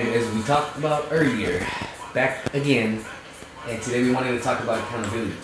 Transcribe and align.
As 0.00 0.32
we 0.32 0.42
talked 0.44 0.78
about 0.78 1.08
earlier, 1.10 1.66
back 2.14 2.54
again, 2.54 3.04
and 3.66 3.82
today 3.82 4.04
we 4.04 4.12
wanted 4.12 4.30
to 4.30 4.38
talk 4.38 4.60
about 4.60 4.78
accountability. 4.78 5.34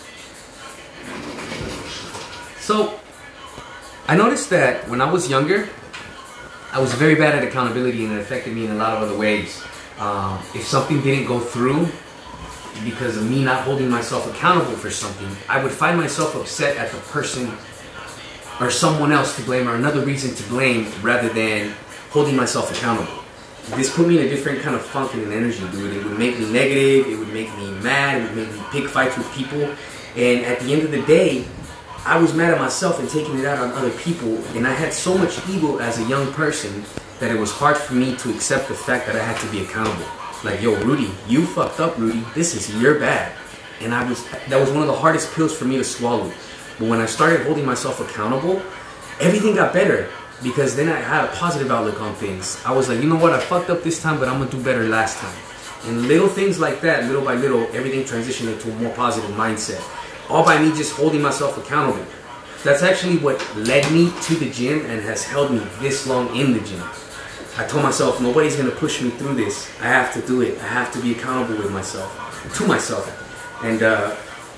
So, 2.61 2.97
I 4.07 4.15
noticed 4.15 4.49
that 4.51 4.87
when 4.87 5.01
I 5.01 5.11
was 5.11 5.29
younger, 5.29 5.67
I 6.71 6.79
was 6.79 6.93
very 6.93 7.15
bad 7.15 7.35
at 7.35 7.43
accountability 7.43 8.05
and 8.05 8.13
it 8.13 8.21
affected 8.21 8.55
me 8.55 8.63
in 8.63 8.71
a 8.71 8.75
lot 8.75 8.95
of 8.95 9.03
other 9.03 9.17
ways. 9.17 9.61
Um, 9.99 10.41
if 10.55 10.65
something 10.65 11.01
didn't 11.01 11.27
go 11.27 11.41
through 11.41 11.89
because 12.85 13.17
of 13.17 13.29
me 13.29 13.43
not 13.43 13.63
holding 13.63 13.89
myself 13.89 14.25
accountable 14.33 14.77
for 14.77 14.89
something, 14.89 15.35
I 15.49 15.61
would 15.61 15.73
find 15.73 15.97
myself 15.97 16.33
upset 16.33 16.77
at 16.77 16.93
the 16.93 16.97
person 17.11 17.51
or 18.61 18.71
someone 18.71 19.11
else 19.11 19.35
to 19.35 19.41
blame 19.41 19.67
or 19.67 19.75
another 19.75 19.99
reason 19.99 20.33
to 20.33 20.43
blame 20.43 20.89
rather 21.01 21.27
than 21.27 21.73
holding 22.11 22.37
myself 22.37 22.71
accountable. 22.71 23.24
This 23.73 23.93
put 23.93 24.07
me 24.07 24.19
in 24.19 24.25
a 24.25 24.29
different 24.29 24.61
kind 24.61 24.75
of 24.75 24.81
funk 24.83 25.15
and 25.15 25.33
energy, 25.33 25.59
dude. 25.71 25.95
It 25.97 26.05
would 26.05 26.19
make 26.19 26.37
me 26.37 26.51
negative, 26.51 27.07
it 27.07 27.17
would 27.17 27.33
make 27.33 27.55
me 27.57 27.71
mad, 27.81 28.21
it 28.21 28.23
would 28.23 28.37
make 28.37 28.51
me 28.51 28.61
pick 28.71 28.87
fights 28.87 29.17
with 29.17 29.29
people. 29.33 29.63
And 30.15 30.45
at 30.45 30.59
the 30.59 30.71
end 30.71 30.83
of 30.83 30.91
the 30.91 31.01
day, 31.01 31.45
I 32.05 32.19
was 32.19 32.35
mad 32.35 32.53
at 32.53 32.59
myself 32.59 32.99
and 32.99 33.09
taking 33.09 33.39
it 33.39 33.45
out 33.45 33.57
on 33.57 33.71
other 33.71 33.89
people. 33.91 34.37
And 34.55 34.67
I 34.67 34.71
had 34.71 34.93
so 34.93 35.17
much 35.17 35.39
ego 35.49 35.79
as 35.79 35.97
a 35.97 36.03
young 36.03 36.31
person 36.33 36.85
that 37.19 37.31
it 37.31 37.39
was 37.39 37.51
hard 37.51 37.75
for 37.75 37.95
me 37.95 38.15
to 38.17 38.29
accept 38.29 38.67
the 38.67 38.75
fact 38.75 39.07
that 39.07 39.15
I 39.15 39.23
had 39.23 39.37
to 39.41 39.51
be 39.51 39.61
accountable. 39.61 40.05
Like, 40.43 40.61
yo, 40.61 40.75
Rudy, 40.83 41.09
you 41.27 41.45
fucked 41.47 41.79
up, 41.79 41.97
Rudy. 41.97 42.23
This 42.35 42.53
is 42.53 42.79
your 42.79 42.99
bad. 42.99 43.33
And 43.81 43.95
I 43.95 44.07
was 44.07 44.23
that 44.47 44.59
was 44.59 44.69
one 44.69 44.81
of 44.81 44.87
the 44.87 44.95
hardest 44.95 45.33
pills 45.33 45.57
for 45.57 45.65
me 45.65 45.77
to 45.77 45.83
swallow. 45.83 46.31
But 46.77 46.87
when 46.87 47.01
I 47.01 47.07
started 47.07 47.41
holding 47.47 47.65
myself 47.65 47.99
accountable, 47.99 48.61
everything 49.19 49.55
got 49.55 49.73
better 49.73 50.07
because 50.43 50.75
then 50.75 50.89
I 50.89 50.99
had 50.99 51.25
a 51.25 51.27
positive 51.35 51.71
outlook 51.71 52.01
on 52.01 52.13
things. 52.15 52.61
I 52.65 52.71
was 52.73 52.89
like, 52.89 53.01
you 53.01 53.09
know 53.09 53.15
what, 53.15 53.33
I 53.33 53.39
fucked 53.39 53.69
up 53.69 53.83
this 53.83 54.01
time, 54.01 54.19
but 54.19 54.27
I'm 54.27 54.39
gonna 54.39 54.51
do 54.51 54.61
better 54.63 54.87
last 54.87 55.17
time. 55.19 55.35
And 55.85 56.07
little 56.07 56.27
things 56.27 56.59
like 56.59 56.81
that, 56.81 57.05
little 57.05 57.23
by 57.23 57.35
little, 57.35 57.63
everything 57.73 58.03
transitioned 58.03 58.51
into 58.51 58.71
a 58.71 58.75
more 58.75 58.93
positive 58.95 59.29
mindset. 59.31 59.81
All 60.29 60.43
by 60.43 60.61
me 60.61 60.69
just 60.75 60.93
holding 60.93 61.21
myself 61.21 61.57
accountable. 61.57 62.05
That's 62.63 62.81
actually 62.81 63.17
what 63.17 63.39
led 63.55 63.89
me 63.91 64.11
to 64.23 64.35
the 64.35 64.49
gym 64.49 64.85
and 64.87 65.01
has 65.01 65.23
held 65.23 65.51
me 65.51 65.59
this 65.79 66.07
long 66.07 66.35
in 66.35 66.53
the 66.53 66.59
gym. 66.61 66.83
I 67.57 67.65
told 67.65 67.83
myself, 67.83 68.19
nobody's 68.19 68.55
gonna 68.55 68.71
push 68.71 69.01
me 69.01 69.11
through 69.11 69.35
this. 69.35 69.69
I 69.79 69.85
have 69.85 70.13
to 70.15 70.21
do 70.21 70.41
it. 70.41 70.57
I 70.59 70.67
have 70.67 70.91
to 70.93 70.99
be 70.99 71.11
accountable 71.11 71.61
with 71.61 71.71
myself, 71.71 72.51
to 72.55 72.67
myself. 72.67 73.05
And 73.63 73.81
uh, 73.83 74.15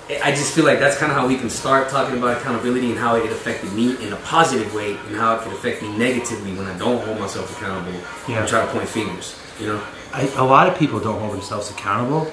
I 0.09 0.31
just 0.31 0.53
feel 0.55 0.63
like 0.63 0.80
that's 0.80 0.97
kind 0.97 1.11
of 1.11 1.17
how 1.17 1.27
we 1.27 1.36
can 1.38 1.50
start 1.50 1.89
talking 1.89 2.17
about 2.17 2.38
accountability 2.38 2.91
and 2.91 2.97
how 2.97 3.16
it 3.16 3.30
affected 3.30 3.73
me 3.73 4.02
in 4.05 4.14
a 4.14 4.16
positive 4.17 4.73
way 4.73 4.95
and 5.08 5.16
how 5.16 5.36
it 5.36 5.41
could 5.41 5.52
affect 5.52 5.81
me 5.81 5.97
negatively 5.97 6.53
when 6.53 6.66
I 6.66 6.77
don't 6.77 7.03
hold 7.03 7.19
myself 7.19 7.52
accountable 7.58 7.99
Yeah. 8.27 8.39
and 8.39 8.47
try 8.47 8.66
to 8.66 8.72
point 8.72 8.88
fingers. 8.88 9.38
You 9.59 9.67
know? 9.67 9.83
I, 10.14 10.22
a 10.38 10.44
lot 10.45 10.69
of 10.69 10.77
people 10.80 10.99
don't 11.02 11.19
hold 11.19 11.33
themselves 11.33 11.69
accountable, 11.72 12.31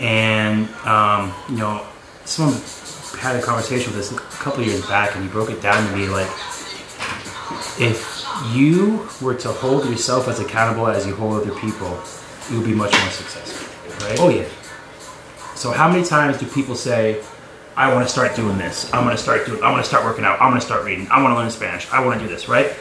and 0.00 0.66
um, 0.86 1.34
you 1.50 1.56
know, 1.58 1.86
someone 2.24 2.58
had 3.18 3.36
a 3.36 3.42
conversation 3.42 3.92
with 3.92 4.00
us 4.00 4.12
a 4.12 4.16
couple 4.42 4.64
years 4.64 4.86
back, 4.86 5.14
and 5.14 5.22
he 5.22 5.28
broke 5.28 5.50
it 5.50 5.60
down 5.60 5.86
to 5.90 5.96
me 5.96 6.08
like, 6.08 6.30
if 7.78 8.24
you 8.54 9.06
were 9.20 9.34
to 9.34 9.48
hold 9.52 9.84
yourself 9.84 10.28
as 10.28 10.40
accountable 10.40 10.86
as 10.86 11.06
you 11.06 11.14
hold 11.14 11.42
other 11.42 11.54
people, 11.60 12.00
you 12.50 12.56
would 12.58 12.66
be 12.66 12.74
much 12.74 12.92
more 12.92 13.10
successful, 13.10 14.06
right? 14.08 14.18
Oh 14.18 14.28
yeah. 14.30 14.46
So 15.60 15.70
how 15.70 15.90
many 15.90 16.02
times 16.02 16.38
do 16.38 16.46
people 16.46 16.74
say, 16.74 17.22
I 17.76 17.92
want 17.92 18.06
to 18.06 18.10
start 18.10 18.34
doing 18.34 18.56
this. 18.56 18.90
I'm 18.94 19.04
going 19.04 19.14
to 19.14 19.22
start 19.22 19.44
doing. 19.44 19.62
I 19.62 19.70
want 19.70 19.84
to 19.84 19.88
start 19.88 20.04
working 20.06 20.24
out. 20.24 20.40
I'm 20.40 20.48
going 20.48 20.58
to 20.58 20.66
start 20.66 20.86
reading. 20.86 21.06
I 21.10 21.22
want 21.22 21.34
to 21.34 21.38
learn 21.38 21.50
Spanish. 21.50 21.86
I 21.92 22.02
want 22.02 22.18
to 22.18 22.26
do 22.26 22.32
this, 22.32 22.48
right? 22.48 22.74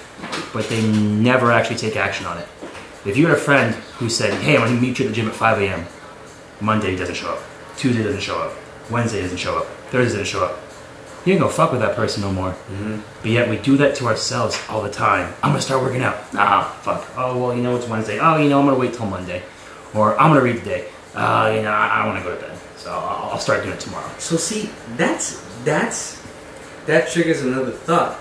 But 0.53 0.69
they 0.69 0.89
never 0.89 1.52
actually 1.52 1.75
take 1.75 1.97
action 1.97 2.25
on 2.25 2.38
it. 2.38 2.47
If 3.05 3.17
you 3.17 3.27
had 3.27 3.35
a 3.35 3.39
friend 3.39 3.75
who 3.97 4.07
said, 4.07 4.33
"Hey, 4.35 4.55
I'm 4.55 4.61
going 4.61 4.75
to 4.75 4.81
meet 4.81 4.97
you 4.97 5.03
at 5.03 5.09
the 5.09 5.13
gym 5.13 5.27
at 5.27 5.35
5 5.35 5.61
a.m." 5.61 5.85
Monday 6.61 6.95
doesn't 6.95 7.16
show 7.16 7.33
up. 7.33 7.44
Tuesday 7.75 8.02
doesn't 8.02 8.22
show 8.22 8.39
up. 8.39 8.53
Wednesday 8.89 9.22
doesn't 9.23 9.39
show 9.39 9.57
up. 9.57 9.66
Thursday 9.91 10.19
doesn't 10.19 10.31
show 10.31 10.45
up. 10.45 10.57
You 11.25 11.34
ain't 11.34 11.41
gonna 11.41 11.51
fuck 11.51 11.73
with 11.73 11.81
that 11.81 11.97
person 11.97 12.22
no 12.22 12.31
more. 12.31 12.56
But 13.22 13.31
yet 13.31 13.50
we 13.50 13.57
do 13.57 13.75
that 13.75 13.95
to 13.95 14.07
ourselves 14.07 14.57
all 14.69 14.81
the 14.81 14.89
time. 14.89 15.34
I'm 15.44 15.50
gonna 15.51 15.62
start 15.62 15.84
working 15.84 16.01
out. 16.01 16.34
Nah, 16.34 16.63
fuck. 16.63 17.06
Oh 17.18 17.38
well, 17.38 17.53
you 17.53 17.62
know 17.62 17.75
it's 17.75 17.89
Wednesday. 17.89 18.19
Oh, 18.19 18.38
you 18.38 18.47
know 18.47 18.57
I'm 18.62 18.66
gonna 18.68 18.79
wait 18.79 18.94
till 18.94 19.06
Monday, 19.06 19.44
or 19.94 20.18
I'm 20.18 20.29
gonna 20.29 20.41
read 20.41 20.59
today. 20.59 20.88
Uh, 21.13 21.51
you 21.53 21.62
know 21.62 21.72
I, 21.72 22.03
I 22.03 22.06
want 22.06 22.19
to 22.19 22.23
go 22.23 22.34
to 22.35 22.41
bed, 22.41 22.57
so 22.89 22.95
I'll, 22.95 23.33
I'll 23.33 23.39
start 23.39 23.61
doing 23.61 23.75
it 23.75 23.79
tomorrow. 23.79 24.09
So 24.17 24.35
see, 24.35 24.72
that's 24.97 25.45
that's 25.63 26.19
that 26.88 27.09
triggers 27.09 27.41
another 27.41 27.69
thought. 27.69 28.19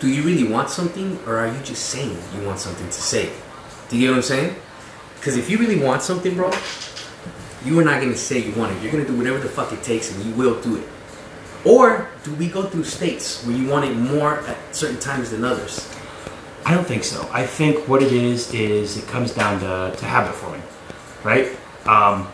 Do 0.00 0.08
you 0.08 0.22
really 0.22 0.50
want 0.50 0.70
something, 0.70 1.18
or 1.26 1.38
are 1.38 1.48
you 1.48 1.60
just 1.64 1.90
saying 1.90 2.16
you 2.34 2.46
want 2.46 2.60
something 2.60 2.86
to 2.86 2.92
say? 2.92 3.30
Do 3.88 3.98
you 3.98 4.06
get 4.06 4.10
what 4.10 4.16
I'm 4.16 4.22
saying? 4.22 4.56
Because 5.16 5.36
if 5.36 5.50
you 5.50 5.58
really 5.58 5.78
want 5.78 6.00
something, 6.00 6.34
bro, 6.34 6.50
you 7.62 7.78
are 7.78 7.84
not 7.84 8.00
gonna 8.00 8.16
say 8.16 8.38
you 8.38 8.52
want 8.52 8.74
it. 8.74 8.82
You're 8.82 8.92
gonna 8.92 9.04
do 9.04 9.16
whatever 9.18 9.38
the 9.38 9.50
fuck 9.50 9.70
it 9.70 9.82
takes, 9.82 10.14
and 10.14 10.24
you 10.24 10.32
will 10.32 10.58
do 10.62 10.76
it. 10.76 10.88
Or 11.66 12.08
do 12.24 12.34
we 12.36 12.48
go 12.48 12.62
through 12.62 12.84
states 12.84 13.44
where 13.44 13.54
you 13.54 13.68
want 13.68 13.84
it 13.84 13.94
more 13.94 14.38
at 14.48 14.56
certain 14.74 14.98
times 14.98 15.30
than 15.30 15.44
others? 15.44 15.86
I 16.64 16.72
don't 16.72 16.86
think 16.86 17.04
so. 17.04 17.28
I 17.32 17.44
think 17.44 17.86
what 17.86 18.02
it 18.02 18.12
is 18.12 18.54
is 18.54 18.96
it 18.96 19.06
comes 19.08 19.34
down 19.34 19.60
to, 19.60 19.94
to 19.94 20.04
habit 20.06 20.34
forming, 20.34 20.62
right? 21.22 21.54
Um, 21.84 22.28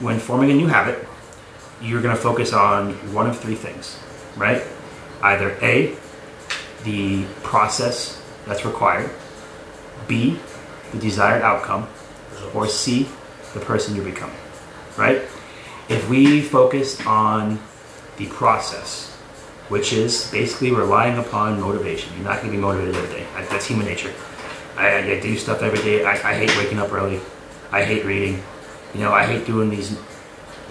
when 0.00 0.18
forming 0.18 0.50
a 0.50 0.54
new 0.54 0.66
habit, 0.66 1.06
you're 1.82 2.02
going 2.02 2.14
to 2.14 2.20
focus 2.20 2.52
on 2.52 2.92
one 3.12 3.26
of 3.26 3.38
three 3.38 3.54
things, 3.54 3.98
right? 4.36 4.62
Either 5.22 5.56
A, 5.62 5.96
the 6.84 7.24
process 7.42 8.22
that's 8.46 8.64
required, 8.64 9.10
B, 10.06 10.38
the 10.92 10.98
desired 10.98 11.42
outcome, 11.42 11.88
or 12.54 12.68
C, 12.68 13.08
the 13.54 13.60
person 13.60 13.96
you 13.96 14.02
become, 14.02 14.32
right? 14.96 15.22
If 15.88 16.08
we 16.08 16.42
focus 16.42 17.04
on 17.06 17.58
the 18.16 18.26
process, 18.26 19.14
which 19.68 19.92
is 19.92 20.30
basically 20.30 20.72
relying 20.72 21.18
upon 21.18 21.60
motivation, 21.60 22.12
you're 22.14 22.24
not 22.24 22.40
going 22.40 22.50
to 22.50 22.56
be 22.56 22.60
motivated 22.60 22.94
every 22.94 23.20
day. 23.20 23.26
That's 23.50 23.66
human 23.66 23.86
nature. 23.86 24.12
I, 24.76 24.88
I 24.88 24.98
I 25.12 25.20
do 25.20 25.36
stuff 25.36 25.62
every 25.62 25.80
day. 25.80 26.04
I, 26.04 26.12
I 26.12 26.34
hate 26.34 26.56
waking 26.56 26.78
up 26.78 26.92
early. 26.92 27.20
I 27.72 27.84
hate 27.84 28.04
reading. 28.04 28.42
You 28.94 29.00
know, 29.00 29.12
I 29.12 29.24
hate 29.24 29.46
doing 29.46 29.70
these 29.70 29.96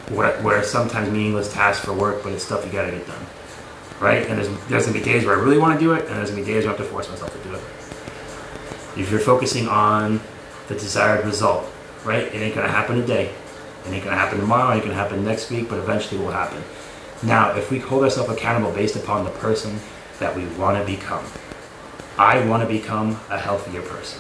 what, 0.09 0.43
are 0.45 0.63
sometimes 0.63 1.09
meaningless 1.09 1.51
tasks 1.51 1.85
for 1.85 1.93
work, 1.93 2.23
but 2.23 2.31
it's 2.31 2.43
stuff 2.43 2.65
you 2.65 2.71
got 2.71 2.85
to 2.85 2.91
get 2.91 3.05
done, 3.05 3.25
right? 3.99 4.25
And 4.27 4.37
there's 4.37 4.49
there's 4.67 4.85
gonna 4.85 4.97
be 4.97 5.03
days 5.03 5.25
where 5.25 5.37
I 5.37 5.41
really 5.41 5.57
want 5.57 5.77
to 5.77 5.85
do 5.85 5.93
it, 5.93 6.05
and 6.07 6.15
there's 6.15 6.29
gonna 6.31 6.41
be 6.41 6.47
days 6.47 6.65
where 6.65 6.73
I 6.73 6.77
have 6.77 6.85
to 6.85 6.91
force 6.91 7.09
myself 7.09 7.31
to 7.31 7.49
do 7.49 7.55
it. 7.55 7.61
If 8.99 9.11
you're 9.11 9.19
focusing 9.19 9.67
on 9.67 10.21
the 10.67 10.75
desired 10.75 11.25
result, 11.25 11.65
right? 12.03 12.23
It 12.23 12.35
ain't 12.35 12.55
gonna 12.55 12.69
happen 12.69 12.99
today. 12.99 13.33
It 13.85 13.91
ain't 13.91 14.03
gonna 14.03 14.17
happen 14.17 14.39
tomorrow. 14.39 14.71
It 14.71 14.75
ain't 14.75 14.83
gonna 14.83 14.95
happen 14.95 15.23
next 15.23 15.51
week, 15.51 15.69
but 15.69 15.79
eventually 15.79 16.21
it 16.21 16.23
will 16.23 16.31
happen. 16.31 16.63
Now, 17.23 17.55
if 17.55 17.71
we 17.71 17.79
hold 17.79 18.03
ourselves 18.03 18.29
accountable 18.29 18.71
based 18.71 18.95
upon 18.95 19.25
the 19.25 19.31
person 19.31 19.79
that 20.19 20.35
we 20.35 20.45
want 20.57 20.77
to 20.77 20.85
become, 20.85 21.25
I 22.17 22.45
want 22.45 22.63
to 22.63 22.69
become 22.69 23.19
a 23.29 23.39
healthier 23.39 23.81
person. 23.81 24.19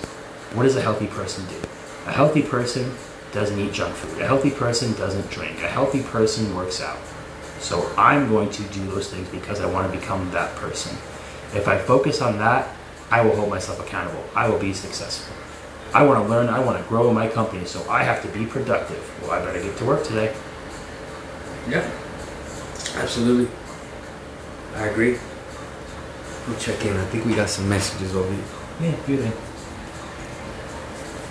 What 0.53 0.63
does 0.63 0.75
a 0.75 0.81
healthy 0.81 1.07
person 1.07 1.45
do? 1.47 1.67
A 2.07 2.11
healthy 2.11 2.41
person 2.41 2.95
doesn't 3.31 3.59
eat 3.59 3.73
junk 3.73 3.93
food. 3.95 4.21
A 4.21 4.27
healthy 4.27 4.51
person 4.51 4.93
doesn't 4.93 5.29
drink. 5.29 5.61
A 5.61 5.67
healthy 5.67 6.03
person 6.03 6.55
works 6.55 6.81
out. 6.81 6.99
So 7.59 7.91
I'm 7.97 8.29
going 8.29 8.49
to 8.51 8.63
do 8.63 8.85
those 8.87 9.09
things 9.11 9.27
because 9.29 9.59
I 9.59 9.65
want 9.65 9.91
to 9.91 9.99
become 9.99 10.29
that 10.31 10.55
person. 10.55 10.95
If 11.53 11.67
I 11.67 11.77
focus 11.77 12.21
on 12.21 12.37
that, 12.39 12.73
I 13.09 13.21
will 13.21 13.35
hold 13.35 13.49
myself 13.49 13.79
accountable. 13.79 14.23
I 14.35 14.49
will 14.49 14.59
be 14.59 14.73
successful. 14.73 15.35
I 15.93 16.03
want 16.03 16.23
to 16.23 16.29
learn, 16.29 16.49
I 16.49 16.59
want 16.59 16.77
to 16.81 16.87
grow 16.89 17.09
in 17.09 17.15
my 17.15 17.27
company, 17.27 17.65
so 17.65 17.89
I 17.89 18.03
have 18.03 18.21
to 18.21 18.27
be 18.37 18.45
productive. 18.45 19.01
Well, 19.21 19.31
I 19.31 19.43
better 19.43 19.61
get 19.61 19.77
to 19.77 19.85
work 19.85 20.03
today. 20.03 20.35
Yeah, 21.69 21.89
absolutely. 22.95 23.49
I 24.75 24.87
agree. 24.87 25.17
We'll 26.47 26.57
check 26.59 26.85
in. 26.85 26.95
I 26.95 27.05
think 27.05 27.25
we 27.25 27.35
got 27.35 27.49
some 27.49 27.67
messages 27.67 28.15
over 28.15 28.31
here. 28.31 28.43
Yeah, 28.81 28.95
good. 29.05 29.33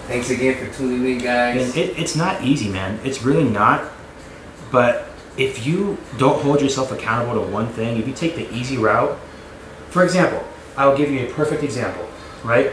Thanks 0.07 0.31
again 0.31 0.55
for 0.57 0.73
tuning 0.79 1.05
in, 1.05 1.19
guys. 1.19 1.77
It, 1.77 1.99
it's 1.99 2.15
not 2.15 2.43
easy, 2.43 2.69
man. 2.69 3.01
It's 3.03 3.23
really 3.25 3.43
not. 3.43 3.91
But 4.71 5.09
if 5.37 5.67
you 5.67 5.99
don't 6.17 6.41
hold 6.43 6.61
yourself 6.61 6.93
accountable 6.93 7.45
to 7.45 7.51
one 7.51 7.67
thing, 7.69 7.99
if 7.99 8.07
you 8.07 8.15
take 8.15 8.37
the 8.37 8.49
easy 8.55 8.77
route, 8.77 9.19
for 9.91 10.05
example, 10.05 10.47
I'll 10.77 10.97
give 10.97 11.11
you 11.11 11.27
a 11.27 11.33
perfect 11.33 11.65
example, 11.65 12.07
right? 12.45 12.71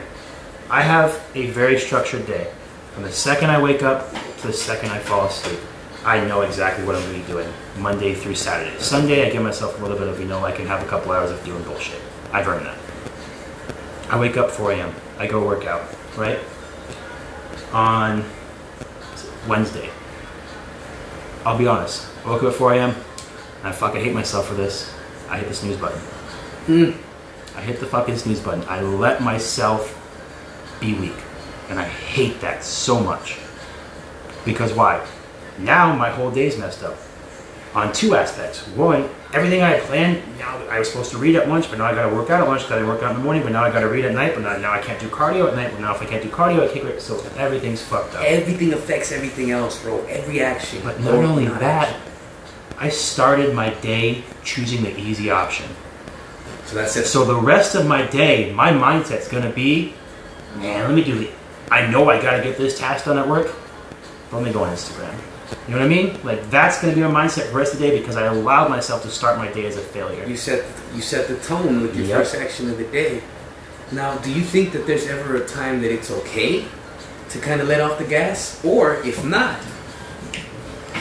I 0.69 0.81
have 0.81 1.25
a 1.34 1.48
very 1.48 1.80
structured 1.80 2.28
day. 2.28 2.52
From 2.94 3.04
the 3.04 3.12
second 3.12 3.50
I 3.50 3.60
wake 3.60 3.81
up 3.81 4.12
to 4.42 4.48
the 4.48 4.54
second 4.54 4.92
I 4.92 5.00
fall 5.00 5.25
asleep, 5.25 5.60
I 6.06 6.24
know 6.25 6.42
exactly 6.42 6.86
what 6.86 6.96
I'm 6.96 7.02
going 7.04 7.16
to 7.16 7.22
be 7.22 7.28
doing 7.31 7.52
Monday 7.80 8.13
through 8.13 8.36
Saturday. 8.36 8.78
Sunday, 8.80 9.25
I 9.25 9.31
give 9.31 9.42
myself 9.42 9.80
a 9.80 9.81
little 9.81 9.98
bit 9.98 10.08
of, 10.08 10.19
you 10.19 10.25
know, 10.25 10.44
I 10.46 10.52
can 10.52 10.68
have 10.68 10.84
a 10.84 10.88
couple 10.88 11.12
hours 11.12 11.31
of 11.31 11.44
doing 11.46 11.63
bullshit. 11.63 12.00
I've 12.31 12.48
earned 12.48 12.66
that. 12.66 12.78
I 14.10 14.19
wake 14.19 14.38
up 14.38 14.52
4 14.52 14.74
a.m. 14.74 14.94
I 15.18 15.25
go 15.25 15.44
work 15.44 15.66
out, 15.66 15.84
right? 16.16 16.40
On 17.74 18.24
Wednesday, 19.48 19.90
I'll 21.46 21.58
be 21.58 21.68
honest. 21.68 22.08
I 22.24 22.30
woke 22.30 22.44
up 22.44 22.54
at 22.54 22.56
4 22.56 22.74
a.m. 22.74 22.90
and 22.92 23.68
I 23.68 23.72
fucking 23.72 24.02
hate 24.02 24.14
myself 24.14 24.48
for 24.48 24.54
this. 24.54 24.94
I 25.30 25.40
hit 25.40 25.48
the 25.50 25.56
snooze 25.56 25.78
button. 25.78 26.00
Mm. 26.68 26.96
I 27.56 27.62
hit 27.62 27.80
the 27.80 27.86
fucking 27.86 28.18
snooze 28.18 28.40
button. 28.40 28.64
I 28.68 28.81
let 28.81 29.22
myself 29.22 30.00
be 30.80 30.94
weak. 30.94 31.16
And 31.70 31.80
I 31.80 31.86
hate 31.86 32.40
that 32.42 32.64
so 32.64 33.00
much. 33.00 33.40
Because 34.46 34.74
why? 34.74 35.06
Now 35.58 35.96
my 35.96 36.10
whole 36.10 36.31
day's 36.31 36.58
messed 36.58 36.84
up. 36.84 36.98
On 37.75 37.92
two 37.92 38.16
aspects. 38.16 38.68
One, 38.70 39.10
everything 39.34 39.64
I 39.64 39.70
had 39.70 39.81
planned, 39.84 40.22
now 40.38 40.58
I 40.70 40.78
was 40.78 40.90
supposed 40.92 41.10
to 41.12 41.18
read 41.18 41.36
at 41.36 41.50
lunch, 41.50 41.70
but 41.70 41.80
now 41.80 41.86
I 41.86 41.96
gotta 41.96 42.16
work 42.16 42.30
out 42.30 42.42
at 42.42 42.48
lunch 42.48 42.62
because 42.62 42.84
I 42.84 42.86
work 42.88 43.02
out 43.02 43.12
in 43.12 43.18
the 43.18 43.24
morning, 43.24 43.42
but 43.42 43.52
now 43.52 43.64
I 43.64 43.72
gotta 43.72 43.88
read 43.88 44.06
at 44.06 44.14
night, 44.14 44.36
but 44.36 44.44
now, 44.44 44.56
now 44.58 44.72
I 44.72 44.80
can't 44.80 45.00
do 45.00 45.08
cardio 45.08 45.48
at 45.48 45.56
night, 45.56 45.72
but 45.72 45.81
now 45.81 45.94
if 45.96 46.00
I 46.02 46.06
can't 46.06 46.22
do 46.22 46.30
cardio, 46.30 46.70
I 46.70 46.72
can't 46.72 46.86
read. 46.86 47.02
So 47.02 47.20
everything's 47.36 47.81
fucked 47.81 48.14
up. 48.14 48.24
Everything 48.24 48.74
affects 48.74 49.12
everything 49.12 49.50
else, 49.50 49.81
bro. 49.81 50.06
Every 50.06 50.40
action. 50.42 50.81
But 50.84 51.00
not 51.00 51.16
Or 51.16 51.24
only 51.24 51.46
not 51.46 51.60
that, 51.62 51.88
action. 51.90 52.02
I 52.78 52.90
started 52.90 53.56
my 53.56 53.72
day 53.75 54.24
choosing 54.44 54.84
the 54.84 54.96
easy 55.00 55.31
option. 55.31 55.66
So 56.66 56.75
that's 56.75 56.96
it. 56.96 57.06
So 57.06 57.25
the 57.25 57.36
rest 57.36 57.74
of 57.74 57.88
my 57.88 58.06
day, 58.06 58.54
my 58.54 58.72
mindset's 58.72 59.28
gonna 59.28 59.52
be, 59.52 59.94
man, 60.58 60.88
let 60.88 60.94
me 60.94 61.04
do 61.04 61.18
the. 61.18 61.30
I 61.72 61.88
know 61.88 62.08
I 62.10 62.22
gotta 62.22 62.44
get 62.44 62.56
this 62.58 62.78
task 62.78 63.06
done 63.06 63.18
at 63.18 63.28
work. 63.28 63.52
but 64.30 64.38
Let 64.38 64.46
me 64.46 64.54
go 64.54 64.64
on 64.64 64.75
Instagram. 64.75 65.16
You 65.68 65.75
know 65.75 65.80
what 65.80 65.86
I 65.86 65.90
mean? 65.90 66.19
Like 66.24 66.50
that's 66.50 66.81
gonna 66.81 66.94
be 66.95 67.01
my 67.01 67.07
mindset 67.28 67.44
for 67.45 67.51
the 67.51 67.57
rest 67.57 67.74
of 67.74 67.80
the 67.80 67.88
day 67.90 68.00
because 68.00 68.16
I 68.18 68.25
allowed 68.25 68.69
myself 68.69 69.01
to 69.04 69.10
start 69.10 69.38
my 69.38 69.51
day 69.51 69.66
as 69.66 69.78
a 69.78 69.81
failure. 69.81 70.25
You 70.25 70.36
set 70.38 70.66
you 70.95 71.01
set 71.01 71.28
the 71.28 71.36
tone 71.38 71.81
with 71.81 71.95
your 71.95 72.06
Yep. 72.06 72.18
first 72.19 72.36
action 72.36 72.69
of 72.69 72.78
the 72.78 72.84
day. 72.86 73.22
Now, 73.92 74.16
do 74.18 74.31
you 74.31 74.42
think 74.42 74.72
that 74.74 74.88
there's 74.88 75.07
ever 75.07 75.36
a 75.36 75.45
time 75.48 75.81
that 75.81 75.92
it's 75.92 76.10
okay 76.10 76.66
to 77.30 77.40
kind 77.40 77.62
of 77.62 77.68
let 77.68 77.81
off 77.81 77.98
the 77.98 78.04
gas, 78.06 78.60
or 78.63 78.95
if 79.04 79.24
not, 79.24 79.60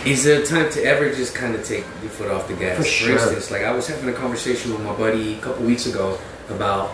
is 0.05 0.25
there 0.25 0.43
a 0.43 0.45
time 0.47 0.71
to 0.73 0.83
ever 0.85 1.11
just 1.13 1.35
kind 1.35 1.55
of 1.55 1.65
take 1.65 1.85
your 2.03 2.11
foot 2.11 2.31
off 2.31 2.49
the 2.49 2.55
gas? 2.55 2.77
For 2.79 2.85
sure. 2.85 3.13
instance, 3.13 3.51
like 3.51 3.63
I 3.63 3.73
was 3.73 3.87
having 3.87 4.09
a 4.09 4.13
conversation 4.13 4.73
with 4.73 4.83
my 4.83 4.95
buddy 4.95 5.35
a 5.35 5.41
couple 5.41 5.65
weeks 5.65 5.87
ago 5.87 6.19
about 6.51 6.91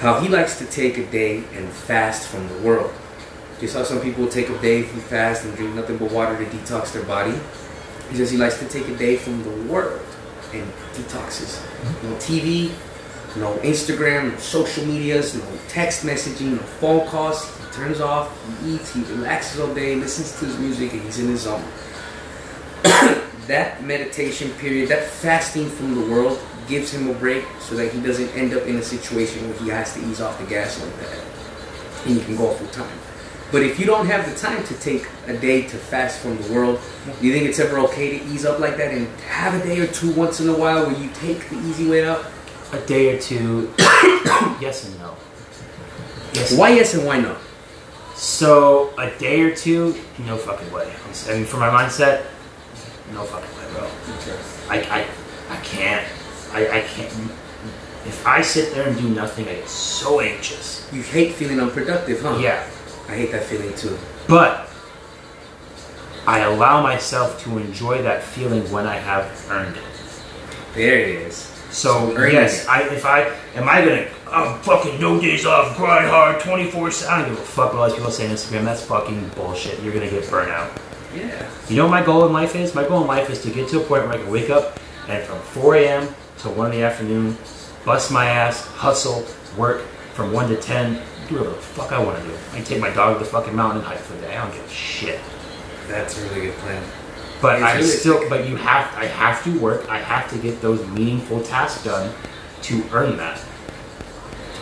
how 0.00 0.20
he 0.20 0.28
likes 0.28 0.58
to 0.58 0.64
take 0.66 0.98
a 0.98 1.06
day 1.06 1.38
and 1.54 1.68
fast 1.68 2.28
from 2.28 2.46
the 2.48 2.58
world. 2.58 2.92
Just 3.62 3.76
how 3.76 3.84
some 3.84 4.00
people 4.00 4.26
take 4.26 4.48
a 4.48 4.58
day 4.58 4.78
and 4.78 5.02
fast 5.02 5.44
and 5.44 5.54
drink 5.54 5.76
nothing 5.76 5.96
but 5.96 6.10
water 6.10 6.36
to 6.36 6.44
detox 6.50 6.92
their 6.92 7.04
body. 7.04 7.38
He 8.10 8.16
says 8.16 8.28
he 8.28 8.36
likes 8.36 8.58
to 8.58 8.68
take 8.68 8.88
a 8.88 8.96
day 8.96 9.16
from 9.16 9.40
the 9.44 9.72
world 9.72 10.00
and 10.52 10.68
detoxes. 10.94 11.62
Mm-hmm. 11.62 12.10
No 12.10 12.16
TV, 12.16 12.70
no 13.36 13.56
Instagram, 13.58 14.32
no 14.32 14.38
social 14.38 14.84
medias, 14.84 15.36
no 15.36 15.44
text 15.68 16.04
messaging, 16.04 16.56
no 16.56 16.58
phone 16.58 17.06
calls. 17.06 17.56
He 17.56 17.72
turns 17.72 18.00
off, 18.00 18.36
he 18.64 18.74
eats, 18.74 18.94
he 18.94 19.02
relaxes 19.04 19.60
all 19.60 19.72
day, 19.72 19.94
listens 19.94 20.36
to 20.40 20.46
his 20.46 20.58
music, 20.58 20.92
and 20.94 21.02
he's 21.02 21.20
in 21.20 21.28
his 21.28 21.42
zone. 21.42 21.62
that 23.46 23.80
meditation 23.84 24.50
period, 24.54 24.88
that 24.88 25.04
fasting 25.04 25.70
from 25.70 25.94
the 25.94 26.12
world, 26.12 26.36
gives 26.66 26.92
him 26.92 27.08
a 27.08 27.14
break 27.14 27.44
so 27.60 27.76
that 27.76 27.92
he 27.92 28.00
doesn't 28.00 28.28
end 28.30 28.54
up 28.54 28.66
in 28.66 28.78
a 28.78 28.82
situation 28.82 29.48
where 29.48 29.58
he 29.60 29.68
has 29.68 29.94
to 29.94 30.00
ease 30.10 30.20
off 30.20 30.36
the 30.40 30.46
gas 30.46 30.82
like 30.82 30.96
that. 30.98 31.24
And 32.06 32.16
you 32.16 32.22
can 32.22 32.34
go 32.34 32.52
full 32.54 32.66
time. 32.66 32.98
But 33.52 33.62
if 33.62 33.78
you 33.78 33.84
don't 33.84 34.06
have 34.06 34.28
the 34.28 34.34
time 34.34 34.64
to 34.64 34.74
take 34.80 35.06
a 35.26 35.36
day 35.36 35.62
to 35.62 35.76
fast 35.76 36.20
from 36.20 36.40
the 36.40 36.52
world, 36.52 36.80
do 37.20 37.26
you 37.26 37.34
think 37.34 37.46
it's 37.46 37.60
ever 37.60 37.78
okay 37.80 38.18
to 38.18 38.24
ease 38.24 38.46
up 38.46 38.58
like 38.58 38.78
that 38.78 38.94
and 38.94 39.06
have 39.20 39.54
a 39.54 39.62
day 39.62 39.78
or 39.78 39.86
two 39.86 40.10
once 40.12 40.40
in 40.40 40.48
a 40.48 40.56
while 40.56 40.86
where 40.86 40.96
you 40.96 41.10
take 41.10 41.50
the 41.50 41.58
easy 41.58 41.86
way 41.86 42.02
out? 42.02 42.24
A 42.72 42.80
day 42.86 43.14
or 43.14 43.20
two, 43.20 43.70
yes 43.78 44.86
and 44.86 44.98
no. 44.98 45.14
Yes. 46.32 46.56
Why 46.56 46.70
yes 46.70 46.94
and 46.94 47.06
why 47.06 47.20
no? 47.20 47.36
So 48.14 48.94
a 48.96 49.10
day 49.18 49.42
or 49.42 49.54
two, 49.54 50.00
no 50.20 50.38
fucking 50.38 50.72
way. 50.72 50.90
Mean, 51.28 51.44
for 51.44 51.58
my 51.58 51.68
mindset, 51.68 52.24
no 53.12 53.24
fucking 53.24 53.54
way, 53.58 53.72
bro. 53.74 53.90
I, 54.70 54.80
I, 55.00 55.06
I 55.50 55.56
can't. 55.62 56.06
I, 56.52 56.78
I 56.78 56.80
can't. 56.80 57.12
If 58.06 58.26
I 58.26 58.40
sit 58.40 58.74
there 58.74 58.88
and 58.88 58.98
do 58.98 59.10
nothing, 59.10 59.46
I 59.46 59.56
get 59.56 59.68
so 59.68 60.20
anxious. 60.20 60.88
You 60.90 61.02
hate 61.02 61.34
feeling 61.34 61.60
unproductive, 61.60 62.22
huh? 62.22 62.38
Yeah. 62.40 62.66
I 63.08 63.14
hate 63.14 63.32
that 63.32 63.44
feeling 63.44 63.74
too. 63.74 63.98
But 64.28 64.68
I 66.26 66.40
allow 66.40 66.82
myself 66.82 67.42
to 67.44 67.58
enjoy 67.58 68.02
that 68.02 68.22
feeling 68.22 68.70
when 68.70 68.86
I 68.86 68.96
have 68.96 69.24
earned 69.50 69.76
it. 69.76 69.82
There 70.74 70.98
it 70.98 71.08
is. 71.08 71.34
So 71.70 72.14
So 72.14 72.26
yes, 72.26 72.64
it. 72.64 72.68
I 72.68 72.82
if 72.94 73.04
I 73.04 73.34
am 73.54 73.68
I 73.68 73.84
gonna 73.84 74.06
I'm 74.30 74.58
fucking 74.60 75.00
no 75.00 75.20
days 75.20 75.44
off, 75.44 75.76
grind 75.76 76.08
hard, 76.08 76.40
twenty 76.40 76.70
four. 76.70 76.90
I 77.08 77.20
don't 77.20 77.30
give 77.30 77.38
a 77.38 77.42
fuck 77.42 77.72
what 77.72 77.80
all 77.80 77.86
these 77.86 77.96
people 77.96 78.10
say 78.10 78.28
on 78.28 78.34
Instagram. 78.34 78.64
That's 78.64 78.84
fucking 78.84 79.30
bullshit. 79.30 79.82
You're 79.82 79.92
gonna 79.92 80.08
get 80.08 80.28
burnt 80.30 80.50
out. 80.50 80.70
Yeah. 81.14 81.50
You 81.68 81.76
know 81.76 81.84
what 81.84 81.90
my 81.90 82.04
goal 82.04 82.24
in 82.26 82.32
life 82.32 82.54
is? 82.56 82.74
My 82.74 82.86
goal 82.86 83.02
in 83.02 83.06
life 83.06 83.28
is 83.28 83.42
to 83.42 83.50
get 83.50 83.68
to 83.70 83.78
a 83.78 83.84
point 83.84 84.04
where 84.04 84.14
I 84.14 84.18
can 84.18 84.30
wake 84.30 84.48
up 84.50 84.78
and 85.08 85.22
from 85.24 85.38
4 85.40 85.76
a.m. 85.76 86.14
to 86.38 86.48
1 86.48 86.72
in 86.72 86.78
the 86.78 86.84
afternoon, 86.84 87.36
bust 87.84 88.10
my 88.10 88.26
ass, 88.26 88.66
hustle, 88.68 89.26
work 89.56 89.82
from 90.14 90.32
1 90.32 90.48
to 90.48 90.56
10, 90.56 91.02
do 91.28 91.36
whatever 91.36 91.56
the 91.56 91.62
fuck 91.62 91.92
I 91.92 92.02
want 92.02 92.18
to 92.22 92.28
do. 92.28 92.34
I 92.52 92.56
can 92.56 92.64
take 92.64 92.80
my 92.80 92.90
dog 92.90 93.18
to 93.18 93.24
the 93.24 93.30
fucking 93.30 93.54
mountain 93.54 93.78
and 93.78 93.86
hike 93.86 93.98
for 93.98 94.14
the 94.14 94.22
day. 94.22 94.36
I 94.36 94.42
don't 94.44 94.54
give 94.54 94.64
a 94.64 94.68
shit. 94.70 95.20
That's 95.88 96.18
a 96.20 96.28
really 96.28 96.46
good 96.46 96.54
plan. 96.56 96.82
But 97.40 97.56
It's 97.56 97.64
I 97.64 97.72
realistic. 97.74 98.00
still, 98.00 98.28
but 98.28 98.48
you 98.48 98.56
have, 98.56 98.94
I 98.96 99.06
have 99.06 99.42
to 99.44 99.58
work. 99.58 99.88
I 99.88 99.98
have 99.98 100.30
to 100.30 100.38
get 100.38 100.60
those 100.60 100.86
meaningful 100.88 101.42
tasks 101.42 101.82
done 101.84 102.12
to 102.62 102.84
earn 102.92 103.16
that. 103.16 103.40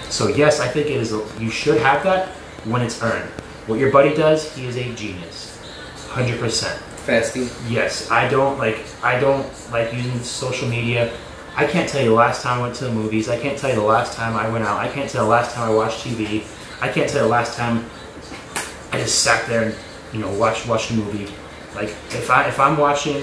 So 0.09 0.29
yes, 0.29 0.61
I 0.61 0.69
think 0.69 0.87
it 0.87 0.93
is. 0.97 1.13
You 1.39 1.51
should 1.51 1.81
have 1.81 2.03
that 2.05 2.29
when 2.65 2.83
it's 2.83 3.03
earned. 3.03 3.29
What 3.67 3.79
your 3.79 3.93
buddy 3.93 4.15
does, 4.15 4.55
he 4.57 4.67
is 4.67 4.77
a 4.77 4.93
genius, 4.95 5.59
hundred 6.09 6.41
percent. 6.41 6.79
Fasting. 7.07 7.49
Yes, 7.69 8.11
I 8.11 8.29
don't 8.29 8.59
like. 8.59 8.79
I 9.03 9.21
don't 9.21 9.47
like 9.71 9.93
using 9.93 10.19
social 10.21 10.69
media. 10.69 11.13
I 11.57 11.67
can't 11.67 11.89
tell 11.89 12.03
you 12.03 12.11
the 12.11 12.15
last 12.15 12.43
time 12.43 12.59
I 12.61 12.63
went 12.63 12.75
to 12.77 12.85
the 12.85 12.93
movies. 12.93 13.29
I 13.29 13.39
can't 13.39 13.59
tell 13.59 13.71
you 13.71 13.77
the 13.77 13.83
last 13.83 14.17
time 14.17 14.37
I 14.37 14.49
went 14.49 14.65
out. 14.65 14.79
I 14.79 14.89
can't 14.89 15.11
tell 15.11 15.23
you 15.23 15.27
the 15.29 15.31
last 15.31 15.55
time 15.55 15.71
I 15.71 15.75
watched 15.75 16.05
TV. 16.05 16.45
I 16.81 16.89
can't 16.89 17.09
tell 17.09 17.23
you 17.23 17.29
the 17.29 17.29
last 17.29 17.57
time 17.57 17.85
I 18.93 18.99
just 18.99 19.23
sat 19.23 19.47
there 19.49 19.65
and 19.65 19.75
you 20.13 20.21
know 20.21 20.33
watched 20.39 20.67
watched 20.67 20.91
a 20.91 20.95
movie. 20.95 21.33
Like 21.75 21.89
if 21.89 22.31
I 22.31 22.49
if 22.49 22.59
I'm 22.59 22.77
watching 22.79 23.23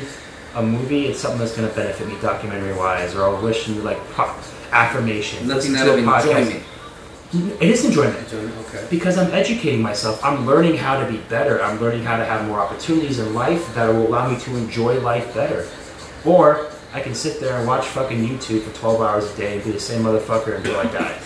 a 0.55 0.61
movie, 0.63 1.07
it's 1.07 1.19
something 1.19 1.39
that's 1.39 1.55
going 1.55 1.67
to 1.69 1.75
benefit 1.75 2.07
me 2.07 2.15
documentary 2.21 2.73
wise, 2.75 3.15
or 3.15 3.23
I'll 3.23 3.41
listen 3.41 3.75
to 3.75 3.81
like 3.81 3.97
affirmation. 4.71 5.47
Nothing 5.47 5.73
listen 5.73 5.75
out 5.89 5.95
to 5.95 5.99
of 5.99 6.05
podcast. 6.05 6.41
enjoyment. 6.41 6.63
It 7.61 7.69
is 7.69 7.83
enjoyment 7.83 8.17
Enjoyment, 8.19 8.55
Okay. 8.69 8.87
because 8.89 9.17
I'm 9.17 9.29
educating 9.33 9.81
myself. 9.81 10.23
I'm 10.23 10.45
learning 10.45 10.77
how 10.77 10.97
to 10.97 11.11
be 11.11 11.17
better. 11.27 11.61
I'm 11.61 11.77
learning 11.81 12.03
how 12.03 12.15
to 12.15 12.23
have 12.23 12.47
more 12.47 12.59
opportunities 12.61 13.19
in 13.19 13.33
life 13.33 13.73
that 13.75 13.87
will 13.89 14.07
allow 14.07 14.29
me 14.29 14.39
to 14.39 14.55
enjoy 14.55 14.99
life 15.01 15.33
better. 15.33 15.67
Or 16.23 16.66
I 16.93 17.01
can 17.01 17.13
sit 17.13 17.39
there 17.39 17.57
and 17.57 17.67
watch 17.67 17.85
fucking 17.85 18.25
YouTube 18.25 18.63
for 18.63 18.75
12 18.75 19.01
hours 19.01 19.33
a 19.33 19.37
day 19.37 19.55
and 19.55 19.63
be 19.63 19.71
the 19.71 19.79
same 19.79 20.03
motherfucker 20.03 20.55
until 20.55 20.77
I 20.77 20.83
die. 20.85 21.19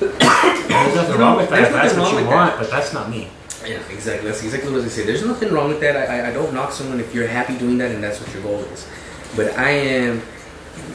there's 0.00 0.94
nothing 0.94 1.18
wrong 1.18 1.36
with 1.36 1.50
that. 1.50 1.72
That's 1.72 1.94
what 1.96 2.12
you 2.12 2.26
want, 2.26 2.52
that. 2.52 2.58
but 2.58 2.70
that's 2.70 2.92
not 2.92 3.08
me. 3.08 3.28
Yeah, 3.64 3.80
exactly. 3.90 4.28
That's 4.28 4.42
exactly 4.42 4.72
what 4.72 4.82
I 4.82 4.88
say. 4.88 5.04
There's 5.04 5.24
nothing 5.24 5.52
wrong 5.52 5.68
with 5.68 5.80
that. 5.80 5.96
I, 5.96 6.18
I, 6.20 6.30
I 6.30 6.32
don't 6.32 6.52
knock 6.52 6.72
someone 6.72 7.00
if 7.00 7.14
you're 7.14 7.26
happy 7.26 7.56
doing 7.58 7.78
that 7.78 7.92
and 7.92 8.02
that's 8.02 8.20
what 8.20 8.32
your 8.34 8.42
goal 8.42 8.60
is. 8.60 8.86
But 9.34 9.56
I 9.58 9.70
am 9.70 10.22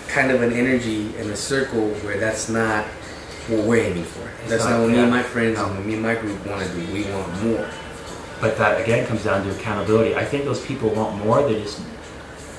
kind 0.07 0.31
of 0.31 0.41
an 0.41 0.53
energy 0.53 1.15
in 1.17 1.29
a 1.29 1.36
circle 1.36 1.89
where 2.05 2.19
that's 2.19 2.50
not 2.50 2.86
what 3.48 3.65
we're 3.65 3.84
aiming 3.84 4.03
for. 4.03 4.27
It's 4.41 4.50
that's 4.50 4.63
not- 4.65 4.72
not, 4.72 4.81
what 4.81 4.89
me 4.91 5.00
and 5.00 5.10
my 5.10 5.24
friends 5.24 5.60
and 5.60 5.75
what 5.75 5.86
me 5.86 5.93
and 5.93 6.03
my 6.03 6.15
group 6.15 6.46
want 6.46 6.65
to 6.65 6.74
do. 6.74 6.93
We 6.93 7.03
want 7.12 7.43
more. 7.43 7.69
But 8.39 8.57
that 8.57 8.81
again 8.81 9.05
comes 9.05 9.24
down 9.24 9.43
to 9.46 9.55
accountability. 9.55 10.15
I 10.15 10.25
think 10.25 10.46
those 10.46 10.65
people 10.65 10.89
want 10.89 11.24
more. 11.24 11.43
They 11.43 11.62
just 11.62 11.81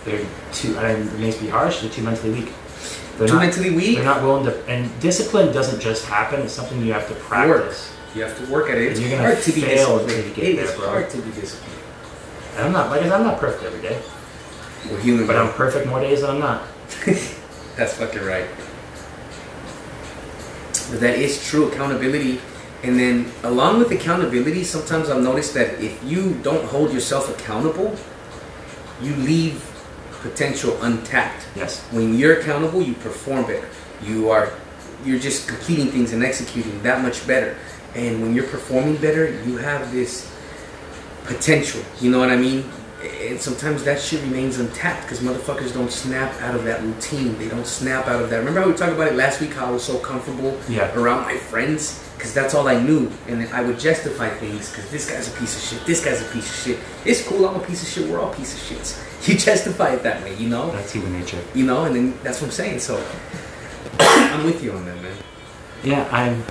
they're 0.05 0.27
too. 0.53 0.77
And 0.79 1.09
it 1.09 1.19
makes 1.19 1.41
me 1.41 1.49
harsh. 1.49 1.81
They're 1.81 1.91
too 1.91 2.03
mentally 2.03 2.33
weak. 2.33 2.53
They're 3.19 3.29
Too 3.29 3.35
not, 3.35 3.43
mentally 3.43 3.71
weak. 3.71 3.97
They're 3.97 4.05
not 4.05 4.23
willing 4.23 4.45
to. 4.47 4.67
And 4.67 4.91
discipline 5.01 5.53
doesn't 5.53 5.81
just 5.81 6.07
happen. 6.07 6.41
It's 6.41 6.53
something 6.53 6.83
you 6.85 6.93
have 6.93 7.07
to 7.09 7.15
practice. 7.15 7.95
You 8.15 8.23
have 8.23 8.37
to 8.39 8.53
work 8.53 8.71
at 8.71 8.79
it. 8.79 8.89
It's 8.89 9.01
And 9.01 9.09
you're 9.09 9.19
gonna 9.19 9.33
hard 9.33 9.45
to 9.45 9.53
be 9.53 9.61
disciplined. 9.61 10.11
It 10.11 10.57
there, 10.57 10.65
is 10.65 10.75
bro. 10.75 10.89
hard 10.89 11.11
to 11.11 11.19
be 11.19 11.31
disciplined. 11.33 11.79
And 12.57 12.67
I'm 12.67 12.73
not 12.73 12.91
like 12.91 13.01
I 13.01 13.05
said, 13.05 13.13
I'm 13.13 13.25
not 13.25 13.39
perfect 13.39 13.65
every 13.65 13.81
day, 13.81 14.01
We're 14.91 15.01
human, 15.01 15.27
but 15.27 15.37
I'm 15.37 15.53
perfect 15.53 15.87
more 15.87 16.01
days 16.01 16.21
than 16.23 16.31
I'm 16.31 16.41
not. 16.41 16.63
That's 17.77 17.95
fucking 17.95 18.23
right. 18.25 18.47
But 20.91 21.01
that 21.01 21.19
is 21.19 21.43
true 21.47 21.69
accountability. 21.69 22.41
And 22.83 22.99
then, 22.99 23.31
along 23.45 23.79
with 23.79 23.91
accountability, 23.93 24.65
sometimes 24.65 25.09
I've 25.09 25.23
noticed 25.23 25.55
that 25.55 25.81
if 25.81 26.03
you 26.05 26.35
don't 26.43 26.65
hold 26.65 26.93
yourself 26.93 27.31
accountable, 27.31 27.97
you 29.01 29.15
leave 29.17 29.65
potential 30.23 30.81
untapped. 30.83 31.45
Yes. 31.57 31.81
When 31.91 32.17
you're 32.19 32.41
accountable, 32.41 32.83
you 32.83 32.95
perform 32.95 33.43
better. 33.47 33.69
You 34.03 34.31
are, 34.31 34.53
you're 35.05 35.19
just 35.19 35.49
completing 35.49 35.89
things 35.89 36.13
and 36.13 36.23
executing 36.25 36.83
that 36.83 37.03
much 37.03 37.27
better. 37.27 37.57
And 37.95 38.23
when 38.23 38.35
you're 38.35 38.47
performing 38.47 38.97
better, 38.97 39.31
you 39.45 39.57
have 39.59 39.93
this 39.93 40.31
potential. 41.25 41.83
You 42.01 42.11
know 42.11 42.19
what 42.19 42.31
I 42.31 42.37
mean? 42.37 42.65
And 43.21 43.41
sometimes 43.41 43.83
that 43.85 44.01
shit 44.01 44.23
remains 44.23 44.59
untapped 44.61 45.03
because 45.03 45.19
motherfuckers 45.21 45.75
don't 45.75 45.91
snap 45.91 46.33
out 46.41 46.55
of 46.55 46.65
that 46.65 46.83
routine. 46.83 47.37
They 47.37 47.49
don't 47.49 47.67
snap 47.67 48.07
out 48.07 48.23
of 48.23 48.31
that. 48.31 48.39
Remember 48.39 48.61
how 48.61 48.69
we 48.69 48.75
talked 48.75 48.93
about 48.93 49.09
it 49.09 49.17
last 49.17 49.41
week? 49.41 49.53
How 49.55 49.67
I 49.67 49.71
was 49.71 49.83
so 49.83 49.99
comfortable 49.99 50.57
Yeah. 50.69 50.95
around 50.97 51.23
my 51.23 51.37
friends 51.37 51.99
because 52.17 52.33
that's 52.33 52.55
all 52.55 52.69
I 52.69 52.81
knew, 52.81 53.11
and 53.27 53.49
I 53.53 53.63
would 53.63 53.81
justify 53.81 54.29
things 54.31 54.71
because 54.71 54.89
this 54.93 55.11
guy's 55.11 55.27
a 55.27 55.33
piece 55.33 55.57
of 55.57 55.63
shit. 55.63 55.85
This 55.87 56.05
guy's 56.05 56.21
a 56.23 56.25
piece 56.27 56.49
of 56.49 56.55
shit. 56.65 56.79
It's 57.05 57.23
cool. 57.27 57.45
I'm 57.49 57.57
a 57.57 57.65
piece 57.65 57.83
of 57.83 57.89
shit. 57.89 58.09
We're 58.09 58.21
all 58.21 58.33
piece 58.33 58.55
of 58.55 58.61
shits. 58.79 58.97
You 59.25 59.37
justify 59.37 59.91
it 59.95 60.03
that 60.03 60.23
way, 60.23 60.35
you 60.37 60.49
know 60.49 60.71
That's 60.73 60.93
human 60.93 61.13
nature. 61.19 61.41
you 61.55 61.65
know, 61.65 61.85
and 61.85 61.95
then 61.95 62.19
that's 62.23 62.41
what 62.41 62.49
I'm 62.49 62.53
saying. 62.53 62.81
So 62.81 62.97
I'm 64.01 64.45
with 64.45 64.63
you 64.63 64.73
on 64.73 64.85
that, 64.87 65.01
man. 65.01 65.17
Yeah, 65.85 66.09
I'm. 66.11 66.43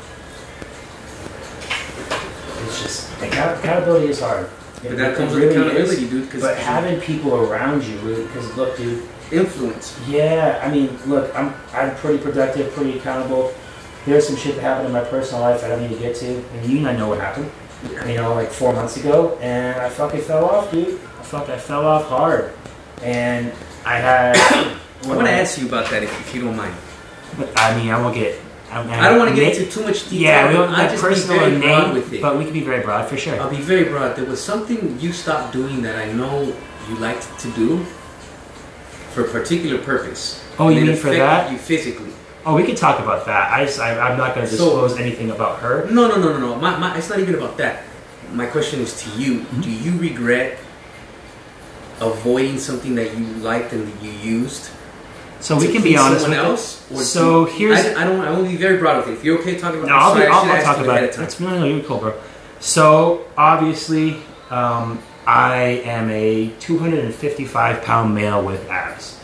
It's 2.65 2.81
just 2.81 3.11
Accountability 3.21 4.07
is 4.07 4.19
hard. 4.19 4.45
It- 4.83 4.89
But 4.89 4.97
that 4.97 5.15
comes 5.15 5.33
with 5.33 5.43
really 5.43 5.55
accountability, 5.55 6.03
is. 6.03 6.09
dude. 6.09 6.25
Because 6.25 6.41
But 6.41 6.57
having 6.57 6.99
people 7.01 7.35
around 7.35 7.83
you, 7.83 7.97
because 8.27 8.55
look, 8.57 8.77
dude, 8.77 9.03
influence. 9.31 9.97
yeah, 10.07 10.59
I 10.63 10.71
mean, 10.71 10.97
look, 11.05 11.33
I'm 11.35 11.53
I'm 11.73 11.95
pretty 11.97 12.17
productive, 12.23 12.71
pretty 12.73 12.97
accountable. 12.99 13.53
There's 14.05 14.25
some 14.27 14.35
shit 14.35 14.55
that 14.55 14.61
happened 14.61 14.87
in 14.87 14.93
my 14.93 15.03
personal 15.03 15.41
life 15.41 15.63
I 15.63 15.67
don't 15.69 15.81
need 15.81 15.91
to 15.95 15.99
get 16.01 16.15
to, 16.17 16.27
and 16.53 16.65
you 16.65 16.77
and 16.79 16.87
I 16.87 16.95
know 16.95 17.09
what 17.09 17.19
happened. 17.19 17.51
You 18.07 18.15
know, 18.17 18.33
like 18.33 18.49
four 18.51 18.73
months 18.73 18.97
ago, 18.97 19.37
and 19.41 19.79
I 19.79 19.89
fucking 19.89 20.21
fell 20.21 20.45
off, 20.45 20.71
dude. 20.71 20.99
I 21.31 21.39
fucking 21.39 21.53
I 21.53 21.57
fell 21.57 21.87
off 21.87 22.09
hard, 22.09 22.51
and 23.01 23.53
I 23.85 23.95
had. 23.97 24.35
I 25.03 25.07
want 25.07 25.21
to 25.27 25.31
ask 25.31 25.57
you 25.57 25.65
about 25.65 25.89
that 25.89 26.03
if, 26.03 26.11
if 26.27 26.35
you 26.35 26.41
don't 26.41 26.57
mind. 26.57 26.75
I 27.55 27.75
mean, 27.77 27.89
I 27.89 28.01
won't 28.01 28.13
get. 28.13 28.37
I, 28.69 28.81
I 28.81 29.09
don't 29.09 29.17
want 29.17 29.29
to 29.29 29.35
get 29.35 29.57
into 29.57 29.71
too 29.71 29.81
much 29.83 30.09
detail. 30.09 30.19
Yeah, 30.19 30.47
we 30.49 30.53
don't 30.55 30.69
I 30.69 30.89
get 30.89 30.99
just 30.99 31.29
be 31.29 31.35
very 31.37 31.53
and 31.53 31.61
broad 31.63 31.85
name, 31.85 31.93
with 31.93 32.11
it. 32.11 32.21
but 32.21 32.37
we 32.37 32.43
can 32.43 32.53
be 32.53 32.63
very 32.63 32.83
broad 32.83 33.07
for 33.07 33.15
sure. 33.15 33.39
I'll 33.39 33.49
be 33.49 33.61
very 33.61 33.85
broad. 33.85 34.17
There 34.17 34.25
was 34.25 34.43
something 34.43 34.99
you 34.99 35.13
stopped 35.13 35.53
doing 35.53 35.81
that 35.83 35.95
I 35.95 36.11
know 36.11 36.53
you 36.89 36.95
liked 36.97 37.39
to 37.39 37.51
do 37.51 37.83
for 39.13 39.25
a 39.25 39.29
particular 39.29 39.81
purpose. 39.81 40.43
Oh, 40.59 40.67
you 40.67 40.79
And 40.81 40.89
it 40.89 40.91
mean 40.91 41.01
for 41.01 41.11
that? 41.11 41.49
You 41.49 41.57
physically. 41.57 42.11
Oh, 42.45 42.55
we 42.55 42.63
can 42.63 42.75
talk 42.75 42.99
about 42.99 43.25
that. 43.25 43.53
I, 43.53 43.65
just- 43.65 43.79
I 43.79 43.97
I'm 43.97 44.17
not 44.17 44.35
going 44.35 44.47
to 44.47 44.53
So- 44.53 44.65
disclose 44.65 44.97
anything 44.99 45.31
about 45.31 45.59
her. 45.59 45.89
No, 45.89 46.09
no, 46.09 46.17
no, 46.17 46.37
no, 46.37 46.39
no. 46.39 46.55
My, 46.55 46.77
my, 46.77 46.97
it's 46.97 47.09
not 47.09 47.19
even 47.19 47.35
about 47.35 47.57
that. 47.57 47.83
My 48.33 48.45
question 48.47 48.81
is 48.81 49.01
to 49.03 49.09
you. 49.19 49.39
Mm-hmm. 49.39 49.61
Do 49.61 49.71
you 49.71 49.97
regret 49.97 50.59
avoiding 52.01 52.57
something 52.59 52.95
that 52.95 53.17
you 53.17 53.25
liked 53.35 53.73
and 53.73 53.87
that 53.87 54.03
you 54.03 54.11
used? 54.11 54.69
So 55.39 55.57
we 55.57 55.71
can 55.71 55.81
be 55.81 55.97
honest 55.97 56.27
with 56.27 56.37
it. 56.37 56.39
else? 56.43 56.85
So 57.09 57.45
do- 57.45 57.51
here's- 57.53 57.95
I, 57.97 58.01
I 58.01 58.03
don't. 58.05 58.19
I 58.21 58.31
want 58.31 58.43
to 58.45 58.49
be 58.49 58.57
very 58.57 58.77
broad 58.77 58.97
with 58.97 59.07
it. 59.09 59.13
If 59.19 59.23
you're 59.23 59.39
okay 59.39 59.57
talking 59.57 59.79
about, 59.79 59.89
No, 59.89 59.95
I'll, 59.95 60.13
sorry, 60.13 60.27
I 60.27 60.31
I'll, 60.31 60.51
I'll 60.51 60.63
talk 60.63 60.77
about 60.83 61.03
it. 61.03 61.13
That's, 61.13 61.39
no, 61.39 61.57
no, 61.59 61.65
you're 61.65 61.83
cool, 61.83 61.97
bro. 61.99 62.13
So 62.59 63.25
obviously, 63.37 64.17
um, 64.51 65.01
I 65.25 65.81
am 65.85 66.09
a 66.11 66.49
255 66.59 67.83
pound 67.83 68.13
male 68.13 68.43
with 68.43 68.69
abs. 68.69 69.19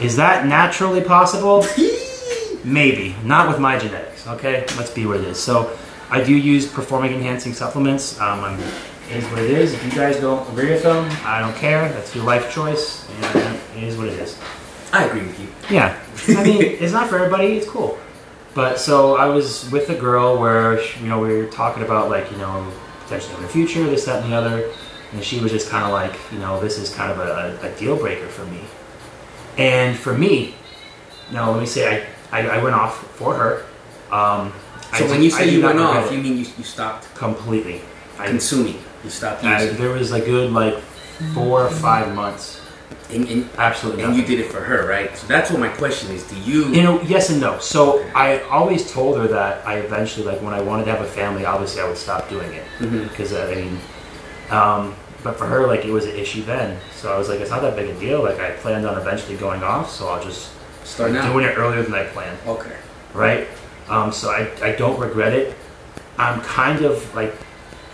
Is 0.00 0.16
that 0.16 0.46
naturally 0.46 1.00
possible? 1.00 1.66
Maybe, 2.64 3.14
not 3.24 3.48
with 3.48 3.58
my 3.58 3.78
genetics. 3.78 4.26
Okay, 4.26 4.64
let's 4.78 4.90
be 4.90 5.04
what 5.04 5.18
it 5.20 5.24
is. 5.26 5.38
So, 5.38 5.76
I 6.10 6.22
do 6.22 6.34
use 6.34 6.66
performing 6.66 7.12
enhancing 7.12 7.52
supplements. 7.54 8.18
Um, 8.20 8.40
I'm, 8.44 8.60
it 9.10 9.16
is 9.16 9.24
what 9.30 9.38
it 9.40 9.50
is. 9.50 9.74
If 9.74 9.84
you 9.84 9.90
guys 9.92 10.18
don't 10.18 10.48
agree 10.50 10.70
with 10.70 10.82
them, 10.82 11.10
I 11.24 11.40
don't 11.40 11.54
care. 11.56 11.88
That's 11.90 12.14
your 12.14 12.24
life 12.24 12.52
choice, 12.52 13.08
and 13.10 13.58
it 13.76 13.82
is 13.82 13.96
what 13.96 14.08
it 14.08 14.18
is. 14.18 14.38
I 14.92 15.04
agree 15.04 15.22
with 15.22 15.40
you. 15.40 15.48
Yeah, 15.70 16.00
I 16.28 16.44
mean, 16.44 16.62
it's 16.62 16.92
not 16.92 17.08
for 17.08 17.16
everybody. 17.16 17.56
It's 17.56 17.68
cool. 17.68 17.98
But 18.54 18.78
so 18.78 19.16
I 19.16 19.26
was 19.26 19.70
with 19.70 19.90
a 19.90 19.94
girl 19.94 20.38
where 20.38 20.80
you 20.98 21.08
know 21.08 21.18
we 21.18 21.36
were 21.36 21.46
talking 21.46 21.82
about 21.82 22.08
like 22.08 22.30
you 22.30 22.38
know 22.38 22.72
potentially 23.00 23.34
in 23.36 23.42
the 23.42 23.48
future, 23.48 23.84
this, 23.84 24.04
that, 24.04 24.22
and 24.22 24.32
the 24.32 24.36
other, 24.36 24.70
and 25.12 25.22
she 25.22 25.40
was 25.40 25.50
just 25.50 25.68
kind 25.68 25.84
of 25.84 25.90
like 25.90 26.18
you 26.32 26.38
know 26.38 26.60
this 26.60 26.78
is 26.78 26.94
kind 26.94 27.10
of 27.10 27.18
a, 27.18 27.58
a, 27.66 27.78
deal 27.78 27.96
breaker 27.96 28.28
for 28.28 28.46
me. 28.46 28.60
And 29.58 29.98
for 29.98 30.16
me, 30.16 30.54
now 31.32 31.50
let 31.50 31.60
me 31.60 31.66
say 31.66 32.06
I 32.30 32.40
I, 32.40 32.58
I 32.58 32.62
went 32.62 32.76
off 32.76 33.06
for 33.16 33.34
her. 33.34 33.64
Um, 34.10 34.52
So 34.92 35.04
do- 35.04 35.10
when 35.10 35.22
you 35.22 35.30
say 35.30 35.50
you 35.50 35.62
went 35.62 35.80
off, 35.80 36.06
it 36.06 36.14
you 36.14 36.22
mean 36.22 36.38
you, 36.38 36.46
you 36.56 36.64
stopped 36.64 37.12
completely. 37.16 37.82
I, 38.18 38.28
consuming. 38.28 38.78
You 39.04 39.10
stopped 39.10 39.44
I- 39.44 39.66
there 39.66 39.90
was 39.90 40.12
a 40.12 40.20
good 40.20 40.50
like 40.52 40.78
four 41.34 41.62
or 41.64 41.70
five 41.70 42.14
months. 42.14 42.60
And, 43.10 43.28
and, 43.28 43.48
Absolutely. 43.58 44.02
and 44.02 44.12
nothing. 44.16 44.28
you 44.30 44.36
did 44.36 44.44
it 44.46 44.50
for 44.50 44.60
her, 44.60 44.88
right? 44.88 45.14
So 45.16 45.26
that's 45.26 45.50
what 45.50 45.60
my 45.60 45.68
question 45.68 46.10
is. 46.10 46.24
Do 46.24 46.36
you? 46.40 46.66
You 46.68 46.82
know, 46.82 47.00
yes 47.02 47.28
and 47.30 47.40
no. 47.40 47.58
So 47.58 48.02
I 48.14 48.40
always 48.44 48.90
told 48.90 49.18
her 49.18 49.28
that 49.28 49.64
I 49.66 49.76
eventually, 49.76 50.26
like, 50.26 50.40
when 50.42 50.54
I 50.54 50.60
wanted 50.62 50.86
to 50.86 50.90
have 50.92 51.02
a 51.02 51.06
family, 51.08 51.44
obviously 51.44 51.82
I 51.82 51.86
would 51.88 51.98
stop 51.98 52.28
doing 52.30 52.50
it 52.54 52.64
because 52.80 53.32
I 53.34 53.54
mean, 53.54 53.78
um, 54.50 54.94
but 55.22 55.36
for 55.36 55.46
her, 55.46 55.66
like, 55.66 55.84
it 55.84 55.90
was 55.92 56.06
an 56.06 56.16
issue 56.16 56.42
then. 56.44 56.78
So 56.96 57.12
I 57.14 57.18
was 57.18 57.28
like, 57.28 57.40
it's 57.40 57.50
not 57.50 57.60
that 57.62 57.76
big 57.76 57.90
a 57.90 58.00
deal. 58.00 58.22
Like, 58.22 58.40
I 58.40 58.50
planned 58.52 58.86
on 58.86 58.98
eventually 58.98 59.36
going 59.36 59.62
off, 59.62 59.90
so 59.90 60.08
I'll 60.08 60.22
just 60.24 60.46
Start 60.84 61.10
start 61.10 61.12
now. 61.12 61.30
doing 61.32 61.44
it 61.44 61.56
earlier 61.58 61.82
than 61.82 61.94
I 61.94 62.04
planned, 62.04 62.38
Okay. 62.46 62.74
right? 63.12 63.46
Um, 63.88 64.12
so 64.12 64.30
I, 64.30 64.50
I 64.62 64.72
don't 64.72 64.98
regret 64.98 65.34
it. 65.34 65.54
I'm 66.18 66.40
kind 66.40 66.84
of 66.84 67.14
like, 67.14 67.34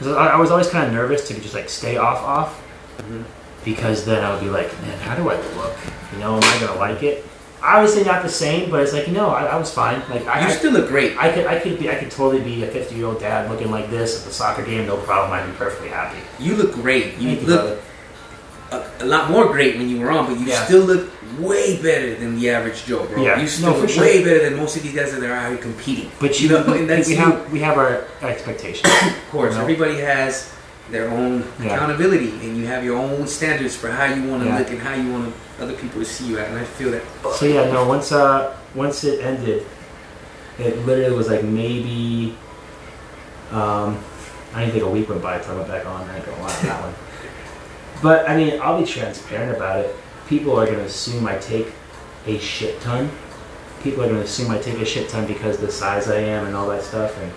because 0.01 0.17
I, 0.17 0.29
I 0.29 0.37
was 0.37 0.51
always 0.51 0.69
kind 0.69 0.87
of 0.87 0.93
nervous 0.95 1.29
to 1.29 1.35
just 1.41 1.55
like 1.55 1.69
stay 1.69 1.99
off 1.99 2.19
off 2.23 2.63
Mhm. 2.99 3.25
because 3.65 4.05
then 4.07 4.25
I 4.25 4.33
would 4.33 4.43
be 4.43 4.49
like, 4.51 4.73
man, 4.83 4.99
how 5.01 5.15
do 5.15 5.29
I 5.29 5.37
look? 5.37 5.77
You 6.13 6.19
know, 6.21 6.37
am 6.37 6.43
I 6.43 6.59
gonna 6.67 6.79
like 6.81 7.03
it? 7.03 7.25
Obviously 7.63 8.05
not 8.05 8.23
the 8.23 8.29
same, 8.31 8.71
but 8.71 8.83
it's 8.83 8.95
like, 8.95 9.09
no, 9.09 9.29
I, 9.29 9.45
I 9.45 9.57
was 9.57 9.71
fine. 9.71 10.01
Like 10.09 10.27
I, 10.27 10.47
You 10.49 10.51
still 10.55 10.73
look 10.73 10.89
great. 10.89 11.17
I 11.19 11.31
could, 11.31 11.47
I 11.47 11.59
could 11.61 11.79
be, 11.79 11.91
I 11.91 11.97
could 11.97 12.11
totally 12.11 12.43
be 12.43 12.65
a 12.65 12.67
50 12.67 12.95
year 12.95 13.05
old 13.07 13.21
dad 13.21 13.51
looking 13.51 13.71
like 13.71 13.91
this 13.91 14.19
at 14.19 14.25
the 14.27 14.33
soccer 14.33 14.65
game, 14.65 14.87
no 14.87 14.97
problem. 14.97 15.33
I'd 15.33 15.47
be 15.47 15.53
perfectly 15.53 15.91
happy. 15.91 16.19
You 16.39 16.57
look 16.57 16.73
great. 16.73 17.19
You 17.19 17.37
Thank 17.37 17.49
look 17.49 17.61
brother. 17.61 17.81
A, 18.73 18.85
a 19.01 19.05
lot 19.07 19.31
more 19.31 19.47
great 19.47 19.77
when 19.77 19.89
you 19.89 20.01
were 20.01 20.11
on, 20.11 20.27
but 20.27 20.39
you 20.41 20.47
Yeah. 20.47 20.65
still 20.65 20.83
look 20.85 21.11
way 21.39 21.81
better 21.83 22.15
than 22.17 22.39
the 22.39 22.51
average 22.51 22.85
Joe, 22.85 23.07
bro. 23.07 23.23
Yeah. 23.23 23.41
You 23.41 23.47
still 23.49 23.71
No, 23.73 23.79
look 23.79 23.89
sure. 23.91 24.03
way 24.05 24.23
better 24.23 24.45
than 24.51 24.57
most 24.57 24.77
of 24.77 24.83
these 24.83 24.95
guys 24.95 25.13
that 25.13 25.23
are 25.23 25.33
out 25.33 25.49
here 25.51 25.59
competing. 25.59 26.11
But 26.21 26.41
you, 26.41 26.49
know, 26.51 26.63
and 26.73 26.89
that's 26.89 27.09
we 27.09 27.15
you. 27.15 27.21
have, 27.21 27.53
we 27.53 27.61
have 27.61 27.79
our 27.79 28.05
expectations. 28.23 28.93
Of 29.07 29.31
course, 29.31 29.55
everybody 29.57 29.97
has 29.99 30.53
their 30.91 31.09
own 31.09 31.45
Yeah. 31.63 31.75
accountability, 31.75 32.31
and 32.43 32.57
you 32.57 32.67
have 32.67 32.85
your 32.85 32.99
own 32.99 33.27
standards 33.29 33.77
for 33.77 33.91
how 33.91 34.07
you 34.13 34.25
want 34.29 34.43
to 34.43 34.49
Yeah. 34.49 34.59
look 34.59 34.71
and 34.71 34.81
how 34.81 34.95
you 34.95 35.13
want 35.13 35.33
other 35.61 35.75
people 35.75 36.01
to 36.01 36.05
see 36.05 36.27
you 36.27 36.39
at. 36.41 36.49
And 36.49 36.59
I 36.59 36.65
feel 36.65 36.91
that. 36.91 37.03
So 37.37 37.47
yeah, 37.47 37.71
no. 37.73 37.87
Once 37.87 38.11
uh, 38.13 38.55
once 38.75 39.05
it 39.05 39.21
ended, 39.25 39.65
it 40.59 40.85
literally 40.87 41.15
was 41.17 41.29
like 41.29 41.45
maybe. 41.45 42.37
Um, 43.53 43.99
I 44.55 44.61
didn't 44.61 44.73
think 44.73 44.85
a 44.85 44.91
week 44.91 45.09
went 45.09 45.23
by 45.23 45.37
until 45.37 45.53
I 45.53 45.57
went 45.59 45.69
back 45.69 45.87
on. 45.87 46.09
I 46.11 46.17
ain't 46.17 46.27
gonna 46.27 46.43
lie 46.43 46.55
on 46.57 46.63
that 46.67 46.81
one. 46.83 46.95
But 48.03 48.29
I 48.29 48.37
mean, 48.37 48.61
I'll 48.61 48.81
be 48.81 48.87
transparent 48.87 49.57
about 49.57 49.81
it. 49.85 49.95
People 50.29 50.59
are 50.59 50.67
gonna 50.67 50.81
assume 50.81 51.27
I 51.27 51.37
take 51.39 51.73
a 52.27 52.39
shit 52.39 52.81
ton. 52.81 53.11
People 53.83 54.03
are 54.05 54.09
gonna 54.09 54.21
assume 54.21 54.51
I 54.51 54.59
take 54.59 54.79
a 54.79 54.85
shit 54.85 55.09
ton 55.09 55.27
because 55.27 55.59
the 55.59 55.71
size 55.71 56.09
I 56.09 56.21
am 56.21 56.47
and 56.47 56.55
all 56.55 56.69
that 56.69 56.83
stuff. 56.83 57.17
And 57.21 57.33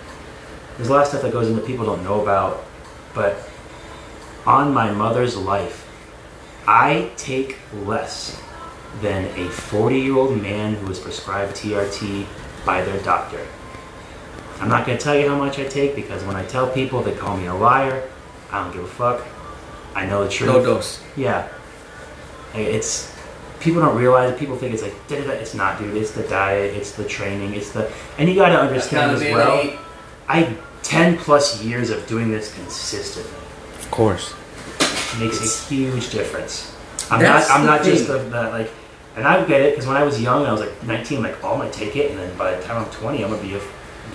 there's 0.76 0.88
a 0.88 0.92
lot 0.92 1.02
of 1.02 1.08
stuff 1.08 1.22
that 1.22 1.32
goes 1.32 1.48
into 1.48 1.62
people 1.62 1.84
don't 1.86 2.02
know 2.04 2.22
about. 2.22 2.64
But 3.14 3.36
on 4.46 4.72
my 4.74 4.90
mother's 4.90 5.36
life, 5.36 5.88
I 6.66 7.10
take 7.16 7.58
less 7.84 8.40
than 9.00 9.26
a 9.38 9.50
40 9.50 10.00
year 10.00 10.16
old 10.16 10.40
man 10.40 10.74
who 10.74 10.86
was 10.86 10.98
prescribed 10.98 11.56
TRT 11.56 12.26
by 12.64 12.82
their 12.82 13.00
doctor. 13.02 13.46
I'm 14.60 14.68
not 14.68 14.86
going 14.86 14.96
to 14.96 15.02
tell 15.02 15.16
you 15.18 15.28
how 15.28 15.36
much 15.36 15.58
I 15.58 15.64
take 15.64 15.94
because 15.94 16.22
when 16.24 16.36
I 16.36 16.44
tell 16.46 16.70
people, 16.70 17.02
they 17.02 17.14
call 17.14 17.36
me 17.36 17.46
a 17.46 17.54
liar. 17.54 18.08
I 18.50 18.62
don't 18.62 18.72
give 18.72 18.84
a 18.84 18.88
fuck. 18.88 19.26
I 19.94 20.06
know 20.06 20.24
the 20.24 20.30
truth. 20.30 20.50
No 20.50 20.62
dose. 20.64 21.02
Yeah. 21.16 21.48
Hey, 22.52 22.66
It's 22.74 23.12
people 23.60 23.80
don't 23.80 23.96
realize 23.96 24.30
it. 24.32 24.38
People 24.38 24.56
think 24.56 24.74
it's 24.74 24.82
like 24.82 24.94
da, 25.08 25.16
da, 25.20 25.24
da. 25.26 25.32
it's 25.32 25.54
not, 25.54 25.78
dude. 25.78 25.96
It's 25.96 26.10
the 26.12 26.22
diet, 26.24 26.74
it's 26.74 26.92
the 26.92 27.04
training, 27.04 27.54
it's 27.54 27.70
the 27.72 27.90
and 28.18 28.28
you 28.28 28.34
got 28.34 28.50
to 28.50 28.60
understand 28.60 29.12
as 29.12 29.20
well. 29.20 29.40
Accountability. 29.58 29.78
I 30.28 30.56
10 30.82 31.18
plus 31.18 31.62
years 31.62 31.90
of 31.90 32.06
doing 32.06 32.30
this 32.30 32.54
consistently 32.54 33.32
Of 33.78 33.90
course. 33.90 34.34
makes 35.18 35.36
It's- 35.36 35.66
a 35.70 35.74
huge 35.74 36.10
difference. 36.10 36.70
I'm 37.10 37.20
That's 37.20 37.48
not. 37.48 37.58
I'm 37.60 37.66
the 37.66 37.70
not 37.72 37.82
just 37.84 38.06
thing. 38.06 38.12
the, 38.30 38.30
the 38.30 38.42
like, 38.50 38.70
and 39.16 39.26
I 39.26 39.44
get 39.44 39.60
it 39.60 39.72
because 39.72 39.86
when 39.86 39.96
I 39.96 40.02
was 40.04 40.20
young, 40.20 40.46
I 40.46 40.52
was 40.52 40.60
like 40.62 40.82
19. 40.84 41.22
like, 41.22 41.36
oh, 41.44 41.52
I'm 41.52 41.58
gonna 41.58 41.70
take 41.70 41.94
it, 41.96 42.10
and 42.10 42.18
then 42.18 42.36
by 42.38 42.54
the 42.54 42.62
time 42.64 42.82
I'm 42.84 42.90
20, 42.90 43.22
I'm 43.22 43.30
gonna 43.30 43.42
be 43.42 43.54
a, 43.54 43.60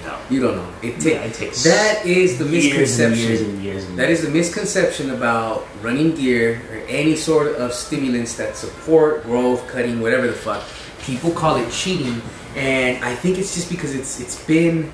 no. 0.06 0.18
You 0.30 0.42
don't 0.42 0.56
know. 0.56 0.68
It 0.82 1.04
Yeah, 1.04 1.22
takes. 1.24 1.38
it 1.38 1.40
takes 1.46 1.64
That 1.64 2.06
is 2.06 2.38
the 2.38 2.46
years 2.46 2.66
and 2.66 3.12
misconception. 3.12 3.28
years 3.28 3.42
and 3.42 3.64
years 3.64 3.84
and 3.86 4.00
That 4.00 4.10
is 4.10 4.22
the 4.22 4.30
misconception 4.30 5.12
about 5.12 5.68
running 5.82 6.16
gear 6.16 6.62
or 6.72 6.78
any 6.88 7.16
sort 7.16 7.56
of 7.56 7.74
stimulants 7.74 8.34
that 8.36 8.56
support 8.56 9.24
growth, 9.24 9.68
cutting, 9.68 10.02
whatever 10.02 10.28
the 10.28 10.34
fuck. 10.34 10.64
People 11.02 11.32
call 11.32 11.56
it 11.58 11.70
cheating, 11.72 12.22
and 12.56 13.04
I 13.04 13.16
think 13.16 13.38
it's 13.38 13.54
just 13.56 13.70
because 13.70 13.96
it's 13.96 14.20
it's 14.20 14.38
been 14.46 14.92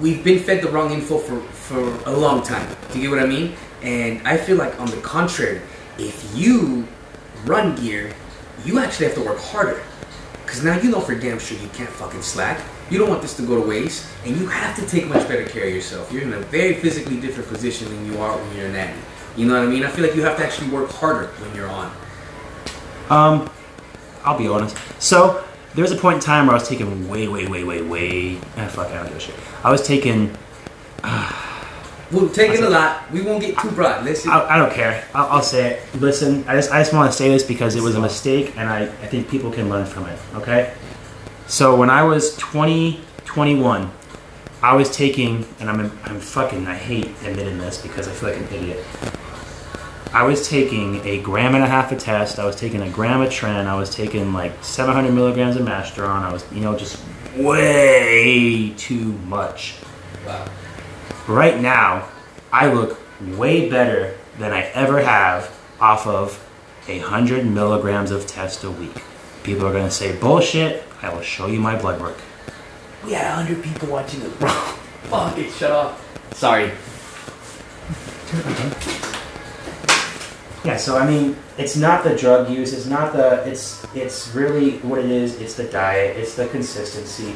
we've 0.00 0.22
been 0.24 0.38
fed 0.38 0.62
the 0.62 0.68
wrong 0.70 0.92
info 0.92 1.18
for 1.18 1.40
for 1.40 1.80
a 2.06 2.12
long 2.16 2.42
time. 2.42 2.66
Do 2.92 2.98
you 3.00 3.08
get 3.08 3.16
what 3.16 3.22
I 3.22 3.26
mean? 3.26 3.54
And 3.82 4.26
I 4.26 4.36
feel 4.36 4.56
like 4.56 4.78
on 4.80 4.86
the 4.90 4.96
contrary, 4.98 5.60
if 5.98 6.16
you 6.34 6.86
run 7.44 7.74
gear, 7.76 8.12
you 8.64 8.78
actually 8.78 9.06
have 9.06 9.14
to 9.16 9.22
work 9.24 9.38
harder. 9.38 9.82
Because 10.44 10.62
now 10.62 10.78
you 10.78 10.90
know 10.90 11.00
for 11.00 11.14
damn 11.14 11.38
sure 11.38 11.58
you 11.58 11.68
can't 11.74 11.90
fucking 11.90 12.22
slack. 12.22 12.60
You 12.90 12.98
don't 12.98 13.08
want 13.08 13.22
this 13.22 13.36
to 13.38 13.42
go 13.42 13.60
to 13.60 13.66
waste, 13.66 14.06
and 14.24 14.36
you 14.36 14.46
have 14.46 14.76
to 14.76 14.86
take 14.86 15.06
much 15.08 15.26
better 15.26 15.46
care 15.46 15.66
of 15.66 15.74
yourself. 15.74 16.12
You're 16.12 16.22
in 16.22 16.32
a 16.34 16.40
very 16.40 16.74
physically 16.74 17.18
different 17.18 17.48
position 17.48 17.88
than 17.88 18.12
you 18.12 18.18
are 18.20 18.36
when 18.36 18.56
you're 18.56 18.66
an 18.66 18.76
athlete. 18.76 19.04
You 19.36 19.46
know 19.46 19.54
what 19.54 19.62
I 19.62 19.66
mean? 19.66 19.84
I 19.84 19.88
feel 19.88 20.04
like 20.04 20.14
you 20.14 20.22
have 20.22 20.36
to 20.36 20.44
actually 20.44 20.68
work 20.68 20.90
harder 20.90 21.28
when 21.28 21.54
you're 21.56 21.68
on. 21.68 21.90
Um, 23.10 23.50
I'll 24.22 24.38
be 24.38 24.48
honest. 24.48 24.76
So 25.00 25.44
there 25.74 25.82
was 25.82 25.92
a 25.92 25.96
point 25.96 26.16
in 26.16 26.20
time 26.20 26.46
where 26.46 26.54
I 26.54 26.58
was 26.58 26.68
taking 26.68 27.08
way, 27.08 27.26
way, 27.26 27.46
way, 27.46 27.64
way, 27.64 27.82
way. 27.82 28.38
Ah, 28.56 28.68
fuck, 28.68 28.88
I 28.88 28.96
don't 28.96 29.06
give 29.08 29.16
a 29.16 29.20
shit. 29.20 29.34
I 29.62 29.70
was 29.70 29.86
taking. 29.86 30.36
We'll 32.12 32.28
take 32.28 32.52
it 32.52 32.62
a 32.62 32.68
lot. 32.68 33.10
We 33.10 33.22
won't 33.22 33.40
get 33.40 33.58
too 33.58 33.70
broad. 33.70 34.04
Let's. 34.04 34.24
I, 34.26 34.54
I 34.54 34.58
don't 34.58 34.72
care. 34.72 35.04
I'll, 35.14 35.26
I'll 35.38 35.42
say 35.42 35.72
it. 35.72 36.00
Listen, 36.00 36.44
I 36.46 36.54
just 36.54 36.70
I 36.70 36.80
just 36.80 36.92
want 36.92 37.10
to 37.10 37.16
say 37.16 37.28
this 37.28 37.42
because 37.42 37.74
it 37.74 37.82
was 37.82 37.96
a 37.96 38.00
mistake, 38.00 38.56
and 38.56 38.68
I, 38.68 38.82
I 38.82 39.06
think 39.06 39.28
people 39.28 39.50
can 39.50 39.68
learn 39.68 39.84
from 39.84 40.06
it. 40.06 40.18
Okay. 40.34 40.74
So 41.46 41.76
when 41.76 41.90
I 41.90 42.02
was 42.02 42.36
20, 42.38 43.00
21, 43.24 43.90
I 44.62 44.74
was 44.74 44.90
taking, 44.90 45.46
and 45.60 45.68
I'm 45.68 45.80
I'm 46.04 46.18
fucking 46.18 46.66
I 46.66 46.74
hate 46.74 47.06
admitting 47.22 47.58
this 47.58 47.82
because 47.82 48.08
I 48.08 48.12
feel 48.12 48.30
like 48.30 48.38
an 48.38 48.46
idiot. 48.54 48.84
I 50.14 50.22
was 50.22 50.48
taking 50.48 51.04
a 51.04 51.20
gram 51.20 51.54
and 51.54 51.62
a 51.62 51.66
half 51.66 51.92
of 51.92 51.98
test. 51.98 52.38
I 52.38 52.46
was 52.46 52.56
taking 52.56 52.80
a 52.80 52.88
gram 52.88 53.20
of 53.20 53.28
Tren. 53.28 53.66
I 53.66 53.74
was 53.74 53.94
taking 53.94 54.32
like 54.32 54.52
700 54.64 55.12
milligrams 55.12 55.56
of 55.56 55.66
Masteron. 55.66 56.22
I 56.22 56.32
was, 56.32 56.50
you 56.52 56.60
know, 56.60 56.78
just 56.78 57.02
way 57.36 58.72
too 58.76 59.12
much. 59.26 59.74
Wow. 60.24 60.48
Right 61.26 61.60
now, 61.60 62.08
I 62.52 62.72
look 62.72 63.00
way 63.36 63.68
better 63.68 64.16
than 64.38 64.52
I 64.52 64.62
ever 64.66 65.02
have 65.02 65.54
off 65.80 66.06
of 66.06 66.48
a 66.88 67.00
hundred 67.00 67.44
milligrams 67.44 68.10
of 68.10 68.26
test 68.26 68.64
a 68.64 68.70
week. 68.70 69.02
People 69.44 69.66
are 69.66 69.72
gonna 69.72 69.90
say 69.90 70.16
bullshit. 70.16 70.82
I 71.02 71.12
will 71.12 71.20
show 71.20 71.46
you 71.46 71.60
my 71.60 71.78
blood 71.78 72.00
work. 72.00 72.16
We 73.04 73.12
had 73.12 73.26
a 73.26 73.34
hundred 73.34 73.62
people 73.62 73.88
watching 73.88 74.22
us, 74.22 74.32
bro. 74.38 74.48
Fuck 74.48 75.38
it, 75.38 75.52
shut 75.52 75.70
up. 75.70 76.00
Sorry. 76.32 76.72
Yeah, 80.64 80.78
so 80.78 80.96
I 80.96 81.06
mean, 81.06 81.36
it's 81.58 81.76
not 81.76 82.04
the 82.04 82.16
drug 82.16 82.48
use. 82.48 82.72
It's 82.72 82.86
not 82.86 83.12
the. 83.12 83.46
It's 83.46 83.86
it's 83.94 84.34
really 84.34 84.78
what 84.78 84.98
it 84.98 85.10
is. 85.10 85.38
It's 85.38 85.54
the 85.54 85.64
diet. 85.64 86.16
It's 86.16 86.34
the 86.36 86.48
consistency. 86.48 87.34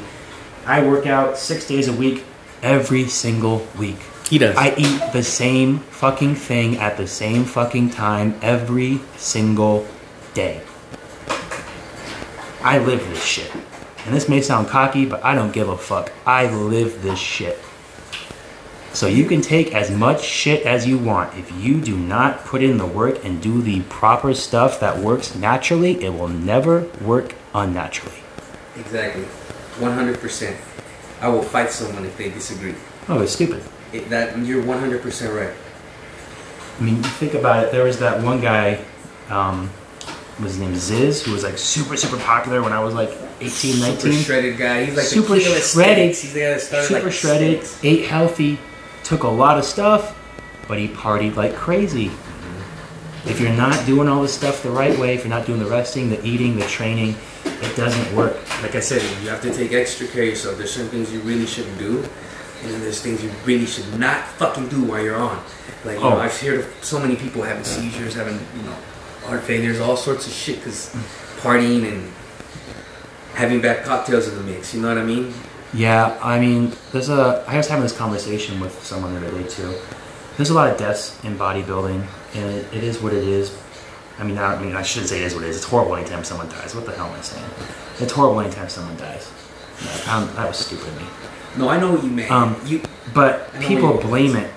I 0.64 0.82
work 0.86 1.06
out 1.06 1.36
six 1.36 1.68
days 1.68 1.88
a 1.88 1.92
week, 1.92 2.24
every 2.62 3.06
single 3.06 3.66
week. 3.78 4.00
He 4.30 4.38
does. 4.38 4.56
I 4.56 4.74
eat 4.78 5.12
the 5.12 5.22
same 5.22 5.80
fucking 5.92 6.36
thing 6.36 6.78
at 6.78 6.96
the 6.96 7.06
same 7.06 7.44
fucking 7.44 7.90
time 7.90 8.34
every 8.40 9.00
single 9.18 9.86
day. 10.32 10.62
I 12.62 12.78
live 12.78 13.00
this 13.08 13.24
shit. 13.24 13.50
And 14.04 14.14
this 14.14 14.28
may 14.28 14.40
sound 14.40 14.68
cocky, 14.68 15.04
but 15.06 15.24
I 15.24 15.34
don't 15.34 15.52
give 15.52 15.68
a 15.68 15.76
fuck. 15.76 16.12
I 16.26 16.50
live 16.50 17.02
this 17.02 17.18
shit. 17.18 17.58
So 18.92 19.06
you 19.06 19.26
can 19.26 19.42
take 19.42 19.74
as 19.74 19.90
much 19.90 20.24
shit 20.24 20.64
as 20.64 20.86
you 20.86 20.98
want. 20.98 21.36
If 21.36 21.52
you 21.52 21.80
do 21.80 21.96
not 21.96 22.44
put 22.44 22.62
in 22.62 22.78
the 22.78 22.86
work 22.86 23.24
and 23.24 23.40
do 23.40 23.60
the 23.60 23.82
proper 23.82 24.34
stuff 24.34 24.80
that 24.80 24.98
works 24.98 25.34
naturally, 25.34 26.02
it 26.02 26.10
will 26.10 26.28
never 26.28 26.88
work 27.00 27.34
unnaturally. 27.54 28.18
exactly. 28.76 29.24
One 29.78 29.92
hundred 29.92 30.18
percent. 30.18 30.56
I 31.20 31.28
will 31.28 31.42
fight 31.42 31.70
someone 31.70 32.04
if 32.04 32.16
they 32.16 32.30
disagree. 32.30 32.74
Oh, 33.08 33.20
it's 33.20 33.32
stupid. 33.32 33.62
It, 33.92 34.08
that 34.10 34.36
you're 34.38 34.64
one 34.64 34.78
hundred 34.78 35.02
percent 35.02 35.34
right. 35.34 35.54
I 36.78 36.82
mean, 36.82 37.02
think 37.02 37.34
about 37.34 37.64
it. 37.64 37.72
There 37.72 37.84
was 37.84 37.98
that 38.00 38.22
one 38.22 38.40
guy, 38.40 38.84
um, 39.28 39.70
was 40.40 40.58
named 40.58 40.76
Zyzz, 40.76 41.22
who 41.22 41.32
was 41.32 41.42
like 41.44 41.58
super, 41.58 41.96
super 41.96 42.18
popular 42.18 42.62
when 42.62 42.72
I 42.72 42.80
was 42.82 42.94
like 42.94 43.10
18, 43.40 43.80
19. 43.80 43.98
Super 44.00 44.12
shredded 44.22 44.56
guy. 44.58 44.84
He's 44.84 44.96
like 44.96 45.06
Super 45.06 45.34
the 45.34 45.40
shredded. 45.60 46.08
He's 46.08 46.32
the 46.32 46.40
guy 46.40 46.50
that 46.50 46.60
started 46.60 46.86
super 46.86 47.02
like 47.04 47.12
shredded, 47.12 47.64
six. 47.66 47.84
ate 47.84 48.06
healthy, 48.06 48.58
took 49.04 49.24
a 49.24 49.28
lot 49.28 49.58
of 49.58 49.64
stuff, 49.64 50.16
but 50.68 50.78
he 50.78 50.88
partied 50.88 51.34
like 51.36 51.54
crazy. 51.54 52.10
If 53.26 53.40
you're 53.40 53.52
not 53.52 53.84
doing 53.84 54.08
all 54.08 54.22
this 54.22 54.32
stuff 54.32 54.62
the 54.62 54.70
right 54.70 54.96
way, 54.98 55.14
if 55.14 55.20
you're 55.24 55.28
not 55.28 55.44
doing 55.46 55.58
the 55.58 55.66
resting, 55.66 56.08
the 56.08 56.24
eating, 56.24 56.56
the 56.56 56.64
training, 56.66 57.14
it 57.44 57.76
doesn't 57.76 58.14
work. 58.16 58.36
Like 58.62 58.74
I 58.74 58.80
said, 58.80 59.02
you 59.22 59.28
have 59.28 59.42
to 59.42 59.52
take 59.52 59.72
extra 59.72 60.06
care 60.06 60.22
of 60.22 60.28
yourself. 60.30 60.56
There's 60.56 60.72
certain 60.72 60.88
things 60.90 61.12
you 61.12 61.20
really 61.20 61.44
shouldn't 61.46 61.78
do, 61.78 61.98
and 62.62 62.70
then 62.72 62.80
there's 62.80 63.02
things 63.02 63.22
you 63.22 63.30
really 63.44 63.66
should 63.66 63.98
not 63.98 64.24
fucking 64.38 64.68
do 64.68 64.82
while 64.84 65.02
you're 65.02 65.16
on. 65.16 65.42
Like 65.84 65.98
you 65.98 66.04
Oh. 66.04 66.10
know, 66.10 66.18
I've 66.20 66.36
heard 66.40 66.60
of 66.60 66.74
so 66.80 66.98
many 67.00 67.16
people 67.16 67.42
having 67.42 67.64
seizures, 67.64 68.14
having 68.14 68.34
you 68.56 68.62
know 68.62 68.74
heart 69.28 69.42
failures, 69.42 69.78
all 69.78 69.96
sorts 69.96 70.26
of 70.26 70.32
shit 70.32 70.56
because 70.56 70.94
partying 71.40 71.90
and 71.90 72.12
having 73.34 73.60
bad 73.60 73.84
cocktails 73.84 74.26
in 74.28 74.34
the 74.34 74.42
mix. 74.42 74.74
You 74.74 74.80
know 74.80 74.88
what 74.88 74.98
I 74.98 75.04
mean? 75.04 75.32
Yeah, 75.74 76.18
I 76.22 76.40
mean, 76.40 76.72
there's 76.92 77.10
a. 77.10 77.44
I 77.46 77.56
was 77.56 77.68
having 77.68 77.82
this 77.82 77.96
conversation 77.96 78.58
with 78.58 78.82
someone 78.82 79.14
the 79.14 79.26
other 79.26 79.42
day 79.42 79.48
too. 79.48 79.74
There's 80.36 80.50
a 80.50 80.54
lot 80.54 80.70
of 80.70 80.78
deaths 80.78 81.22
in 81.24 81.36
bodybuilding, 81.36 82.06
and 82.34 82.50
it, 82.54 82.72
it 82.72 82.84
is 82.84 83.00
what 83.00 83.12
it 83.12 83.24
is. 83.24 83.56
I 84.18 84.24
mean, 84.24 84.38
I, 84.38 84.54
I 84.54 84.62
mean, 84.62 84.74
I 84.74 84.82
shouldn't 84.82 85.10
say 85.10 85.20
it 85.20 85.26
is 85.26 85.34
what 85.34 85.44
it 85.44 85.50
is. 85.50 85.56
It's 85.56 85.66
horrible 85.66 85.96
anytime 85.96 86.24
someone 86.24 86.48
dies. 86.48 86.74
What 86.74 86.86
the 86.86 86.92
hell 86.92 87.06
am 87.06 87.18
I 87.18 87.20
saying? 87.20 87.44
It's 88.00 88.12
horrible 88.12 88.40
anytime 88.40 88.68
someone 88.68 88.96
dies. 88.96 89.30
Um, 90.08 90.26
that 90.34 90.48
was 90.48 90.56
stupid 90.56 90.88
of 90.88 90.96
me. 90.96 91.06
No, 91.56 91.68
I 91.68 91.78
know 91.78 91.92
what 91.92 92.02
you 92.02 92.10
mean. 92.10 92.30
Um, 92.30 92.56
you 92.64 92.82
But 93.14 93.52
people 93.60 93.98
blame 93.98 94.36
it 94.36 94.50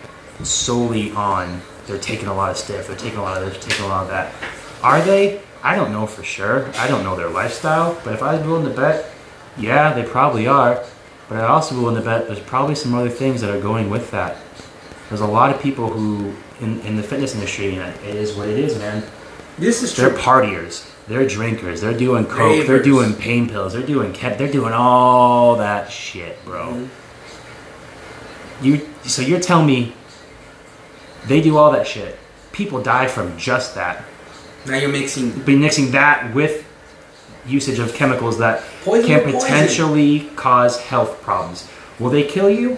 solely 0.44 1.12
on 1.12 1.62
they're 1.88 2.00
taking 2.00 2.28
a 2.28 2.34
lot 2.34 2.52
of 2.52 2.58
stiff, 2.58 2.88
they're 2.88 2.96
taking 2.96 3.20
a 3.20 3.22
lot 3.22 3.42
of 3.42 3.54
this, 3.54 3.64
taking 3.64 3.86
a 3.86 3.88
lot 3.90 4.04
of 4.04 4.10
that. 4.10 4.34
Are 4.84 5.02
they? 5.02 5.42
I 5.64 5.76
don't 5.76 5.92
know 5.92 6.08
for 6.08 6.24
sure. 6.24 6.70
I 6.76 6.88
don't 6.88 7.04
know 7.04 7.16
their 7.16 7.30
lifestyle. 7.30 8.00
But 8.04 8.14
if 8.14 8.24
I 8.24 8.36
was 8.36 8.46
willing 8.46 8.66
to 8.66 8.72
bet, 8.76 9.12
yeah, 9.58 9.94
they 9.94 10.04
probably 10.04 10.48
are. 10.48 10.84
But 11.30 11.38
I'd 11.38 11.50
also 11.50 11.76
be 11.76 11.82
willing 11.82 11.96
to 11.98 12.02
bet 12.02 12.28
there's 12.28 12.40
probably 12.40 12.76
some 12.76 12.94
other 12.96 13.10
things 13.10 13.42
that 13.42 13.50
are 13.56 13.62
going 13.62 13.90
with 13.90 14.10
that. 14.12 14.38
There's 15.10 15.22
a 15.22 15.28
lot 15.28 15.54
of 15.54 15.62
people 15.62 15.90
who, 15.90 16.34
in, 16.60 16.80
in 16.82 16.96
the 16.98 17.04
fitness 17.04 17.36
industry, 17.36 17.76
and 17.76 17.96
it 18.06 18.16
is 18.16 18.34
what 18.36 18.48
it 18.48 18.58
is, 18.58 18.78
man. 18.78 19.04
this 19.58 19.84
is 19.84 19.96
They're 19.96 20.10
true. 20.10 20.18
partiers. 20.18 20.88
They're 21.08 21.28
drinkers. 21.28 21.82
They're 21.82 21.98
doing 21.98 22.26
coke. 22.26 22.66
They're 22.66 22.82
doing 22.82 23.14
pain 23.14 23.50
pills. 23.50 23.74
They're 23.74 23.82
doing 23.86 24.14
kept. 24.14 24.38
They're 24.38 24.52
doing 24.52 24.74
all 24.74 25.58
that 25.58 25.92
shit, 25.92 26.44
bro. 26.46 26.68
Mhm. 26.68 26.88
You 28.62 28.88
so 29.04 29.22
you're 29.22 29.40
telling 29.40 29.66
me 29.66 29.94
they 31.28 31.42
do 31.42 31.58
all 31.58 31.72
that 31.72 31.88
shit. 31.88 32.18
People 32.52 32.82
die 32.82 33.08
from 33.08 33.38
just 33.38 33.76
that. 33.76 34.04
Now 34.66 34.78
you're 34.78 34.90
mixing 34.90 35.32
Be 35.42 35.56
mixing 35.56 35.92
that 35.92 36.34
with 36.34 36.66
usage 37.48 37.80
of 37.80 37.94
chemicals 37.94 38.38
that 38.38 38.64
Poison 38.84 39.06
can 39.08 39.26
with 39.26 39.36
poison. 39.36 39.50
potentially 39.50 40.20
cause 40.36 40.80
health 40.80 41.22
problems. 41.22 41.68
Will 42.00 42.10
they 42.10 42.24
kill 42.24 42.50
you? 42.50 42.78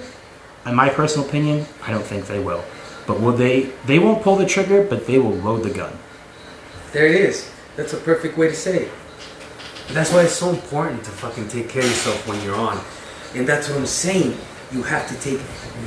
In 0.66 0.76
my 0.76 0.88
personal 0.90 1.28
opinion, 1.28 1.66
I 1.86 1.92
don't 1.92 2.06
think 2.06 2.28
they 2.28 2.40
will. 2.40 2.64
But 3.06 3.20
will 3.20 3.34
they? 3.34 3.64
They 3.86 4.00
won't 4.00 4.24
pull 4.24 4.38
the 4.38 4.46
trigger, 4.46 4.84
but 4.84 5.06
they 5.08 5.20
will 5.20 5.36
load 5.36 5.64
the 5.64 5.70
gun. 5.72 5.92
There 6.94 7.06
it 7.06 7.16
is. 7.16 7.50
That's 7.76 7.92
a 7.92 7.98
perfect 7.98 8.38
way 8.38 8.48
to 8.48 8.56
say 8.56 8.84
it. 8.84 8.92
That's 9.90 10.14
why 10.14 10.24
it's 10.24 10.34
so 10.36 10.50
important 10.50 11.04
to 11.04 11.12
fucking 11.12 11.50
take 11.50 11.68
care 11.68 11.82
of 11.82 11.90
yourself 11.90 12.26
when 12.28 12.42
you're 12.44 12.56
on. 12.56 12.80
And 13.36 13.46
that's 13.46 13.68
what 13.68 13.78
I'm 13.80 13.86
saying. 13.86 14.38
You 14.74 14.82
have 14.84 15.08
to 15.08 15.16
take 15.22 15.40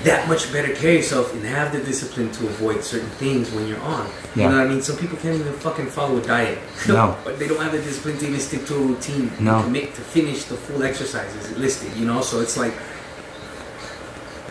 that 0.04 0.28
much 0.28 0.52
better 0.52 0.72
care 0.74 0.90
of 0.90 0.96
yourself 0.96 1.32
and 1.34 1.42
have 1.44 1.72
the 1.72 1.80
discipline 1.80 2.30
to 2.32 2.46
avoid 2.46 2.84
certain 2.84 3.08
things 3.10 3.50
when 3.50 3.66
you're 3.66 3.80
on. 3.80 4.06
Yeah. 4.34 4.44
You 4.44 4.50
know 4.50 4.58
what 4.58 4.66
I 4.66 4.68
mean? 4.68 4.82
Some 4.82 4.96
people 4.96 5.18
can't 5.18 5.38
even 5.40 5.52
fucking 5.54 5.86
follow 5.86 6.18
a 6.18 6.22
diet. 6.22 6.58
No. 6.88 7.16
but 7.24 7.38
they 7.38 7.48
don't 7.48 7.60
have 7.60 7.72
the 7.72 7.78
discipline 7.78 8.16
to 8.18 8.26
even 8.28 8.40
stick 8.40 8.64
to 8.66 8.74
a 8.76 8.78
routine. 8.80 9.32
No. 9.40 9.62
To, 9.62 9.68
make, 9.68 9.94
to 9.94 10.00
finish 10.00 10.44
the 10.44 10.56
full 10.56 10.82
exercises 10.84 11.56
listed, 11.58 11.94
you 11.96 12.06
know? 12.06 12.20
So 12.20 12.40
it's 12.40 12.56
like, 12.56 12.74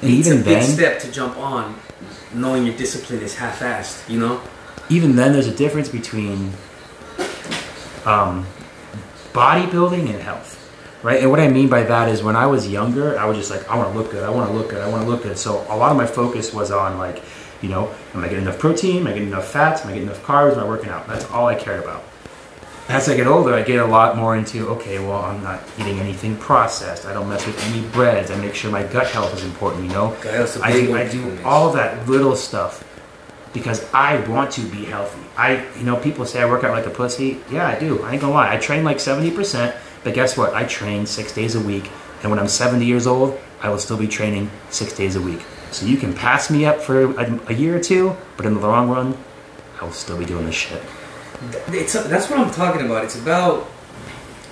And 0.01 0.11
it's 0.11 0.27
even 0.27 0.41
a 0.41 0.43
big 0.43 0.59
then, 0.59 0.69
step 0.69 0.99
to 1.01 1.11
jump 1.11 1.37
on 1.37 1.75
knowing 2.33 2.65
your 2.65 2.75
discipline 2.75 3.21
is 3.21 3.35
half-assed, 3.35 4.09
you 4.09 4.19
know? 4.19 4.41
even 4.89 5.15
then, 5.15 5.33
there's 5.33 5.47
a 5.47 5.55
difference 5.55 5.89
between 5.89 6.51
um, 8.05 8.45
bodybuilding 9.33 10.09
and 10.13 10.21
health, 10.21 10.64
right? 11.03 11.21
And 11.21 11.29
what 11.29 11.39
I 11.39 11.47
mean 11.47 11.69
by 11.69 11.83
that 11.83 12.09
is 12.09 12.23
when 12.23 12.35
I 12.35 12.47
was 12.47 12.67
younger, 12.67 13.17
I 13.17 13.25
was 13.25 13.37
just 13.37 13.51
like, 13.51 13.67
I 13.69 13.77
want 13.77 13.91
to 13.91 13.97
look 13.97 14.11
good, 14.11 14.23
I 14.23 14.29
want 14.29 14.49
to 14.49 14.55
look 14.55 14.69
good, 14.69 14.81
I 14.81 14.89
want 14.89 15.03
to 15.03 15.09
look 15.09 15.23
good. 15.23 15.37
So 15.37 15.65
a 15.69 15.75
lot 15.75 15.91
of 15.91 15.97
my 15.97 16.05
focus 16.05 16.53
was 16.53 16.71
on 16.71 16.97
like, 16.97 17.21
you 17.61 17.69
know, 17.69 17.93
am 18.13 18.23
I 18.23 18.27
getting 18.27 18.43
enough 18.43 18.59
protein? 18.59 18.97
Am 18.97 19.07
I 19.07 19.13
getting 19.13 19.29
enough 19.29 19.47
fats? 19.47 19.81
Am 19.81 19.87
I 19.87 19.93
getting 19.93 20.07
enough 20.07 20.23
carbs? 20.23 20.53
Am 20.53 20.59
I 20.59 20.67
working 20.67 20.89
out? 20.89 21.07
That's 21.07 21.29
all 21.31 21.47
I 21.47 21.55
cared 21.55 21.83
about. 21.83 22.03
As 22.87 23.09
I 23.09 23.15
get 23.15 23.25
older, 23.25 23.53
I 23.55 23.63
get 23.63 23.79
a 23.79 23.85
lot 23.85 24.15
more 24.15 24.35
into 24.35 24.67
okay, 24.69 24.99
well, 24.99 25.23
I'm 25.23 25.41
not 25.41 25.63
eating 25.79 25.99
anything 25.99 26.35
processed. 26.37 27.05
I 27.05 27.13
don't 27.13 27.27
mess 27.27 27.45
with 27.47 27.59
any 27.65 27.81
breads. 27.87 28.29
I 28.29 28.35
make 28.37 28.53
sure 28.53 28.69
my 28.69 28.83
gut 28.83 29.07
health 29.07 29.33
is 29.33 29.43
important. 29.43 29.85
You 29.85 29.89
know, 29.89 30.13
Okay, 30.19 30.37
that's 30.37 30.57
a 30.57 30.63
I, 30.63 30.87
one 30.87 30.99
I 30.99 31.07
do 31.07 31.39
all 31.43 31.71
that 31.73 32.07
little 32.07 32.35
stuff 32.35 32.83
because 33.53 33.91
I 33.91 34.19
want 34.27 34.51
to 34.51 34.61
be 34.61 34.85
healthy. 34.85 35.21
I, 35.35 35.65
you 35.77 35.83
know, 35.83 35.95
people 35.95 36.25
say 36.25 36.41
I 36.41 36.45
work 36.45 36.63
out 36.63 36.71
like 36.71 36.85
a 36.85 36.91
pussy. 36.91 37.39
Yeah, 37.49 37.67
I 37.67 37.79
do. 37.79 38.03
I 38.03 38.11
ain't 38.11 38.21
gonna 38.21 38.33
lie. 38.33 38.53
I 38.53 38.57
train 38.57 38.83
like 38.83 38.97
70%, 38.97 39.75
but 40.05 40.13
guess 40.13 40.37
what? 40.37 40.53
I 40.53 40.65
train 40.65 41.07
six 41.07 41.33
days 41.33 41.55
a 41.55 41.59
week. 41.59 41.89
And 42.21 42.29
when 42.29 42.39
I'm 42.39 42.47
70 42.47 42.85
years 42.85 43.07
old, 43.07 43.37
I 43.59 43.69
will 43.69 43.79
still 43.79 43.97
be 43.97 44.07
training 44.07 44.51
six 44.69 44.93
days 44.93 45.15
a 45.15 45.21
week. 45.21 45.41
So 45.71 45.87
you 45.87 45.97
can 45.97 46.13
pass 46.13 46.51
me 46.51 46.63
up 46.63 46.79
for 46.79 47.11
a, 47.19 47.39
a 47.47 47.53
year 47.53 47.75
or 47.75 47.79
two, 47.79 48.15
but 48.37 48.45
in 48.45 48.53
the 48.53 48.59
long 48.59 48.87
run, 48.87 49.17
I 49.81 49.83
will 49.83 49.91
still 49.91 50.17
be 50.17 50.25
doing 50.25 50.45
this 50.45 50.53
shit. 50.53 50.81
It's 51.69 51.93
that's 51.93 52.29
what 52.29 52.39
I'm 52.39 52.51
talking 52.51 52.85
about. 52.85 53.03
It's 53.03 53.19
about 53.19 53.67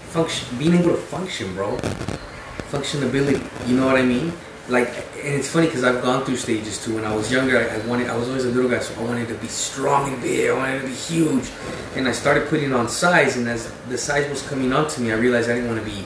function, 0.09 0.57
being 0.57 0.73
able 0.73 0.89
to 0.89 0.97
function, 0.97 1.53
bro. 1.53 1.77
Functionability. 2.71 3.39
You 3.69 3.77
know 3.77 3.85
what 3.85 3.95
I 3.95 4.01
mean? 4.01 4.33
Like, 4.69 4.87
and 5.21 5.33
it's 5.35 5.49
funny 5.49 5.67
because 5.67 5.83
I've 5.83 6.01
gone 6.01 6.23
through 6.23 6.37
stages 6.37 6.83
too. 6.83 6.95
When 6.95 7.03
I 7.03 7.13
was 7.13 7.29
younger, 7.29 7.57
I, 7.57 7.75
I 7.75 7.85
wanted, 7.85 8.09
I 8.09 8.15
was 8.15 8.29
always 8.29 8.45
a 8.45 8.49
little 8.49 8.69
guy, 8.69 8.79
so 8.79 8.97
I 9.01 9.03
wanted 9.03 9.27
to 9.27 9.35
be 9.35 9.47
strong 9.47 10.13
and 10.13 10.21
big. 10.21 10.49
I 10.49 10.53
wanted 10.53 10.81
to 10.81 10.87
be 10.87 10.93
huge, 10.93 11.49
and 11.95 12.07
I 12.07 12.13
started 12.13 12.47
putting 12.47 12.73
on 12.73 12.87
size. 12.87 13.35
And 13.35 13.47
as 13.49 13.73
the 13.89 13.97
size 13.97 14.29
was 14.29 14.41
coming 14.47 14.71
on 14.71 14.87
to 14.89 15.01
me, 15.01 15.11
I 15.11 15.15
realized 15.15 15.49
I 15.49 15.55
didn't 15.55 15.69
want 15.69 15.83
to 15.83 15.91
be 15.91 16.05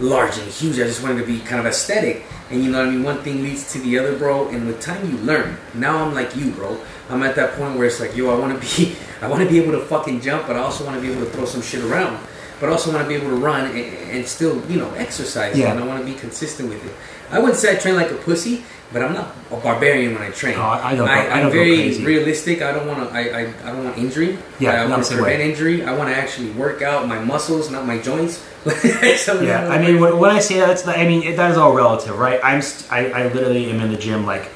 large 0.00 0.36
and 0.38 0.50
huge. 0.50 0.78
I 0.80 0.84
just 0.84 1.02
wanted 1.02 1.20
to 1.20 1.26
be 1.26 1.40
kind 1.40 1.60
of 1.60 1.66
aesthetic. 1.66 2.24
And 2.50 2.62
you 2.62 2.70
know 2.70 2.78
what 2.80 2.88
I 2.88 2.90
mean? 2.90 3.02
One 3.02 3.18
thing 3.22 3.42
leads 3.42 3.72
to 3.72 3.78
the 3.78 3.98
other, 3.98 4.16
bro. 4.18 4.48
And 4.48 4.66
with 4.66 4.80
time, 4.80 5.08
you 5.10 5.16
learn. 5.18 5.56
Now 5.72 6.04
I'm 6.04 6.14
like 6.14 6.36
you, 6.36 6.50
bro. 6.50 6.78
I'm 7.08 7.22
at 7.22 7.36
that 7.36 7.54
point 7.54 7.78
where 7.78 7.86
it's 7.86 8.00
like, 8.00 8.16
yo, 8.16 8.34
I 8.34 8.38
want 8.38 8.60
to 8.60 8.76
be, 8.76 8.96
I 9.22 9.28
want 9.28 9.42
to 9.42 9.48
be 9.48 9.58
able 9.58 9.72
to 9.72 9.80
fucking 9.80 10.20
jump, 10.20 10.46
but 10.46 10.56
I 10.56 10.60
also 10.60 10.84
want 10.84 10.96
to 10.96 11.02
be 11.02 11.12
able 11.12 11.24
to 11.24 11.30
throw 11.30 11.44
some 11.44 11.62
shit 11.62 11.82
around. 11.82 12.18
But 12.60 12.68
also 12.68 12.92
want 12.92 13.02
to 13.02 13.08
be 13.08 13.14
able 13.14 13.30
to 13.30 13.36
run 13.36 13.70
and, 13.70 13.76
and 13.76 14.26
still, 14.26 14.64
you 14.70 14.78
know, 14.78 14.90
exercise. 14.94 15.58
Yeah. 15.58 15.72
And 15.72 15.80
I 15.80 15.86
want 15.86 16.04
to 16.04 16.06
be 16.10 16.18
consistent 16.18 16.68
with 16.68 16.84
it. 16.84 16.94
I 17.34 17.38
wouldn't 17.40 17.58
say 17.58 17.72
I 17.72 17.76
train 17.76 17.96
like 17.96 18.10
a 18.10 18.14
pussy, 18.14 18.62
but 18.92 19.02
I'm 19.02 19.12
not 19.12 19.34
a 19.50 19.56
barbarian 19.56 20.14
when 20.14 20.22
I 20.22 20.30
train. 20.30 20.54
I 20.56 20.94
don't 20.94 21.08
I 21.08 21.26
I, 21.26 21.28
don't 21.40 21.46
am 21.46 21.50
very 21.52 21.76
crazy. 21.76 22.04
realistic. 22.04 22.62
I 22.62 22.72
don't 22.72 22.86
want 22.86 23.00
to. 23.08 23.14
I, 23.14 23.20
I, 23.20 23.40
I 23.64 23.72
don't 23.72 23.84
want 23.84 23.98
injury. 23.98 24.38
Yeah, 24.60 24.70
I 24.72 24.84
I'm 24.84 24.90
want 24.90 25.04
to 25.04 25.14
prevent 25.16 25.38
way. 25.40 25.50
injury. 25.50 25.84
I 25.84 25.92
want 25.96 26.08
to 26.10 26.16
actually 26.16 26.50
work 26.52 26.80
out 26.82 27.08
my 27.08 27.18
muscles, 27.18 27.70
not 27.70 27.86
my 27.86 27.98
joints. 27.98 28.42
So, 29.18 29.40
Yeah, 29.42 29.68
I 29.68 29.78
mean, 29.78 30.00
when, 30.00 30.18
when 30.18 30.30
I 30.30 30.38
say 30.38 30.58
that, 30.60 30.70
it's, 30.70 30.86
I 30.86 31.06
mean 31.06 31.22
it, 31.22 31.36
that 31.36 31.50
is 31.50 31.58
all 31.58 31.74
relative, 31.74 32.18
right? 32.18 32.40
I'm 32.42 32.62
st- 32.62 32.90
I, 32.90 33.10
I 33.24 33.32
literally 33.32 33.70
am 33.70 33.80
in 33.80 33.90
the 33.92 33.98
gym 33.98 34.24
like 34.24 34.48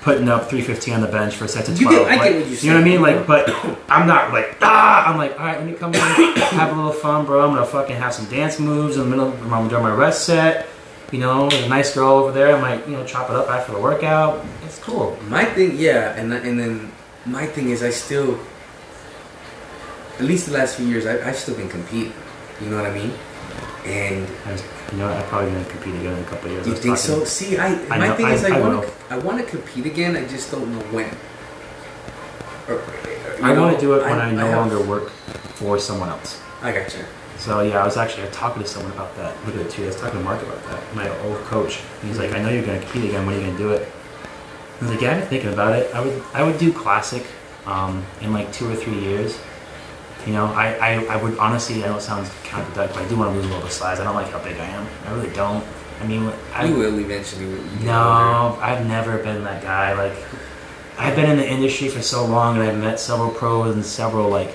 putting 0.00 0.28
up 0.28 0.48
315 0.50 0.94
on 0.94 1.00
the 1.00 1.06
bench 1.06 1.34
for 1.36 1.46
sets 1.46 1.68
of 1.68 1.80
You 1.80 1.86
12. 1.86 1.98
get- 2.08 2.10
I 2.12 2.16
like, 2.16 2.32
get 2.32 2.40
what 2.42 2.48
you're 2.50 2.58
You 2.58 2.70
know 2.70 2.76
what 2.76 2.86
I 2.86 2.90
mean? 2.90 3.02
Like, 3.02 3.26
but 3.26 3.48
I'm 3.88 4.06
not 4.08 4.32
like 4.32 4.56
ah. 4.62 5.06
I'm 5.12 5.16
like, 5.16 5.38
all 5.38 5.46
right, 5.46 5.58
let 5.58 5.66
me 5.66 5.74
come 5.74 5.94
in, 5.94 6.00
have 6.58 6.72
a 6.72 6.74
little 6.74 6.92
fun, 6.92 7.24
bro. 7.24 7.44
I'm 7.46 7.54
gonna 7.54 7.64
fucking 7.66 7.94
have 7.96 8.12
some 8.12 8.26
dance 8.26 8.58
moves 8.58 8.96
in 8.96 9.02
the 9.04 9.08
middle 9.08 9.28
of 9.28 9.46
my, 9.46 9.66
during 9.68 9.84
my 9.84 9.94
rest 9.94 10.24
set. 10.26 10.66
You 11.12 11.18
know, 11.18 11.48
there's 11.50 11.64
a 11.64 11.68
nice 11.68 11.94
girl 11.94 12.12
over 12.12 12.32
there. 12.32 12.56
I 12.56 12.60
might, 12.60 12.88
you 12.88 12.96
know, 12.96 13.04
chop 13.04 13.28
it 13.28 13.36
up 13.36 13.48
after 13.50 13.72
the 13.72 13.78
workout. 13.80 14.44
It's 14.64 14.78
cool. 14.78 15.16
My 15.28 15.44
thing, 15.44 15.76
yeah, 15.78 16.16
and 16.18 16.32
and 16.32 16.58
then 16.58 16.90
my 17.26 17.44
thing 17.46 17.68
is 17.70 17.82
I 17.82 17.90
still, 17.90 18.38
at 20.18 20.24
least 20.24 20.46
the 20.46 20.52
last 20.52 20.76
few 20.76 20.86
years, 20.86 21.04
I, 21.06 21.20
I've 21.28 21.36
still 21.36 21.54
been 21.54 21.68
competing. 21.68 22.14
You 22.62 22.70
know 22.70 22.76
what 22.80 22.86
I 22.90 22.94
mean? 22.94 23.12
And 23.84 24.26
you 24.92 24.98
know, 24.98 25.08
I'm 25.08 25.22
probably 25.28 25.50
gonna 25.52 25.64
compete 25.66 25.94
again 25.96 26.16
in 26.16 26.22
a 26.24 26.26
couple 26.26 26.50
years. 26.50 26.66
You 26.66 26.72
think 26.74 26.96
talking- 26.96 27.20
so? 27.20 27.24
See, 27.24 27.58
I, 27.58 27.66
I 27.92 27.98
my 27.98 28.08
know- 28.08 28.16
thing 28.16 28.26
I- 28.26 28.32
is 28.34 28.44
I, 28.44 28.58
want 28.58 28.82
to 28.82 28.90
I 29.10 29.18
want 29.18 29.36
to 29.38 29.44
compete 29.44 29.84
again. 29.84 30.16
I 30.16 30.24
just 30.26 30.50
don't 30.50 30.66
know 30.72 30.80
when. 30.96 31.10
Or, 32.68 32.80
you 33.38 33.44
I 33.44 33.58
want 33.58 33.74
to 33.74 33.80
do 33.80 33.94
it 33.94 34.02
when 34.02 34.18
I, 34.18 34.30
no 34.32 34.46
have- 34.46 34.56
longer 34.56 34.80
work 34.80 35.10
for 35.60 35.78
someone 35.78 36.08
else. 36.08 36.40
I 36.62 36.72
got 36.72 36.88
you. 36.96 37.04
So 37.42 37.60
yeah, 37.60 37.82
I 37.82 37.84
was 37.84 37.96
actually 37.96 38.28
talking 38.30 38.62
to 38.62 38.68
someone 38.68 38.92
about 38.92 39.16
that. 39.16 39.34
Look 39.44 39.56
at 39.56 39.62
it 39.62 39.70
too. 39.72 39.82
I 39.82 39.86
was 39.86 39.96
talking 39.96 40.20
to 40.20 40.24
Mark 40.24 40.40
about 40.40 40.62
that. 40.66 40.94
My 40.94 41.08
old 41.24 41.38
coach. 41.46 41.80
He's 42.00 42.16
like, 42.16 42.30
I 42.30 42.40
know 42.40 42.50
you're 42.50 42.64
going 42.64 42.78
to 42.78 42.86
compete 42.86 43.10
again. 43.10 43.26
When 43.26 43.34
are 43.34 43.38
you 43.38 43.46
going 43.46 43.56
to 43.56 43.62
do 43.64 43.72
it? 43.72 43.88
I 44.78 44.84
was 44.84 44.90
like, 44.92 45.00
Yeah, 45.00 45.10
I've 45.10 45.20
been 45.22 45.28
thinking 45.28 45.52
about 45.52 45.74
it. 45.74 45.92
I 45.92 46.04
would, 46.04 46.22
I 46.34 46.44
would 46.44 46.58
do 46.58 46.72
classic, 46.72 47.26
um, 47.66 48.06
in 48.20 48.32
like 48.32 48.52
two 48.52 48.70
or 48.70 48.76
three 48.76 48.96
years. 48.96 49.40
You 50.24 50.34
know, 50.34 50.46
I, 50.46 50.74
I, 50.74 51.04
I 51.06 51.16
would 51.20 51.36
honestly. 51.38 51.82
I 51.82 51.88
know 51.88 51.96
it 51.96 52.02
sounds 52.02 52.28
counterproductive, 52.44 52.94
but 52.94 52.98
I 52.98 53.08
do 53.08 53.16
want 53.16 53.30
to 53.32 53.34
lose 53.34 53.44
a 53.44 53.48
little 53.48 53.62
bit 53.62 53.66
of 53.66 53.72
size. 53.72 53.98
I 53.98 54.04
don't 54.04 54.14
like 54.14 54.30
how 54.30 54.38
big 54.38 54.56
I 54.58 54.66
am. 54.66 54.86
I 55.06 55.12
really 55.12 55.34
don't. 55.34 55.64
I 56.00 56.06
mean, 56.06 56.32
I 56.54 56.66
you 56.66 56.76
will 56.76 56.96
eventually. 57.00 57.46
you 57.46 57.56
get 57.56 57.64
older. 57.64 57.86
no, 57.86 58.56
I've 58.62 58.86
never 58.86 59.18
been 59.18 59.42
that 59.42 59.64
guy. 59.64 59.94
Like, 59.94 60.16
I've 60.96 61.16
been 61.16 61.28
in 61.28 61.38
the 61.38 61.48
industry 61.48 61.88
for 61.88 62.02
so 62.02 62.24
long, 62.24 62.56
and 62.56 62.62
I've 62.62 62.78
met 62.78 63.00
several 63.00 63.30
pros 63.30 63.74
and 63.74 63.84
several 63.84 64.28
like 64.28 64.54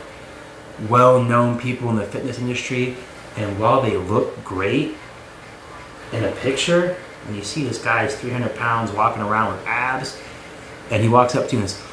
well-known 0.89 1.59
people 1.59 1.89
in 1.89 1.95
the 1.95 2.05
fitness 2.05 2.39
industry. 2.39 2.95
And 3.35 3.59
while 3.59 3.81
they 3.81 3.97
look 3.97 4.43
great 4.43 4.95
in 6.11 6.23
a 6.23 6.31
picture, 6.31 6.97
when 7.25 7.35
you 7.35 7.43
see 7.43 7.63
this 7.63 7.83
guy's 7.83 8.15
300 8.15 8.55
pounds 8.55 8.91
walking 8.91 9.21
around 9.21 9.53
with 9.53 9.67
abs, 9.67 10.19
and 10.89 11.03
he 11.03 11.09
walks 11.09 11.35
up 11.35 11.49
to 11.49 11.55
you 11.55 11.61
and 11.61 11.69
says, 11.69 11.83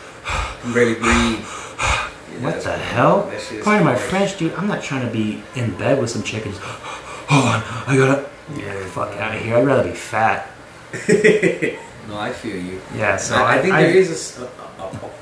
barely 0.73 0.95
breathe. 0.95 1.45
"What 2.41 2.63
the 2.63 2.73
hell?" 2.77 3.23
That 3.31 3.41
shit 3.41 3.59
is 3.59 3.65
Pardon 3.65 3.85
my. 3.85 3.95
French, 3.97 4.39
dude. 4.39 4.53
I'm 4.55 4.67
not 4.67 4.83
trying 4.83 5.07
to 5.07 5.13
be 5.13 5.43
in 5.55 5.77
bed 5.77 6.01
with 6.01 6.11
some 6.11 6.23
chickens. 6.23 6.57
and 6.57 6.65
hold 6.65 7.45
on, 7.45 7.63
I 7.87 7.97
gotta. 7.97 8.31
Yeah, 8.57 8.85
fuck 8.87 9.15
out 9.17 9.37
of 9.37 9.43
here. 9.43 9.57
I'd 9.57 9.67
rather 9.67 9.85
be 9.89 9.95
fat. 9.95 10.51
no, 12.09 12.19
I 12.19 12.33
feel 12.33 12.57
you. 12.57 12.81
Yeah, 12.95 13.17
so 13.17 13.37
I, 13.37 13.57
I 13.57 13.63
think 13.63 13.75
I- 13.75 13.83
there 13.83 13.97
is 13.97 14.39
a 14.39 14.47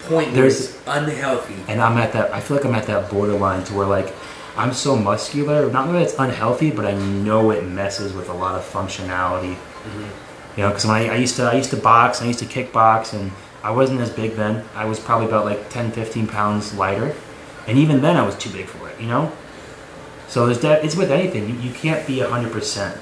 point 0.08 0.28
where 0.28 0.36
There's- 0.42 0.60
it's 0.70 0.78
unhealthy. 0.86 1.54
and 1.68 1.80
I'm 1.80 1.96
at 1.98 2.12
that. 2.12 2.32
I 2.32 2.40
feel 2.40 2.56
like 2.56 2.66
I'm 2.66 2.74
at 2.74 2.86
that 2.86 3.10
borderline 3.10 3.64
to 3.64 3.74
where 3.74 3.86
like 3.86 4.12
I'm 4.56 4.72
so 4.74 4.96
muscular. 4.96 5.70
Not 5.70 5.90
that 5.92 6.02
it's 6.02 6.14
unhealthy, 6.18 6.70
but 6.70 6.84
I 6.84 6.92
know 6.94 7.50
it 7.50 7.64
messes 7.64 8.12
with 8.12 8.28
a 8.28 8.34
lot 8.34 8.54
of 8.54 8.62
functionality. 8.70 9.54
Mm-hmm. 9.54 10.04
You 10.56 10.62
know, 10.64 10.68
because 10.68 10.84
I, 10.84 11.06
I 11.06 11.16
used 11.16 11.36
to 11.36 11.44
I 11.44 11.54
used 11.54 11.70
to 11.70 11.76
box, 11.78 12.20
I 12.20 12.26
used 12.26 12.40
to 12.40 12.44
kickbox, 12.44 13.14
and 13.14 13.32
I 13.62 13.70
wasn't 13.70 14.00
as 14.00 14.10
big 14.10 14.32
then. 14.36 14.64
I 14.74 14.84
was 14.84 15.00
probably 15.00 15.26
about 15.28 15.44
like 15.46 15.70
10, 15.70 15.92
15 15.92 16.26
pounds 16.26 16.74
lighter, 16.74 17.14
and 17.66 17.78
even 17.78 18.02
then 18.02 18.16
I 18.16 18.26
was 18.26 18.36
too 18.36 18.50
big 18.50 18.66
for 18.66 18.88
it. 18.90 19.00
You 19.00 19.06
know. 19.06 19.32
So 20.28 20.44
there's 20.46 20.60
that. 20.60 20.84
It's 20.84 20.96
with 20.96 21.10
anything. 21.10 21.48
You, 21.48 21.54
you 21.68 21.72
can't 21.72 22.06
be 22.06 22.18
hundred 22.20 22.52
percent. 22.52 23.00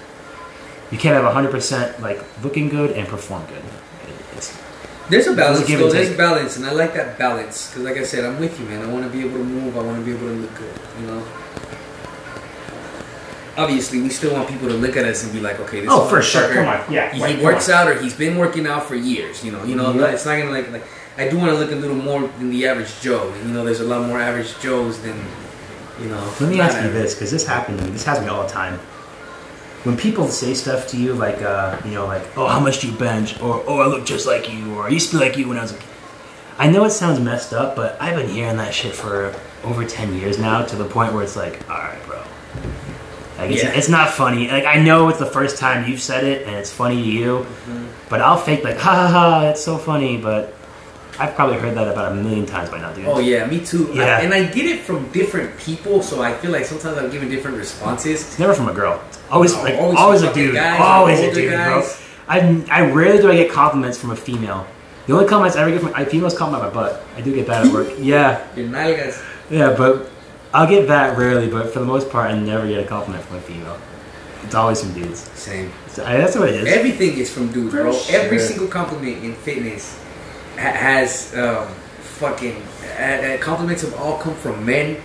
You 0.90 0.98
can't 0.98 1.14
have 1.14 1.32
hundred 1.32 1.50
percent 1.52 2.00
like 2.00 2.22
looking 2.42 2.68
good 2.68 2.92
and 2.92 3.06
perform 3.06 3.46
good. 3.46 3.62
It's, 4.36 4.58
There's 5.08 5.26
a 5.26 5.34
balance, 5.34 5.66
though. 5.68 5.90
There's 5.90 6.08
take. 6.08 6.18
balance, 6.18 6.56
and 6.56 6.66
I 6.66 6.72
like 6.72 6.94
that 6.94 7.18
balance 7.18 7.68
because, 7.68 7.84
like 7.84 7.96
I 7.96 8.02
said, 8.02 8.24
I'm 8.24 8.40
with 8.40 8.58
you, 8.58 8.66
man. 8.66 8.82
I 8.82 8.92
want 8.92 9.04
to 9.04 9.10
be 9.10 9.24
able 9.24 9.38
to 9.38 9.44
move. 9.44 9.76
I 9.76 9.82
want 9.82 9.98
to 9.98 10.04
be 10.04 10.12
able 10.12 10.26
to 10.28 10.34
look 10.34 10.54
good. 10.54 10.80
You 11.00 11.06
know. 11.06 11.26
Obviously, 13.56 14.00
we 14.00 14.08
still 14.08 14.32
want 14.32 14.48
people 14.48 14.68
to 14.68 14.74
look 14.74 14.96
at 14.96 15.04
us 15.04 15.22
and 15.22 15.32
be 15.32 15.40
like, 15.40 15.60
"Okay, 15.60 15.80
this 15.80 15.90
oh, 15.92 16.08
for 16.08 16.22
sure. 16.22 16.52
Come 16.54 16.66
on. 16.66 16.92
Yeah. 16.92 17.12
He 17.12 17.22
right, 17.22 17.42
works 17.42 17.68
out, 17.68 17.88
or 17.88 18.00
he's 18.00 18.14
been 18.14 18.38
working 18.38 18.66
out 18.66 18.84
for 18.84 18.94
years. 18.94 19.44
You 19.44 19.52
know, 19.52 19.62
you 19.64 19.76
know. 19.76 19.92
Yeah. 19.92 20.00
Mm-hmm. 20.00 20.14
It's 20.14 20.26
not 20.26 20.38
gonna 20.38 20.50
like 20.50 20.70
like. 20.70 20.84
I 21.18 21.28
do 21.28 21.38
want 21.38 21.50
to 21.50 21.58
look 21.58 21.70
a 21.70 21.74
little 21.74 21.96
more 21.96 22.22
than 22.38 22.50
the 22.50 22.66
average 22.66 23.00
Joe. 23.00 23.32
You 23.44 23.52
know, 23.52 23.64
there's 23.64 23.80
a 23.80 23.84
lot 23.84 24.06
more 24.06 24.18
average 24.18 24.58
Joes 24.60 25.02
than, 25.02 25.16
you 26.00 26.08
know. 26.08 26.34
Let 26.40 26.48
me 26.48 26.60
ask 26.60 26.74
you 26.74 26.88
average. 26.88 26.94
this, 26.94 27.14
because 27.14 27.30
this 27.30 27.46
happened 27.46 27.78
to 27.78 27.84
me. 27.84 27.90
This 27.90 28.04
happens 28.04 28.26
to 28.26 28.32
me 28.32 28.38
all 28.38 28.46
the 28.46 28.52
time. 28.52 28.80
When 29.84 29.96
people 29.96 30.28
say 30.28 30.52
stuff 30.54 30.88
to 30.88 30.96
you, 30.98 31.14
like, 31.14 31.40
uh, 31.40 31.78
you 31.86 31.92
know, 31.92 32.06
like, 32.06 32.22
oh, 32.36 32.46
how 32.46 32.60
much 32.60 32.80
do 32.80 32.90
you 32.90 32.96
bench? 32.98 33.40
Or, 33.40 33.64
oh, 33.66 33.78
I 33.80 33.86
look 33.86 34.04
just 34.04 34.26
like 34.26 34.52
you. 34.52 34.74
Or 34.74 34.84
I 34.84 34.88
used 34.90 35.10
to 35.10 35.18
be 35.18 35.24
like 35.24 35.36
you 35.38 35.48
when 35.48 35.56
I 35.58 35.62
was 35.62 35.72
a 35.72 35.76
kid. 35.78 35.86
I 36.58 36.70
know 36.70 36.84
it 36.84 36.90
sounds 36.90 37.18
messed 37.18 37.54
up, 37.54 37.76
but 37.76 37.96
I've 38.00 38.16
been 38.16 38.28
hearing 38.28 38.58
that 38.58 38.74
shit 38.74 38.94
for 38.94 39.34
over 39.64 39.86
10 39.86 40.14
years 40.14 40.38
now 40.38 40.62
to 40.66 40.76
the 40.76 40.84
point 40.84 41.14
where 41.14 41.22
it's 41.22 41.34
like, 41.36 41.66
all 41.70 41.78
right, 41.78 42.04
bro. 42.06 42.22
Like, 43.38 43.52
it's, 43.52 43.62
Yeah. 43.62 43.70
it's 43.70 43.88
not 43.88 44.10
funny. 44.10 44.48
Like, 44.48 44.66
I 44.66 44.76
know 44.82 45.08
it's 45.08 45.18
the 45.18 45.24
first 45.24 45.56
time 45.56 45.88
you've 45.88 46.02
said 46.02 46.24
it 46.24 46.46
and 46.46 46.54
it's 46.56 46.70
funny 46.70 47.02
to 47.02 47.08
you, 47.08 47.38
Mm-hmm. 47.38 47.86
but 48.10 48.20
I'll 48.20 48.36
fake, 48.36 48.62
like, 48.64 48.76
ha 48.76 48.92
ha 48.94 49.08
ha, 49.08 49.48
it's 49.48 49.64
so 49.64 49.78
funny, 49.78 50.18
but 50.18 50.54
I've 51.20 51.34
probably 51.34 51.58
heard 51.58 51.74
that 51.76 51.86
about 51.86 52.12
a 52.12 52.14
million 52.14 52.46
times 52.46 52.70
by 52.70 52.78
now, 52.80 52.92
dude. 52.92 53.06
Oh 53.06 53.18
yeah, 53.18 53.46
me 53.46 53.64
too. 53.64 53.90
Yeah. 53.94 54.16
I- 54.16 54.20
and 54.22 54.32
I 54.32 54.44
get 54.44 54.64
it 54.66 54.80
from 54.80 55.06
different 55.12 55.56
people, 55.58 56.02
so 56.02 56.22
I 56.22 56.32
feel 56.34 56.50
like 56.50 56.64
sometimes 56.64 56.96
I'm 56.98 57.10
giving 57.10 57.28
different 57.28 57.58
responses. 57.58 58.22
It's 58.22 58.38
never 58.38 58.54
from 58.54 58.68
a 58.68 58.72
girl. 58.72 59.00
Always 59.30 59.54
No, 59.54 59.62
like 59.62 59.74
always 59.74 59.98
always, 59.98 60.22
a 60.22 60.32
dude. 60.32 60.54
guys 60.54 60.80
always 60.80 61.20
a 61.20 61.32
dude, 61.34 61.50
guys. 61.52 61.66
bro. 61.66 62.06
I 62.26 62.64
I 62.70 62.90
rarely 62.90 63.18
do 63.20 63.30
I 63.30 63.36
get 63.36 63.50
compliments 63.52 63.98
from 63.98 64.10
a 64.10 64.16
female. 64.16 64.66
The 65.06 65.12
only 65.14 65.26
compliments 65.26 65.56
I 65.56 65.62
ever 65.62 65.70
get 65.72 65.80
from 65.82 65.92
I, 65.94 66.04
females 66.04 66.36
compliment 66.36 66.72
my 66.74 66.80
butt. 66.82 67.02
I 67.16 67.20
do 67.20 67.34
get 67.34 67.46
that 67.48 67.66
at 67.66 67.72
work. 67.72 67.88
yeah, 67.98 68.46
Your 68.56 68.68
nalgas. 68.68 69.22
yeah, 69.50 69.74
but 69.76 70.08
I'll 70.54 70.68
get 70.68 70.86
that 70.88 71.18
rarely. 71.18 71.48
But 71.50 71.72
for 71.72 71.80
the 71.80 71.86
most 71.86 72.08
part, 72.10 72.30
I 72.30 72.38
never 72.38 72.66
get 72.66 72.82
a 72.82 72.86
compliment 72.86 73.24
from 73.24 73.36
a 73.36 73.40
female. 73.40 73.78
It's 74.44 74.54
always 74.54 74.80
from 74.82 74.94
dudes. 74.94 75.20
Same. 75.38 75.70
So, 75.88 76.04
I, 76.04 76.16
that's 76.16 76.34
what 76.36 76.48
it 76.48 76.54
is. 76.62 76.66
Everything 76.66 77.18
is 77.18 77.30
from 77.32 77.52
dudes, 77.52 77.72
bro. 77.74 77.92
Every 78.08 78.38
single 78.38 78.68
compliment 78.68 79.22
in 79.22 79.34
fitness 79.34 79.98
has 80.56 81.34
um, 81.36 81.68
fucking 82.20 82.62
uh, 82.98 83.02
uh, 83.02 83.38
compliments 83.38 83.82
have 83.82 83.94
all 83.94 84.18
come 84.18 84.34
from 84.34 84.64
men. 84.64 85.00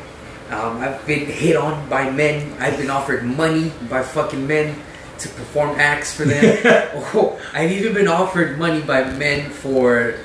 Um, 0.50 0.78
I've 0.78 1.06
been 1.08 1.26
hit 1.26 1.56
on 1.56 1.90
by 1.90 2.10
men. 2.12 2.56
I've 2.60 2.78
been 2.78 2.90
offered 2.90 3.24
money 3.24 3.72
by 3.90 4.04
fucking 4.04 4.46
men 4.46 4.76
to 5.20 5.30
perform 5.30 5.80
acts 5.80 6.14
for 6.14 6.26
them. 6.26 6.60
oh, 7.14 7.40
I've 7.54 7.72
even 7.72 7.94
been 7.94 8.08
offered 8.08 8.60
money 8.60 8.82
by 8.82 9.04
men 9.12 9.50
for 9.50 10.16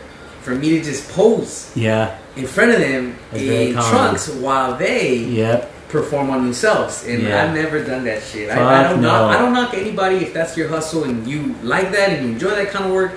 for 0.43 0.55
me 0.55 0.71
to 0.71 0.83
just 0.83 1.11
pose 1.13 1.71
yeah, 1.77 2.19
in 2.35 2.47
front 2.47 2.73
of 2.73 2.81
them 2.81 3.15
That's 3.31 3.43
in 3.43 3.73
trunks 3.75 4.29
while 4.29 4.77
they 4.77 5.19
yep. 5.19 5.71
perform 5.89 6.31
on 6.31 6.45
themselves, 6.45 7.05
and 7.07 7.23
Yeah. 7.23 7.45
I've 7.45 7.55
never 7.55 7.85
done 7.85 8.05
that 8.05 8.23
shit. 8.23 8.51
I, 8.51 8.81
I 8.81 8.89
don't 8.89 9.03
no. 9.03 9.09
knock, 9.09 9.37
I 9.37 9.39
don't 9.39 9.53
knock 9.53 9.75
anybody 9.75 10.17
if 10.17 10.33
that's 10.33 10.57
your 10.57 10.69
hustle 10.69 11.05
and 11.05 11.27
you 11.27 11.55
like 11.63 11.93
that 11.93 12.11
and 12.11 12.27
you 12.27 12.33
enjoy 12.33 12.51
that 12.51 12.71
kind 12.71 12.87
of 12.87 12.93
work. 12.93 13.13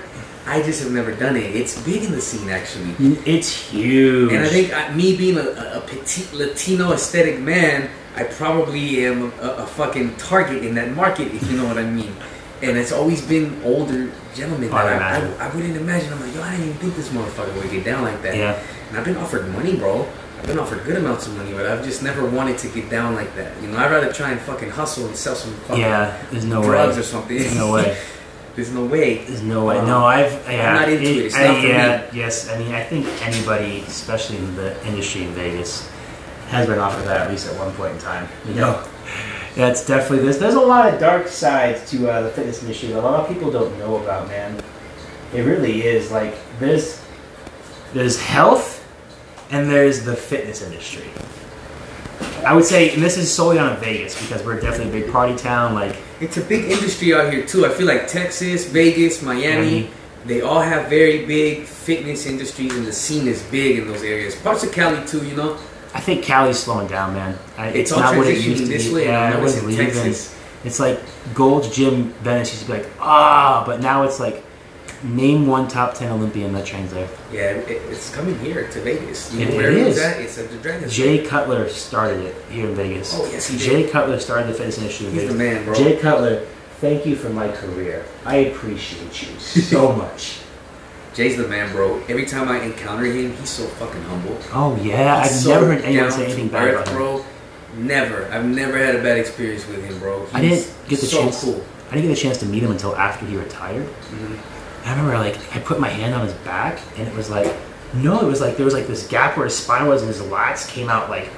I 0.46 0.62
just 0.62 0.82
have 0.82 0.92
never 0.92 1.12
done 1.14 1.36
it. 1.36 1.56
It's 1.56 1.80
big 1.82 2.02
in 2.02 2.12
the 2.12 2.20
scene 2.20 2.50
actually, 2.50 2.94
It's 3.24 3.70
huge. 3.70 4.32
and 4.32 4.44
I 4.44 4.48
think 4.48 4.72
uh, 4.74 4.92
me 4.92 5.16
being 5.16 5.38
a, 5.38 5.78
a, 5.78 5.80
petite 5.80 6.32
Latino 6.34 6.92
aesthetic 6.92 7.40
man, 7.40 7.88
I 8.14 8.24
probably 8.24 9.06
am 9.06 9.32
a, 9.40 9.64
a 9.64 9.66
fucking 9.66 10.16
target 10.16 10.64
in 10.64 10.74
that 10.74 10.94
market, 10.94 11.32
if 11.32 11.50
you 11.50 11.56
know 11.56 11.64
what 11.64 11.78
I 11.78 11.88
mean. 11.88 12.14
And 12.62 12.76
it's 12.76 12.92
always 12.92 13.22
been 13.26 13.60
older 13.64 14.12
gentlemen 14.34 14.72
I 14.72 14.98
I. 14.98 15.18
I, 15.18 15.48
I 15.48 15.54
wouldn't 15.54 15.76
imagine. 15.76 16.12
I'm 16.12 16.20
like, 16.20 16.34
yo, 16.34 16.42
I 16.42 16.52
didn't 16.52 16.66
even 16.66 16.78
think 16.78 16.96
this 16.96 17.08
motherfucker 17.08 17.54
would 17.54 17.70
get 17.70 17.84
down 17.84 18.02
like 18.02 18.20
that. 18.22 18.36
Yeah. 18.36 18.62
And 18.88 18.98
I've 18.98 19.04
been 19.04 19.16
offered 19.16 19.48
money, 19.48 19.76
bro. 19.76 20.06
I've 20.38 20.46
been 20.46 20.58
offered 20.58 20.84
good 20.84 20.96
amounts 20.96 21.26
of 21.26 21.36
money, 21.36 21.52
but 21.52 21.66
I've 21.66 21.82
just 21.82 22.02
never 22.02 22.28
wanted 22.28 22.58
to 22.58 22.68
get 22.68 22.90
down 22.90 23.14
like 23.14 23.34
that. 23.36 23.60
You 23.62 23.68
know, 23.68 23.78
I'd 23.78 23.90
rather 23.90 24.12
try 24.12 24.30
and 24.30 24.40
fucking 24.40 24.70
hustle 24.70 25.06
and 25.06 25.16
sell 25.16 25.34
some 25.34 25.54
fucking 25.54 25.80
yeah, 25.80 26.22
there's 26.30 26.44
no 26.44 26.62
drugs 26.62 26.96
way. 26.96 27.00
or 27.00 27.04
something. 27.04 27.38
There's 27.38 27.56
no 27.56 27.72
way. 27.72 27.96
There's 28.54 28.70
no 28.72 28.84
way. 28.84 29.24
There's 29.24 29.42
no 29.42 29.64
way. 29.64 29.78
Um, 29.78 29.86
No, 29.86 30.04
I've 30.04 30.32
yeah. 30.48 30.74
not 30.74 30.88
into 30.88 31.26
it. 31.26 31.34
I- 31.34 31.46
not 31.48 31.62
yeah, 31.62 32.02
yes. 32.12 32.48
I 32.50 32.58
mean, 32.58 32.72
I 32.72 32.82
think 32.84 33.06
anybody, 33.22 33.82
especially 33.86 34.38
in 34.38 34.54
the 34.54 34.70
industry 34.86 35.24
in 35.24 35.30
Vegas, 35.34 35.88
has 36.48 36.66
been 36.68 36.78
offered 36.78 37.04
that 37.06 37.22
at 37.22 37.30
least 37.30 37.48
at 37.50 37.58
one 37.58 37.72
point 37.72 37.92
in 37.94 37.98
time. 37.98 38.28
You 38.46 38.54
know, 38.54 38.84
yeah, 39.56 39.68
it's 39.70 39.84
definitely 39.84 40.24
this. 40.26 40.38
there's 40.38 40.54
a 40.54 40.60
lot 40.60 40.92
of 40.92 41.00
dark 41.00 41.26
sides 41.26 41.90
to 41.90 42.08
uh, 42.08 42.22
the 42.22 42.30
fitness 42.30 42.62
industry 42.62 42.88
that 42.90 42.98
a 42.98 43.02
lot 43.02 43.20
of 43.20 43.28
people 43.28 43.50
don't 43.50 43.76
know 43.78 43.96
about. 43.96 44.28
Man, 44.28 44.60
it 45.34 45.40
really 45.42 45.82
is 45.82 46.12
like 46.12 46.34
there's 46.60 47.02
there's 47.92 48.20
health 48.20 48.82
and 49.50 49.68
there's 49.70 50.04
the 50.04 50.14
fitness 50.14 50.62
industry. 50.62 51.04
I 52.44 52.54
would 52.54 52.64
say, 52.64 52.92
and 52.94 53.02
this 53.02 53.16
is 53.16 53.32
solely 53.32 53.58
on 53.58 53.76
Vegas 53.78 54.20
because 54.20 54.44
we're 54.44 54.60
definitely 54.60 54.98
a 55.00 55.02
big 55.04 55.12
party 55.12 55.34
town. 55.36 55.74
Like, 55.74 55.96
It's 56.20 56.36
a 56.36 56.42
big 56.42 56.70
industry 56.70 57.14
out 57.14 57.32
here 57.32 57.44
too. 57.46 57.66
I 57.66 57.70
feel 57.70 57.86
like 57.86 58.06
Texas, 58.08 58.68
Vegas, 58.70 59.22
Miami, 59.22 59.44
Miami. 59.56 59.90
they 60.26 60.40
all 60.42 60.60
have 60.60 60.88
very 60.88 61.24
big 61.26 61.64
fitness 61.64 62.26
industries, 62.26 62.74
and 62.74 62.86
the 62.86 62.92
scene 62.92 63.26
is 63.28 63.42
big 63.44 63.78
in 63.78 63.88
those 63.88 64.02
areas. 64.02 64.34
Parts 64.36 64.62
of 64.64 64.72
Cali 64.72 65.04
too, 65.06 65.24
you 65.26 65.34
know. 65.36 65.56
I 65.94 66.00
think 66.00 66.24
Cali's 66.24 66.58
slowing 66.58 66.88
down, 66.88 67.14
man. 67.14 67.38
I, 67.56 67.68
It's 67.68 67.90
it's 67.90 67.98
not 68.00 68.16
what 68.16 68.26
it 68.26 68.38
used 68.44 68.64
to 68.64 68.68
this 68.68 68.88
be. 68.88 68.94
way, 68.94 69.04
Yeah, 69.06 69.30
it 69.30 69.34
it's 69.34 69.42
was 69.42 69.58
in 69.58 69.66
leaving. 69.68 69.86
Texas. 69.86 70.34
It's 70.64 70.80
like 70.80 71.00
Gold's 71.34 71.74
Gym 71.74 72.10
Venice 72.22 72.50
used 72.52 72.66
to 72.66 72.72
be 72.72 72.78
like, 72.78 72.88
ah, 72.98 73.62
but 73.66 73.80
now 73.80 74.02
it's 74.04 74.18
like, 74.18 74.43
name 75.04 75.46
one 75.46 75.68
top 75.68 75.94
10 75.94 76.10
Olympian 76.10 76.52
that 76.54 76.64
trains 76.66 76.92
there. 76.92 77.08
Yeah, 77.32 77.50
it, 77.50 77.70
it's 77.90 78.12
coming 78.14 78.38
here 78.38 78.66
to 78.68 78.80
Vegas. 78.80 79.32
You 79.34 79.46
It- 79.46 79.54
where 79.56 79.70
it 79.70 79.76
is. 79.78 79.98
at? 79.98 80.20
It's 80.20 80.38
at 80.38 80.50
the 80.50 80.56
Dragon. 80.56 80.88
Jay 80.88 81.24
Cutler 81.24 81.68
started 81.68 82.20
it 82.24 82.34
here 82.50 82.68
in 82.68 82.74
Vegas. 82.74 83.12
Oh, 83.14 83.28
yes, 83.30 83.46
he 83.48 83.58
Jay 83.58 83.82
did. 83.82 83.92
Cutler 83.92 84.18
started 84.18 84.48
the 84.48 84.54
fitness 84.54 84.78
industry 84.78 85.06
in 85.06 85.12
He's 85.12 85.22
Vegas. 85.22 85.36
the 85.36 85.44
man, 85.44 85.64
bro. 85.64 85.74
Jay 85.74 85.96
Cutler, 85.96 86.46
thank 86.80 87.04
you 87.06 87.16
for 87.16 87.28
my 87.28 87.48
career. 87.48 88.04
I 88.24 88.36
appreciate 88.36 89.22
you 89.22 89.38
so 89.38 89.92
much. 89.92 90.38
Jay's 91.14 91.36
the 91.36 91.46
man, 91.46 91.70
bro. 91.72 92.00
Every 92.08 92.26
time 92.26 92.48
I 92.48 92.60
encounter 92.62 93.04
him, 93.04 93.36
he's 93.36 93.48
so 93.50 93.64
fucking 93.66 94.02
humble. 94.02 94.36
Oh 94.52 94.74
yeah, 94.82 95.18
I've 95.18 95.30
so 95.30 95.50
never 95.50 95.66
heard 95.74 95.84
anyone 95.84 96.10
say 96.10 96.24
anything 96.24 96.48
bad 96.48 96.70
about 96.74 96.88
him. 96.88 96.94
bro. 96.96 97.24
Never. 97.76 98.24
I've 98.32 98.44
never 98.44 98.76
had 98.78 98.96
a 98.96 99.02
bad 99.02 99.18
experience 99.18 99.66
with 99.68 99.84
him, 99.84 99.98
bro. 100.00 100.26
I 100.32 100.40
didn't 100.40 100.72
get 100.88 100.98
the 101.00 101.06
so 101.06 101.20
chance. 101.22 101.44
cool. 101.44 101.62
I 101.90 101.94
didn't 101.94 102.08
get 102.10 102.18
a 102.18 102.20
chance 102.20 102.38
to 102.38 102.46
meet 102.46 102.62
him 102.64 102.70
until 102.72 102.96
after 102.96 103.26
he 103.26 103.36
retired. 103.36 103.86
Mm-hmm. 103.86 104.53
I 104.84 104.90
remember 104.90 105.18
like 105.18 105.36
I 105.54 105.60
put 105.60 105.80
my 105.80 105.88
hand 105.88 106.14
on 106.14 106.24
his 106.24 106.34
back 106.34 106.80
and 106.96 107.08
it 107.08 107.14
was 107.14 107.30
like 107.30 107.52
no, 107.94 108.20
it 108.20 108.26
was 108.26 108.40
like 108.40 108.56
there 108.56 108.64
was 108.64 108.74
like 108.74 108.86
this 108.86 109.06
gap 109.06 109.36
where 109.36 109.46
his 109.46 109.56
spine 109.56 109.86
was 109.86 110.02
and 110.02 110.08
his 110.08 110.20
lats 110.22 110.68
came 110.68 110.88
out 110.88 111.08
like 111.08 111.30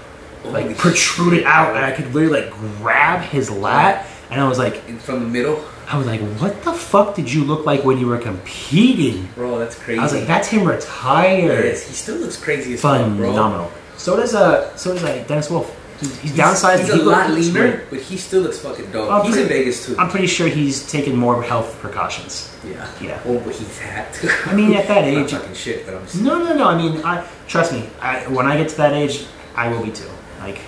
Holy 0.43 0.65
like 0.65 0.79
protruded 0.79 1.41
shit, 1.41 1.47
out 1.47 1.77
and 1.77 1.85
I 1.85 1.93
could 1.93 2.15
literally 2.15 2.43
like 2.43 2.51
grab 2.79 3.23
his 3.23 3.51
lat 3.51 4.07
and 4.31 4.41
I 4.41 4.49
was 4.49 4.59
like 4.59 4.89
In 4.89 4.99
from 4.99 5.21
the 5.21 5.29
middle, 5.29 5.63
I 5.89 5.99
was 5.99 6.07
like, 6.07 6.21
what 6.41 6.63
the 6.65 6.73
fuck 6.73 7.15
did 7.15 7.33
you 7.33 7.45
look 7.45 7.65
like 7.65 7.85
when 7.85 7.99
you 7.99 8.07
were 8.07 8.19
competing? 8.19 9.29
bro. 9.35 9.59
That's 9.59 9.79
crazy. 9.79 10.01
I 10.01 10.03
was 10.03 10.13
like, 10.13 10.27
that's 10.27 10.49
him 10.49 10.67
retired. 10.67 11.65
Yes, 11.65 11.87
he 11.87 11.95
still 11.95 12.17
looks 12.17 12.37
crazy 12.37 12.75
as 12.75 12.81
fuck, 12.81 13.01
bro. 13.17 13.31
Phenomenal. 13.31 13.71
So 13.97 14.17
does 14.17 14.35
uh 14.35 14.75
so 14.77 14.95
does 14.95 15.05
uh, 15.05 15.25
Dennis 15.29 15.51
Wolf. 15.51 15.76
He's, 16.01 16.19
he's 16.21 16.33
downsized. 16.33 16.81
He's 16.81 16.93
he 16.93 17.01
a 17.01 17.05
lot 17.05 17.31
looks 17.31 17.47
leaner, 17.49 17.77
great. 17.77 17.91
but 17.91 18.01
he 18.01 18.17
still 18.19 18.43
looks 18.43 18.59
fucking 18.59 18.91
dope. 18.93 19.11
I'm 19.11 19.25
he's 19.25 19.37
in 19.39 19.49
Vegas 19.49 19.87
too. 19.87 19.97
I'm 19.99 20.11
pretty 20.11 20.27
sure 20.27 20.47
he's 20.47 20.87
taken 20.91 21.17
more 21.17 21.43
health 21.43 21.79
precautions. 21.81 22.55
yeah. 22.67 22.87
Yeah. 23.01 23.21
Oh, 23.25 23.39
but 23.41 23.55
he's 23.55 23.79
had 23.79 24.13
to. 24.15 24.31
I 24.45 24.55
mean, 24.55 24.75
at 24.75 24.87
that 24.89 25.05
I'm 25.05 25.25
age- 25.25 25.31
talking 25.31 25.55
shit, 25.55 25.87
but 25.87 25.95
I'm. 25.95 26.03
Just, 26.03 26.21
No, 26.21 26.39
no, 26.43 26.55
no. 26.55 26.65
I 26.69 26.77
mean, 26.77 27.03
I 27.05 27.27
trust 27.49 27.73
me. 27.73 27.89
I, 28.01 28.27
when 28.29 28.47
I 28.47 28.57
get 28.59 28.69
to 28.71 28.77
that 28.77 28.93
age, 28.93 29.27
I 29.55 29.69
will 29.69 29.83
be 29.83 29.91
too. 29.91 30.11
Like, 30.41 30.61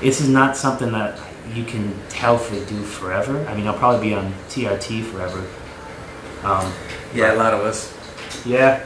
this 0.00 0.20
is 0.20 0.28
not 0.28 0.56
something 0.56 0.90
that 0.92 1.18
you 1.54 1.62
can 1.64 1.94
healthily 2.12 2.64
do 2.66 2.82
forever. 2.82 3.46
I 3.46 3.54
mean, 3.54 3.68
I'll 3.68 3.78
probably 3.78 4.08
be 4.08 4.14
on 4.14 4.32
TRT 4.48 5.04
forever. 5.04 5.46
Um, 6.42 6.72
yeah, 7.14 7.34
a 7.34 7.36
lot 7.36 7.54
of 7.54 7.60
us. 7.60 7.94
yeah. 8.44 8.84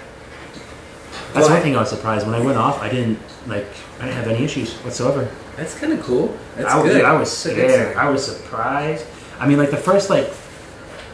That's 1.33 1.35
Well, 1.47 1.49
one 1.49 1.53
I- 1.59 1.61
thing 1.61 1.77
I 1.77 1.81
was 1.81 1.89
surprised 1.91 2.27
when 2.27 2.35
I 2.35 2.41
went 2.45 2.59
off. 2.59 2.83
I 2.83 2.89
didn't 2.91 3.19
like. 3.47 3.67
I 3.99 4.05
didn't 4.05 4.17
have 4.17 4.29
any 4.29 4.45
issues 4.45 4.75
whatsoever. 4.85 5.31
That's 5.61 5.79
kind 5.79 5.93
of 5.93 6.01
cool. 6.01 6.35
That's 6.57 6.73
I 6.73 6.81
was, 6.81 6.91
good. 6.91 6.99
dude, 7.01 7.05
I 7.05 7.13
was 7.19 7.29
a 7.29 7.51
scared. 7.51 7.95
I 7.95 8.09
was 8.09 8.25
surprised. 8.25 9.05
I 9.39 9.47
mean, 9.47 9.59
like 9.59 9.71
the 9.71 9.77
first 9.77 10.09
like 10.09 10.33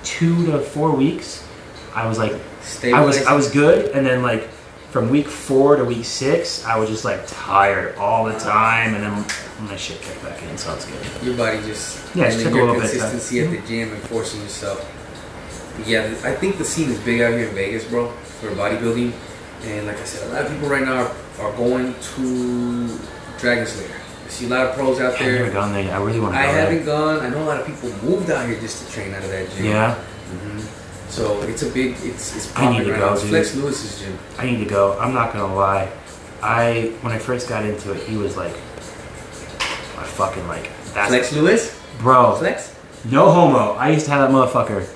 two 0.05 0.47
to 0.47 0.61
four 0.61 0.95
weeks, 0.95 1.45
I 1.93 2.07
was 2.07 2.17
like, 2.17 2.33
I 2.85 3.05
was 3.05 3.27
I 3.27 3.35
was 3.35 3.51
good, 3.51 3.91
and 3.91 4.07
then 4.07 4.23
like 4.23 4.45
from 4.93 5.11
week 5.11 5.27
four 5.27 5.75
to 5.75 5.85
week 5.85 6.05
six, 6.05 6.65
I 6.65 6.79
was 6.79 6.89
just 6.89 7.05
like 7.05 7.27
tired 7.27 7.97
all 7.97 8.25
the 8.25 8.39
time, 8.39 8.95
and 8.95 9.03
then 9.03 9.67
my 9.69 9.75
shit 9.75 10.01
kicked 10.01 10.23
back 10.23 10.41
in, 10.45 10.57
so 10.57 10.73
it's 10.77 10.85
good. 10.85 11.25
Your 11.25 11.37
body 11.37 11.59
just 11.63 12.15
Yeah, 12.15 12.27
and 12.27 12.41
took 12.41 12.53
a 12.53 12.55
your 12.55 12.67
little 12.67 12.81
bit, 12.81 12.91
consistency 12.93 13.41
at 13.41 13.51
the 13.51 13.57
mm-hmm. 13.57 13.67
gym 13.67 13.93
and 13.95 14.03
forcing 14.05 14.43
yourself. 14.43 14.79
Yeah, 15.89 16.05
I 16.23 16.37
think 16.37 16.59
the 16.59 16.65
scene 16.65 16.89
is 16.89 17.01
big 17.01 17.21
out 17.21 17.33
here 17.33 17.49
in 17.49 17.55
Vegas, 17.57 17.85
bro, 17.85 18.13
for 18.13 18.51
bodybuilding. 18.53 19.13
And 19.65 19.89
like 19.89 19.99
I 19.99 20.05
said, 20.05 20.31
a 20.31 20.33
lot 20.33 20.45
of 20.45 20.53
people 20.53 20.69
right 20.69 20.85
now 20.85 21.03
are, 21.03 21.47
are 21.49 21.57
going 21.57 21.97
to 22.15 22.99
Dragon's 23.39 23.77
Lair. 23.81 24.06
I 24.27 24.29
see 24.29 24.47
a 24.47 24.49
lot 24.49 24.67
of 24.67 24.75
pros 24.75 25.01
out 25.01 25.19
there. 25.19 25.29
I've 25.29 25.33
never 25.39 25.45
there. 25.45 25.53
gone 25.53 25.73
there. 25.73 25.95
I 25.95 26.03
really 26.03 26.21
want 26.21 26.35
to 26.35 26.41
go. 26.41 26.45
I 26.45 26.53
go 26.53 26.53
haven't 26.53 26.85
gone. 26.85 27.21
I 27.21 27.29
know 27.29 27.43
a 27.43 27.45
lot 27.47 27.61
of 27.61 27.67
people 27.67 27.89
moved 28.09 28.31
out 28.31 28.47
here 28.49 28.59
just 28.61 28.85
to 28.87 28.93
train 28.93 29.15
out 29.15 29.23
of 29.23 29.31
that 29.31 29.51
gym. 29.53 29.67
Yeah, 29.67 29.95
hmm 29.95 30.61
So 31.09 31.41
it's 31.43 31.63
a 31.63 31.71
big. 31.71 31.93
It's 32.03 32.35
it's 32.37 32.57
I 32.57 32.71
need 32.73 32.85
to 32.85 32.91
right 32.93 33.01
go, 33.01 33.15
now. 33.15 33.21
Dude. 33.21 33.29
Flex 33.31 33.55
Lewis's 33.55 34.01
gym. 34.01 34.19
I 34.39 34.47
need 34.47 34.59
to 34.59 34.67
go. 34.67 34.99
I'm 34.99 35.15
not 35.15 35.33
gonna 35.33 35.55
lie. 35.55 35.91
I 36.43 36.93
when 37.03 37.13
I 37.13 37.19
first 37.19 37.49
got 37.49 37.65
into 37.65 37.93
it, 37.93 38.03
he 38.03 38.17
was 38.17 38.37
like, 38.37 38.53
I 38.53 40.05
fucking 40.05 40.47
like 40.49 40.71
that's 40.93 41.09
Flex 41.09 41.33
Lewis. 41.33 41.81
bro. 41.99 42.35
Flex. 42.37 42.75
No 43.05 43.31
homo. 43.31 43.73
I 43.75 43.91
used 43.91 44.07
to 44.07 44.11
have 44.11 44.29
that 44.29 44.35
motherfucker 44.37 44.89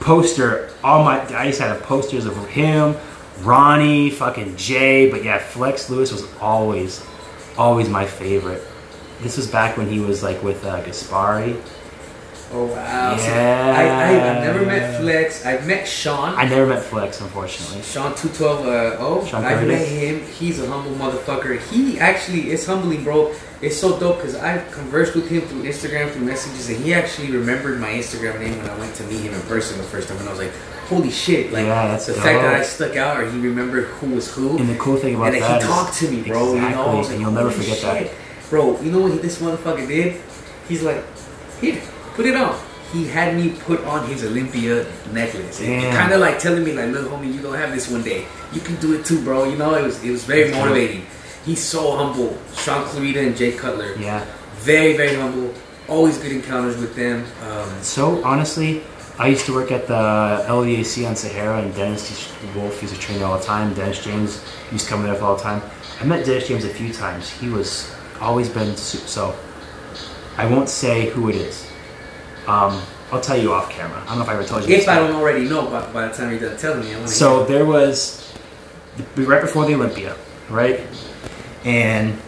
poster. 0.00 0.70
All 0.84 1.02
my 1.04 1.20
I 1.34 1.46
used 1.46 1.58
to 1.58 1.64
have 1.64 1.82
posters 1.82 2.26
of 2.26 2.36
him, 2.48 2.96
Ronnie, 3.40 4.10
fucking 4.10 4.56
Jay. 4.56 5.10
But 5.10 5.24
yeah, 5.24 5.38
Flex 5.38 5.88
Lewis 5.90 6.12
was 6.12 6.26
always, 6.40 7.04
always 7.60 7.88
my 7.90 8.06
favorite. 8.06 8.62
This 9.20 9.36
was 9.36 9.46
back 9.46 9.76
when 9.76 9.86
he 9.86 10.00
was 10.00 10.22
like 10.22 10.42
with 10.42 10.64
uh, 10.64 10.82
Gaspari. 10.82 11.60
Oh 12.52 12.64
wow. 12.64 13.16
Yeah. 13.16 13.74
I, 13.76 13.82
I 13.84 14.30
I've 14.30 14.42
never 14.42 14.64
met 14.66 14.98
Flex. 15.00 15.44
I've 15.46 15.66
met 15.66 15.86
Sean. 15.86 16.34
I 16.34 16.48
never 16.48 16.66
met 16.66 16.82
Flex, 16.82 17.20
unfortunately. 17.20 17.82
Sean 17.82 18.14
two 18.16 18.30
twelve. 18.30 18.66
Uh, 18.66 18.96
oh, 18.98 19.24
Sean 19.26 19.44
I 19.44 19.52
Curtis. 19.54 19.68
met 19.68 19.86
him. 19.86 20.22
He's 20.32 20.58
a 20.58 20.66
humble 20.66 20.92
motherfucker. 20.92 21.60
He 21.70 22.00
actually 22.00 22.50
is 22.50 22.66
humbling, 22.66 23.04
bro. 23.04 23.32
It's 23.62 23.76
so 23.76 23.98
dope 24.00 24.16
because 24.16 24.36
I 24.36 24.64
conversed 24.70 25.14
with 25.14 25.28
him 25.28 25.42
through 25.42 25.64
Instagram, 25.64 26.10
through 26.12 26.24
messages, 26.24 26.70
and 26.70 26.78
he 26.82 26.94
actually 26.94 27.30
remembered 27.30 27.78
my 27.78 27.90
Instagram 27.90 28.40
name 28.40 28.56
when 28.56 28.70
I 28.70 28.78
went 28.78 28.94
to 28.96 29.04
meet 29.04 29.20
him 29.20 29.34
in 29.34 29.40
person 29.42 29.76
the 29.76 29.84
first 29.84 30.08
time, 30.08 30.16
and 30.16 30.26
I 30.28 30.30
was 30.32 30.40
like, 30.40 30.52
"Holy 30.88 31.10
shit!" 31.10 31.52
Like 31.52 31.66
Yeah, 31.66 31.88
that's 31.88 32.06
the 32.06 32.14
fact 32.14 32.40
that. 32.40 32.54
I 32.54 32.62
stuck 32.62 32.96
out, 32.96 33.20
or 33.20 33.30
he 33.30 33.38
remembered 33.38 33.84
who 34.00 34.14
was 34.14 34.32
who, 34.34 34.56
And 34.56 34.66
the 34.68 34.76
cool 34.78 34.96
thing 34.96 35.14
about 35.16 35.34
and 35.34 35.42
that 35.42 35.60
he 35.60 35.66
talked 35.66 35.94
to 35.98 36.10
me, 36.10 36.22
bro. 36.22 36.54
You 36.54 36.60
know, 36.62 36.84
I 36.86 36.94
was 36.94 37.08
like, 37.08 37.14
and 37.16 37.20
you'll 37.20 37.32
never 37.32 37.50
"Holy 37.50 37.62
forget 37.64 37.80
that. 37.82 37.98
shit." 38.04 38.12
bro. 38.48 38.80
You 38.80 38.90
know 38.92 39.00
what 39.00 39.20
this 39.20 39.38
motherfucker 39.40 39.86
did? 39.86 40.20
He's 40.66 40.82
like, 40.82 41.04
"Here, 41.60 41.80
put 42.14 42.24
it 42.26 42.36
on." 42.36 42.58
He 42.94 43.06
had 43.06 43.36
me 43.36 43.50
put 43.50 43.84
on 43.84 44.04
his 44.08 44.24
Olympia 44.24 44.84
necklace, 45.12 45.60
kind 45.60 46.12
of 46.12 46.20
like 46.20 46.38
telling 46.40 46.64
me, 46.64 46.72
like, 46.72 46.90
"Look, 46.92 47.08
homie, 47.10 47.32
you 47.32 47.40
gonna 47.40 47.58
have 47.58 47.72
this 47.72 47.88
one 47.90 48.02
day. 48.02 48.24
You 48.54 48.60
can 48.62 48.74
do 48.76 48.94
it 48.94 49.04
too, 49.04 49.20
bro." 49.22 49.44
You 49.44 49.56
know, 49.58 49.74
it 49.74 49.82
was 49.84 50.02
it 50.02 50.10
was 50.10 50.24
very 50.24 50.44
That's 50.44 50.56
dope. 50.56 50.68
motivating. 50.70 51.06
He's 51.44 51.62
so 51.62 51.96
humble. 51.96 52.36
Sean 52.56 52.84
Clarida 52.84 53.26
and 53.26 53.36
Jay 53.36 53.52
Cutler, 53.52 53.94
Yeah. 53.98 54.24
very 54.60 54.96
very 54.96 55.14
humble. 55.14 55.52
Always 55.88 56.18
good 56.18 56.32
encounters 56.32 56.76
with 56.76 56.94
them. 56.94 57.24
Um, 57.50 57.68
So 57.82 58.22
honestly, 58.24 58.82
I 59.18 59.28
used 59.28 59.44
to 59.46 59.54
work 59.54 59.72
at 59.72 59.86
the 59.86 60.44
LVAC 60.48 61.06
on 61.06 61.16
Sahara, 61.16 61.58
and 61.62 61.74
Dennis 61.74 62.28
Wolf 62.54 62.80
used 62.82 62.94
to 62.94 63.00
train 63.00 63.22
all 63.22 63.38
the 63.38 63.44
time. 63.44 63.74
Dennis 63.74 64.02
James 64.04 64.40
used 64.72 64.84
to 64.84 64.90
come 64.90 65.02
there 65.02 65.20
all 65.22 65.36
the 65.36 65.42
time. 65.42 65.60
I 66.00 66.04
met 66.04 66.24
Dennis 66.24 66.46
James 66.48 66.64
a 66.64 66.68
few 66.68 66.92
times. 66.92 67.30
He 67.30 67.48
was 67.48 67.90
always 68.20 68.48
been 68.48 68.76
so. 68.76 69.34
I 70.38 70.46
won't 70.46 70.68
say 70.68 71.10
who 71.10 71.28
it 71.28 71.34
is. 71.36 71.66
Um, 72.46 72.80
I'll 73.12 73.20
tell 73.20 73.36
you 73.36 73.52
off 73.52 73.68
camera. 73.70 74.00
I 74.04 74.06
don't 74.10 74.18
know 74.18 74.22
if 74.24 74.30
I 74.30 74.34
ever 74.34 74.44
told 74.44 74.66
you. 74.68 74.74
if 74.74 74.88
I 74.88 74.94
don't 74.96 75.14
already 75.16 75.44
know, 75.48 75.66
by, 75.66 75.80
by 75.92 76.08
the 76.08 76.14
time 76.14 76.30
you're 76.30 76.40
done 76.48 76.56
telling 76.56 76.80
me, 76.84 76.94
I 76.94 76.96
want 76.98 77.08
to. 77.08 77.14
So 77.14 77.44
there 77.44 77.64
was 77.66 78.32
right 79.16 79.42
before 79.42 79.66
the 79.66 79.74
Olympia, 79.74 80.14
right? 80.48 80.80
And 81.64 82.18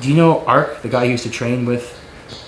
do 0.00 0.08
you 0.08 0.14
know 0.16 0.44
Ark, 0.46 0.82
the 0.82 0.88
guy 0.88 1.06
who 1.06 1.12
used 1.12 1.24
to 1.24 1.30
train 1.30 1.64
with? 1.64 2.00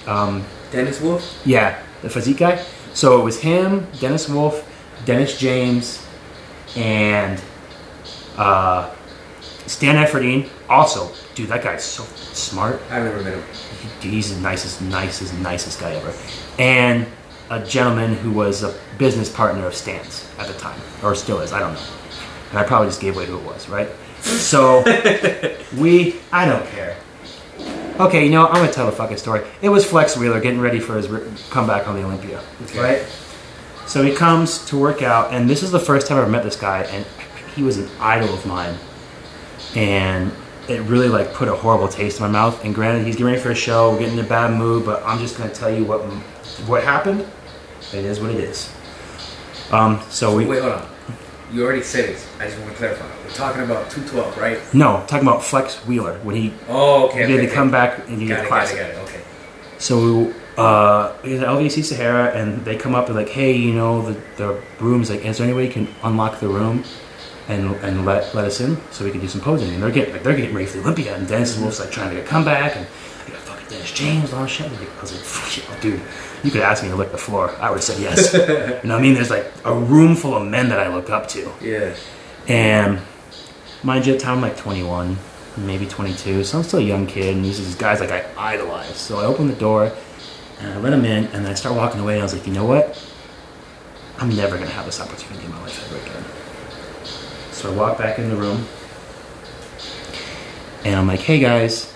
Um, 0.06 0.44
Dennis 0.70 1.00
Wolf. 1.00 1.40
yeah, 1.44 1.80
the 2.02 2.10
physique 2.10 2.38
guy. 2.38 2.62
So 2.94 3.20
it 3.20 3.24
was 3.24 3.40
him, 3.40 3.86
Dennis 4.00 4.28
Wolf, 4.28 4.64
Dennis 5.04 5.38
James, 5.38 6.04
and 6.76 7.40
uh, 8.36 8.92
Stan 9.66 9.96
Efferding. 9.96 10.48
Also, 10.68 11.10
dude, 11.34 11.48
that 11.48 11.62
guy's 11.62 11.84
so 11.84 12.02
smart. 12.32 12.80
I've 12.90 13.04
never 13.04 13.22
met 13.22 13.34
him. 13.34 13.42
He- 13.42 14.08
He's 14.10 14.34
the 14.34 14.40
nicest, 14.40 14.82
nicest, 14.82 15.34
nicest 15.38 15.80
guy 15.80 15.94
ever. 15.94 16.12
And 16.58 17.06
a 17.50 17.64
gentleman 17.64 18.14
who 18.14 18.30
was 18.32 18.62
a 18.62 18.74
business 18.98 19.30
partner 19.30 19.66
of 19.66 19.74
Stan's 19.74 20.28
at 20.38 20.46
the 20.48 20.54
time, 20.54 20.78
or 21.02 21.14
still 21.14 21.40
is. 21.40 21.52
I 21.52 21.60
don't 21.60 21.74
know. 21.74 21.80
And 22.50 22.58
I 22.58 22.64
probably 22.64 22.88
just 22.88 23.00
gave 23.00 23.16
away 23.16 23.26
who 23.26 23.38
it 23.38 23.44
was, 23.44 23.68
right? 23.68 23.88
So 24.26 24.82
we, 25.76 26.16
I 26.32 26.44
don't 26.44 26.66
care. 26.70 26.96
Okay, 27.98 28.24
you 28.24 28.30
know, 28.30 28.46
I'm 28.46 28.54
gonna 28.56 28.72
tell 28.72 28.88
a 28.88 28.92
fucking 28.92 29.16
story. 29.16 29.46
It 29.62 29.68
was 29.70 29.86
Flex 29.88 30.16
Wheeler 30.16 30.40
getting 30.40 30.60
ready 30.60 30.80
for 30.80 30.96
his 30.96 31.08
re- 31.08 31.26
comeback 31.50 31.88
on 31.88 31.94
the 31.96 32.02
Olympia, 32.04 32.42
Okay. 32.64 32.78
right? 32.80 33.06
So 33.86 34.02
he 34.02 34.12
comes 34.14 34.64
to 34.66 34.76
work 34.78 35.00
out, 35.00 35.32
and 35.32 35.48
this 35.48 35.62
is 35.62 35.70
the 35.70 35.78
first 35.80 36.06
time 36.06 36.18
I 36.18 36.22
ever 36.22 36.30
met 36.30 36.42
this 36.42 36.56
guy, 36.56 36.82
and 36.82 37.06
he 37.54 37.62
was 37.62 37.78
an 37.78 37.88
idol 38.00 38.34
of 38.34 38.44
mine. 38.44 38.76
And 39.74 40.32
it 40.68 40.80
really 40.82 41.08
like 41.08 41.32
put 41.32 41.48
a 41.48 41.54
horrible 41.54 41.88
taste 41.88 42.18
in 42.18 42.24
my 42.26 42.30
mouth. 42.30 42.62
And 42.64 42.74
granted, 42.74 43.06
he's 43.06 43.14
getting 43.14 43.26
ready 43.32 43.40
for 43.40 43.52
a 43.52 43.54
show, 43.54 43.92
we're 43.92 44.00
getting 44.00 44.18
in 44.18 44.24
a 44.24 44.28
bad 44.28 44.52
mood, 44.58 44.84
but 44.84 45.02
I'm 45.06 45.18
just 45.18 45.38
gonna 45.38 45.54
tell 45.54 45.70
you 45.74 45.84
what 45.84 46.00
what 46.66 46.82
happened. 46.84 47.20
It 47.94 48.04
is 48.04 48.20
what 48.20 48.30
it 48.30 48.40
is. 48.40 48.70
Um, 49.70 50.00
so 50.10 50.36
we 50.36 50.44
Wait, 50.44 50.60
hold 50.60 50.74
on. 50.74 50.88
You 51.52 51.64
already 51.64 51.82
said 51.82 52.08
it. 52.10 52.26
I 52.40 52.46
just 52.46 52.58
want 52.58 52.72
to 52.72 52.76
clarify. 52.76 53.06
We're 53.24 53.30
talking 53.30 53.62
about 53.62 53.88
212, 53.90 54.36
right? 54.38 54.58
No, 54.74 55.04
talking 55.06 55.26
about 55.26 55.44
Flex 55.44 55.76
Wheeler 55.86 56.18
when 56.24 56.34
he 56.34 56.52
Oh, 56.68 57.08
okay. 57.08 57.18
did 57.20 57.30
okay, 57.30 57.36
the 57.36 57.46
okay. 57.46 57.54
comeback 57.54 58.08
and 58.08 58.20
he 58.20 58.26
Got 58.28 58.36
did 58.36 58.38
it, 58.38 58.42
got 58.42 58.48
classic. 58.48 58.78
it, 58.78 58.80
got 58.80 58.90
it. 58.90 59.08
Okay. 59.08 59.20
So 59.78 60.34
uh, 60.56 61.12
LVAC 61.22 61.84
Sahara, 61.84 62.32
and 62.32 62.64
they 62.64 62.76
come 62.76 62.94
up 62.96 63.06
and 63.06 63.14
like, 63.14 63.28
hey, 63.28 63.52
you 63.56 63.72
know, 63.74 64.02
the, 64.10 64.20
the 64.36 64.60
room's 64.80 65.08
like, 65.10 65.24
is 65.24 65.38
there 65.38 65.46
any 65.46 65.56
way 65.56 65.66
you 65.66 65.72
can 65.72 65.86
unlock 66.02 66.40
the 66.40 66.48
room 66.48 66.82
and 67.48 67.76
and 67.76 68.04
let 68.04 68.34
let 68.34 68.44
us 68.46 68.60
in 68.60 68.76
so 68.90 69.04
we 69.04 69.12
can 69.12 69.20
do 69.20 69.28
some 69.28 69.40
posing? 69.40 69.72
And 69.72 69.80
they're 69.82 69.90
getting 69.92 70.14
like, 70.14 70.24
they're 70.24 70.34
getting 70.36 70.54
ready 70.54 70.66
for 70.66 70.78
the 70.78 70.82
Olympia, 70.82 71.14
and 71.14 71.28
Dennis 71.28 71.56
Wolf's 71.58 71.78
like 71.78 71.90
trying 71.92 72.08
to 72.10 72.16
get 72.16 72.24
a 72.24 72.28
comeback, 72.28 72.74
and 72.74 72.86
I 73.68 73.74
got 73.74 73.78
fucking 73.78 73.78
Dennis 73.78 73.92
James 73.92 74.32
on 74.32 74.46
shit. 74.48 74.66
I 74.66 74.70
was 75.00 75.12
like, 75.12 75.20
"Fuck, 75.22 75.80
dude, 75.80 76.00
you 76.42 76.50
could 76.50 76.62
ask 76.62 76.82
me 76.82 76.90
to 76.90 76.96
lick 76.96 77.12
the 77.12 77.18
floor, 77.18 77.50
I 77.60 77.70
would 77.70 77.76
have 77.76 77.84
said 77.84 78.00
yes. 78.00 78.32
you 78.82 78.88
know 78.88 78.94
what 78.94 79.00
I 79.00 79.02
mean? 79.02 79.14
There's 79.14 79.30
like 79.30 79.52
a 79.64 79.74
room 79.74 80.14
full 80.14 80.34
of 80.34 80.46
men 80.46 80.68
that 80.68 80.80
I 80.80 80.94
look 80.94 81.10
up 81.10 81.28
to. 81.28 81.52
Yeah. 81.60 81.94
And 82.48 83.00
mind 83.82 84.06
you, 84.06 84.14
at 84.14 84.18
the 84.18 84.24
time 84.24 84.36
I'm 84.36 84.42
like 84.42 84.56
21, 84.56 85.16
maybe 85.58 85.86
22, 85.86 86.44
so 86.44 86.58
I'm 86.58 86.64
still 86.64 86.78
a 86.78 86.82
young 86.82 87.06
kid, 87.06 87.34
and 87.34 87.44
these 87.44 87.58
are 87.60 87.64
these 87.64 87.74
guys 87.74 88.00
like 88.00 88.10
I 88.10 88.26
idolize. 88.36 88.96
So 88.96 89.18
I 89.18 89.24
open 89.24 89.48
the 89.48 89.54
door, 89.54 89.92
and 90.60 90.72
I 90.72 90.78
let 90.78 90.92
him 90.92 91.04
in, 91.04 91.24
and 91.26 91.44
then 91.44 91.46
I 91.46 91.54
start 91.54 91.74
walking 91.74 92.00
away, 92.00 92.14
and 92.14 92.22
I 92.22 92.24
was 92.24 92.34
like, 92.34 92.46
you 92.46 92.52
know 92.52 92.64
what? 92.64 93.02
I'm 94.18 94.34
never 94.34 94.56
gonna 94.56 94.70
have 94.70 94.86
this 94.86 95.00
opportunity 95.00 95.44
in 95.44 95.50
my 95.50 95.60
life 95.62 95.92
ever 95.92 96.02
again. 96.02 96.24
So 97.52 97.72
I 97.72 97.76
walk 97.76 97.98
back 97.98 98.18
in 98.18 98.28
the 98.30 98.36
room, 98.36 98.66
and 100.84 100.94
I'm 100.94 101.06
like, 101.06 101.20
hey 101.20 101.38
guys, 101.38 101.92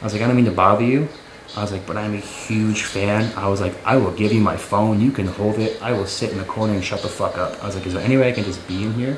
I 0.00 0.04
was 0.04 0.12
like, 0.12 0.22
I 0.22 0.26
don't 0.26 0.36
mean 0.36 0.44
to 0.46 0.50
bother 0.52 0.84
you. 0.84 1.08
I 1.56 1.62
was 1.62 1.70
like, 1.72 1.86
but 1.86 1.96
I'm 1.96 2.14
a 2.14 2.18
huge 2.18 2.82
fan. 2.82 3.32
I 3.36 3.48
was 3.48 3.60
like, 3.60 3.74
I 3.84 3.96
will 3.96 4.10
give 4.12 4.32
you 4.32 4.40
my 4.40 4.56
phone. 4.56 5.00
You 5.00 5.12
can 5.12 5.26
hold 5.26 5.58
it. 5.58 5.80
I 5.82 5.92
will 5.92 6.06
sit 6.06 6.32
in 6.32 6.38
the 6.38 6.44
corner 6.44 6.72
and 6.72 6.82
shut 6.84 7.02
the 7.02 7.08
fuck 7.08 7.38
up. 7.38 7.62
I 7.62 7.66
was 7.66 7.76
like, 7.76 7.86
is 7.86 7.94
there 7.94 8.02
any 8.02 8.16
way 8.16 8.28
I 8.28 8.32
can 8.32 8.44
just 8.44 8.66
be 8.66 8.82
in 8.84 8.92
here 8.94 9.16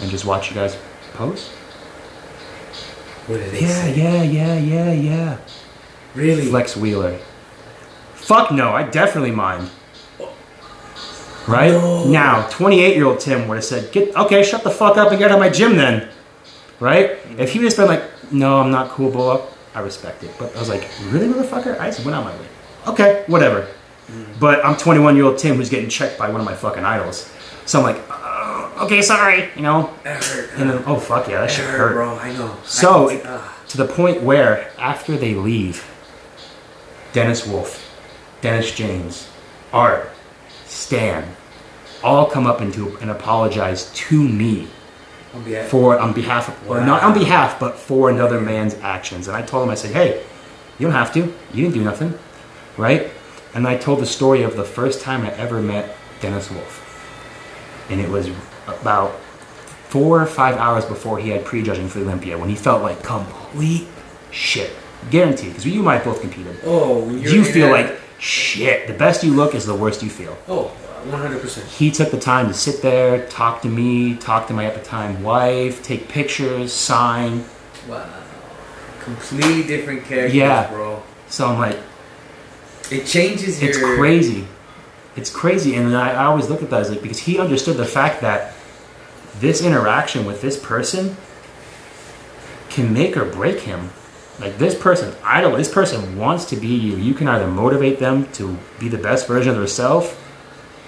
and 0.00 0.10
just 0.10 0.24
watch 0.24 0.48
you 0.50 0.54
guys 0.54 0.76
post? 1.14 1.48
What 3.26 3.38
did 3.38 3.52
they 3.52 3.60
Yeah, 3.60 3.68
say? 3.68 3.94
yeah, 3.96 4.22
yeah, 4.22 4.58
yeah, 4.58 4.92
yeah. 4.92 5.36
Really? 6.14 6.46
Flex 6.46 6.76
Wheeler. 6.76 7.18
Fuck 8.14 8.52
no, 8.52 8.70
I 8.72 8.84
definitely 8.84 9.32
mind. 9.32 9.70
Right? 11.48 11.72
No. 11.72 12.06
Now, 12.06 12.46
28 12.50 12.94
year 12.94 13.06
old 13.06 13.18
Tim 13.18 13.48
would 13.48 13.56
have 13.56 13.64
said, 13.64 13.90
Get 13.92 14.14
okay, 14.14 14.44
shut 14.44 14.62
the 14.62 14.70
fuck 14.70 14.96
up 14.96 15.10
and 15.10 15.18
get 15.18 15.30
out 15.30 15.34
of 15.34 15.40
my 15.40 15.48
gym 15.50 15.76
then. 15.76 16.08
Right? 16.78 17.18
If 17.38 17.52
he 17.52 17.58
would 17.58 17.68
have 17.72 17.76
been 17.76 17.86
like, 17.88 18.04
No, 18.32 18.60
I'm 18.60 18.70
not 18.70 18.90
cool, 18.90 19.28
up, 19.30 19.52
I 19.74 19.80
respect 19.80 20.22
it. 20.24 20.30
But 20.38 20.54
I 20.56 20.58
was 20.58 20.68
like, 20.68 20.88
Really, 21.04 21.28
motherfucker? 21.28 21.78
I 21.78 21.86
just 21.86 22.04
went 22.04 22.14
out 22.14 22.24
my 22.24 22.36
way. 22.36 22.46
Okay, 22.88 23.24
whatever. 23.26 23.68
But 24.38 24.64
I'm 24.64 24.76
21 24.76 25.16
year 25.16 25.24
old 25.24 25.38
Tim 25.38 25.56
who's 25.56 25.70
getting 25.70 25.88
checked 25.88 26.18
by 26.18 26.28
one 26.28 26.40
of 26.40 26.44
my 26.44 26.54
fucking 26.54 26.84
idols. 26.84 27.32
So 27.64 27.78
I'm 27.78 27.84
like, 27.84 28.02
"Uh, 28.10 28.22
Okay, 28.82 29.00
sorry, 29.00 29.48
you 29.54 29.62
know? 29.62 29.94
That 30.02 30.24
hurt. 30.24 30.50
And 30.56 30.68
then, 30.68 30.82
oh 30.86 30.98
fuck 30.98 31.28
yeah, 31.28 31.42
that 31.42 31.50
shit 31.50 31.64
hurt, 31.66 31.78
hurt. 31.78 31.92
bro. 31.92 32.18
I 32.18 32.32
know. 32.32 32.56
So, 32.64 33.10
I 33.10 33.22
ah. 33.24 33.56
to 33.68 33.76
the 33.76 33.86
point 33.86 34.22
where 34.22 34.70
after 34.76 35.16
they 35.16 35.34
leave, 35.34 35.88
Dennis 37.12 37.46
Wolf, 37.46 37.78
Dennis 38.40 38.74
James, 38.74 39.28
Art, 39.72 40.10
Stan, 40.66 41.36
all 42.02 42.26
come 42.26 42.46
up 42.46 42.60
into 42.60 42.96
and 42.98 43.10
apologize 43.10 43.92
to 43.92 44.20
me 44.20 44.68
I'll 45.34 45.40
be 45.40 45.56
at- 45.56 45.68
for 45.68 45.98
on 45.98 46.12
behalf 46.12 46.48
of, 46.48 46.70
or 46.70 46.80
not 46.80 47.02
on 47.02 47.14
behalf, 47.14 47.58
but 47.58 47.76
for 47.76 48.10
another 48.10 48.40
man's 48.40 48.74
actions. 48.82 49.28
And 49.28 49.36
I 49.36 49.42
told 49.42 49.64
him, 49.64 49.70
I 49.70 49.74
said, 49.74 49.92
hey, 49.92 50.22
you 50.78 50.86
don't 50.86 50.94
have 50.94 51.12
to. 51.14 51.20
You 51.52 51.62
didn't 51.64 51.74
do 51.74 51.82
nothing, 51.84 52.18
right? 52.76 53.10
And 53.54 53.66
I 53.68 53.76
told 53.76 54.00
the 54.00 54.06
story 54.06 54.42
of 54.42 54.56
the 54.56 54.64
first 54.64 55.00
time 55.02 55.22
I 55.22 55.30
ever 55.32 55.60
met 55.60 55.94
Dennis 56.20 56.50
Wolf, 56.50 57.86
and 57.90 58.00
it 58.00 58.08
was 58.08 58.30
about 58.66 59.10
four 59.88 60.22
or 60.22 60.26
five 60.26 60.56
hours 60.56 60.84
before 60.86 61.18
he 61.18 61.28
had 61.30 61.44
prejudging 61.44 61.88
for 61.88 61.98
the 61.98 62.04
Olympia 62.06 62.38
when 62.38 62.48
he 62.48 62.54
felt 62.56 62.82
like 62.82 63.02
complete 63.02 63.86
shit. 64.30 64.70
Guaranteed, 65.10 65.48
because 65.50 65.66
you 65.66 65.80
and 65.80 65.88
I 65.88 65.98
both 66.02 66.20
competed. 66.20 66.56
Oh, 66.64 67.10
you're 67.10 67.32
You 67.34 67.44
feel 67.44 67.70
like 67.70 67.98
shit. 68.18 68.86
The 68.86 68.94
best 68.94 69.22
you 69.24 69.34
look 69.34 69.54
is 69.54 69.66
the 69.66 69.74
worst 69.74 70.02
you 70.02 70.08
feel. 70.08 70.36
Oh, 70.48 70.70
100%. 71.04 71.64
He 71.78 71.90
took 71.90 72.10
the 72.10 72.18
time 72.20 72.48
to 72.48 72.54
sit 72.54 72.82
there, 72.82 73.26
talk 73.28 73.62
to 73.62 73.68
me, 73.68 74.14
talk 74.16 74.46
to 74.48 74.54
my 74.54 74.64
at 74.64 74.74
the 74.74 74.80
time 74.82 75.22
wife, 75.22 75.82
take 75.82 76.08
pictures, 76.08 76.72
sign. 76.72 77.44
Wow. 77.88 78.08
Completely 79.00 79.62
different 79.64 80.04
characters, 80.04 80.34
Yeah. 80.34 80.68
bro. 80.70 81.02
So 81.28 81.46
I'm 81.48 81.58
like, 81.58 81.78
It 82.90 83.06
changes 83.06 83.60
your. 83.60 83.70
it's 83.70 83.78
crazy. 83.78 84.46
It's 85.16 85.30
crazy. 85.30 85.74
And 85.74 85.96
I, 85.96 86.10
I 86.12 86.24
always 86.26 86.48
look 86.48 86.62
at 86.62 86.70
that 86.70 86.80
as 86.82 86.90
like, 86.90 87.02
because 87.02 87.18
he 87.20 87.38
understood 87.38 87.76
the 87.76 87.84
fact 87.84 88.20
that 88.22 88.54
this 89.40 89.62
interaction 89.62 90.24
with 90.24 90.40
this 90.40 90.58
person 90.58 91.16
can 92.70 92.92
make 92.92 93.16
or 93.16 93.24
break 93.24 93.60
him. 93.60 93.90
Like 94.40 94.58
this 94.58 94.74
person, 94.74 95.14
idol, 95.22 95.52
this 95.52 95.70
person 95.70 96.16
wants 96.18 96.44
to 96.46 96.56
be 96.56 96.68
you. 96.68 96.96
You 96.96 97.12
can 97.14 97.28
either 97.28 97.46
motivate 97.46 97.98
them 97.98 98.30
to 98.32 98.56
be 98.78 98.88
the 98.88 98.98
best 98.98 99.26
version 99.26 99.50
of 99.52 99.58
themselves, 99.58 100.14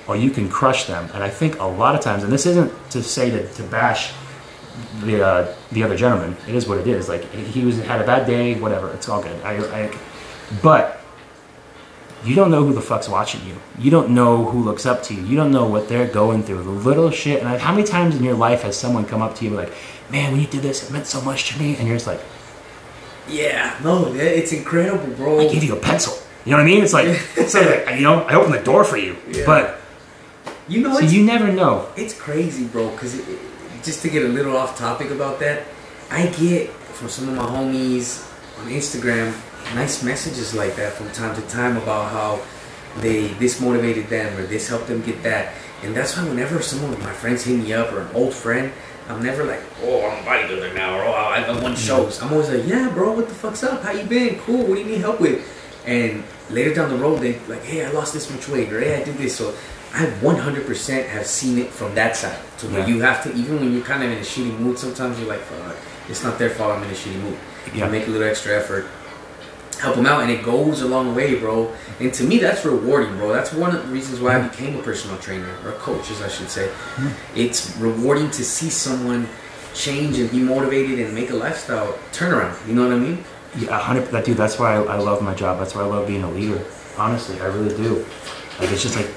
or 0.07 0.17
you 0.17 0.31
can 0.31 0.49
crush 0.49 0.85
them. 0.85 1.09
And 1.15 1.23
I 1.23 1.31
think 1.31 1.59
a 1.61 1.65
lot 1.65 1.95
of 1.95 2.01
times, 2.01 2.23
and 2.25 2.33
this 2.33 2.47
isn't 2.47 2.73
to 2.91 3.03
say 3.03 3.31
to, 3.31 3.49
to 3.55 3.63
bash 3.65 4.13
the 5.03 5.25
uh, 5.25 5.55
the 5.73 5.83
other 5.83 5.97
gentleman. 5.97 6.37
It 6.49 6.55
is 6.55 6.67
what 6.69 6.79
it 6.79 6.87
is. 6.87 7.09
Like 7.09 7.31
he 7.33 7.65
was 7.65 7.79
had 7.85 8.01
a 8.01 8.07
bad 8.07 8.27
day, 8.27 8.59
whatever. 8.59 8.91
It's 8.93 9.09
all 9.09 9.23
good. 9.23 9.41
I, 9.43 9.57
I 9.85 9.97
but 10.63 11.01
you 12.25 12.35
don't 12.35 12.51
know 12.51 12.65
who 12.65 12.73
the 12.73 12.81
fuck's 12.81 13.09
watching 13.09 13.45
you. 13.47 13.55
You 13.79 13.91
don't 13.91 14.11
know 14.11 14.45
who 14.47 14.63
looks 14.63 14.87
up 14.87 15.03
to 15.05 15.15
you. 15.15 15.23
You 15.25 15.37
don't 15.37 15.53
know 15.53 15.67
what 15.67 15.89
they're 15.89 16.07
going 16.09 16.43
through. 16.43 16.63
The 16.63 16.71
little 16.71 17.11
shit. 17.11 17.41
And 17.43 17.51
like, 17.51 17.61
how 17.61 17.73
many 17.73 17.87
times 17.87 18.17
in 18.17 18.25
your 18.25 18.35
life 18.35 18.63
has 18.63 18.77
someone 18.79 19.05
come 19.05 19.21
up 19.23 19.35
to 19.37 19.45
you 19.45 19.51
like, 19.51 19.73
"Man, 20.11 20.33
when 20.33 20.41
you 20.41 20.47
did 20.47 20.63
this, 20.63 20.83
it 20.89 20.93
meant 20.93 21.07
so 21.07 21.21
much 21.21 21.51
to 21.53 21.59
me," 21.61 21.77
and 21.77 21.87
you're 21.87 21.97
just 21.97 22.07
like, 22.07 22.21
Yeah, 23.29 23.79
no, 23.83 24.13
it's 24.15 24.53
incredible, 24.53 25.07
bro. 25.15 25.41
"I 25.41 25.49
gave 25.53 25.65
you 25.65 25.75
a 25.75 25.81
pencil." 25.81 26.15
You 26.45 26.51
know 26.53 26.59
what 26.59 26.65
I 26.65 26.67
mean? 26.67 26.83
It's 26.83 26.93
like, 26.93 27.17
so 27.49 27.61
like, 27.61 27.97
you 27.97 28.03
know, 28.03 28.23
I 28.23 28.35
opened 28.35 28.55
the 28.55 28.63
door 28.63 28.85
for 28.85 28.97
you, 28.99 29.17
Yeah. 29.31 29.45
but 29.47 29.81
You 30.69 30.81
know, 30.81 30.95
so 30.95 31.01
you 31.01 31.25
never 31.25 31.53
know. 31.53 31.89
it's 31.97 32.19
crazy, 32.19 32.65
bro. 32.67 32.91
Because 32.91 33.19
it, 33.19 33.29
it- 33.29 33.41
just 33.85 34.01
to 34.01 34.09
get 34.09 34.25
a 34.25 34.29
little 34.29 34.57
off 34.57 34.79
topic 34.79 35.11
about 35.11 35.39
that, 35.41 35.65
I 36.11 36.29
get 36.29 36.71
from 36.71 37.11
some 37.11 37.29
of 37.29 37.37
my 37.37 37.45
homies 37.45 38.27
on 38.61 38.71
Instagram 38.71 39.35
nice 39.75 40.03
messages 40.03 40.55
like 40.55 40.77
that 40.77 40.93
from 40.93 41.11
time 41.11 41.35
to 41.35 41.43
time 41.49 41.77
about 41.77 42.11
how 42.11 42.41
they 43.01 43.29
this 43.35 43.61
motivated 43.61 44.07
them 44.09 44.37
or 44.39 44.47
this 44.47 44.69
helped 44.69 44.87
them 44.87 45.03
get 45.03 45.23
that. 45.23 45.53
And 45.83 45.95
that's 45.95 46.17
why 46.17 46.27
whenever 46.27 46.63
someone 46.63 46.93
of 46.93 47.01
my 47.01 47.13
friends 47.13 47.45
hit 47.45 47.59
me 47.59 47.73
up 47.73 47.93
or 47.93 48.01
an 48.01 48.09
old 48.15 48.33
friend, 48.33 48.73
I'm 49.09 49.23
never 49.23 49.45
like, 49.45 49.61
oh, 49.83 50.09
I'm 50.09 50.23
a 50.23 50.27
bodybuilder 50.27 50.75
now, 50.75 50.99
or 50.99 51.05
oh, 51.05 51.13
I've 51.13 51.47
won 51.49 51.73
mm-hmm. 51.73 51.75
shows. 51.75 52.23
I'm 52.23 52.33
always 52.33 52.49
like, 52.49 52.67
yeah, 52.67 52.89
bro, 52.89 53.13
what 53.13 53.29
the 53.29 53.35
fuck's 53.35 53.63
up? 53.63 53.83
How 53.83 53.93
you 53.93 54.05
been? 54.05 54.39
Cool. 54.41 54.65
What 54.65 54.77
do 54.77 54.81
you 54.81 54.87
need 54.87 55.01
help 55.01 55.21
with? 55.21 55.47
And 55.85 56.25
later 56.49 56.73
down 56.73 56.89
the 56.89 56.97
road, 56.97 57.21
they 57.21 57.39
like, 57.41 57.63
hey, 57.65 57.85
I 57.85 57.91
lost 57.91 58.15
this 58.15 58.31
much 58.31 58.49
weight, 58.49 58.73
or 58.73 58.81
hey, 58.81 59.03
I 59.03 59.05
did 59.05 59.17
this. 59.17 59.37
So 59.37 59.55
I 59.97 60.07
100% 60.07 61.07
have 61.09 61.27
seen 61.27 61.59
it 61.59 61.71
from 61.71 61.95
that 61.95 62.17
side. 62.17 62.37
To 62.59 62.67
where 62.69 62.81
Yeah. 62.81 62.87
you 62.89 63.01
have 63.03 63.23
to, 63.23 63.33
even 63.35 63.61
when 63.61 63.73
you're 63.73 63.85
kind 63.85 64.03
of 64.03 64.11
in 64.11 64.19
a 64.19 64.23
shitty 64.23 64.59
mood, 64.59 64.77
sometimes 64.79 65.19
you're 65.21 65.29
like, 65.29 65.41
fuck, 65.41 65.77
it's 66.09 66.25
not 66.25 66.37
their 66.39 66.51
fault. 66.51 66.73
I'm 66.77 66.83
in 66.83 66.91
a 66.91 66.95
shitty 66.95 67.21
mood. 67.23 67.37
Yeah. 67.73 67.87
You 67.87 67.93
make 67.93 68.07
a 68.09 68.11
little 68.11 68.27
extra 68.27 68.57
effort, 68.57 68.87
help 69.81 69.95
them 69.97 70.07
out, 70.07 70.23
and 70.23 70.31
it 70.33 70.43
goes 70.45 70.83
a 70.83 70.89
long 70.89 71.15
way, 71.15 71.37
bro. 71.37 71.73
And 72.01 72.13
to 72.15 72.25
me, 72.25 72.39
that's 72.39 72.65
rewarding, 72.65 73.17
bro. 73.17 73.33
That's 73.33 73.53
one 73.53 73.75
of 73.75 73.87
the 73.87 73.93
reasons 73.93 74.21
why 74.21 74.37
I 74.37 74.41
became 74.49 74.77
a 74.79 74.83
personal 74.83 75.17
trainer 75.19 75.49
or 75.65 75.71
a 75.71 75.75
coach, 75.75 76.11
as 76.11 76.21
I 76.23 76.29
should 76.29 76.51
say. 76.51 76.69
It's 77.37 77.77
rewarding 77.77 78.31
to 78.33 78.45
see 78.45 78.71
someone 78.71 79.29
change 79.75 80.19
and 80.19 80.29
be 80.31 80.39
motivated 80.41 80.99
and 81.01 81.15
make 81.15 81.31
a 81.31 81.35
lifestyle 81.37 81.97
turnaround. 82.13 82.55
You 82.67 82.75
know 82.75 82.83
what 82.89 82.93
I 82.93 82.99
mean? 82.99 83.25
Yeah, 83.57 83.79
hundred. 83.79 84.07
That 84.11 84.25
dude. 84.25 84.37
That's 84.37 84.59
why 84.59 84.75
I, 84.75 84.83
I 84.83 84.97
love 84.99 85.23
my 85.23 85.35
job. 85.35 85.61
That's 85.61 85.75
why 85.77 85.83
I 85.83 85.87
love 85.87 86.09
being 86.09 86.25
a 86.25 86.31
leader. 86.31 86.65
Honestly, 86.99 87.41
I 87.41 87.47
really 87.47 87.77
do. 87.77 88.05
Like 88.59 88.71
it's 88.73 88.83
just 88.83 88.97
like 88.97 89.09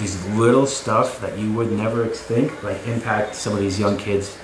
these 0.00 0.26
little 0.28 0.66
stuff 0.66 1.20
that 1.20 1.38
you 1.38 1.52
would 1.52 1.70
never 1.70 2.06
think 2.06 2.62
like 2.62 2.84
impact 2.86 3.36
some 3.36 3.52
of 3.52 3.60
these 3.60 3.78
young 3.78 3.96
kids 3.96 4.36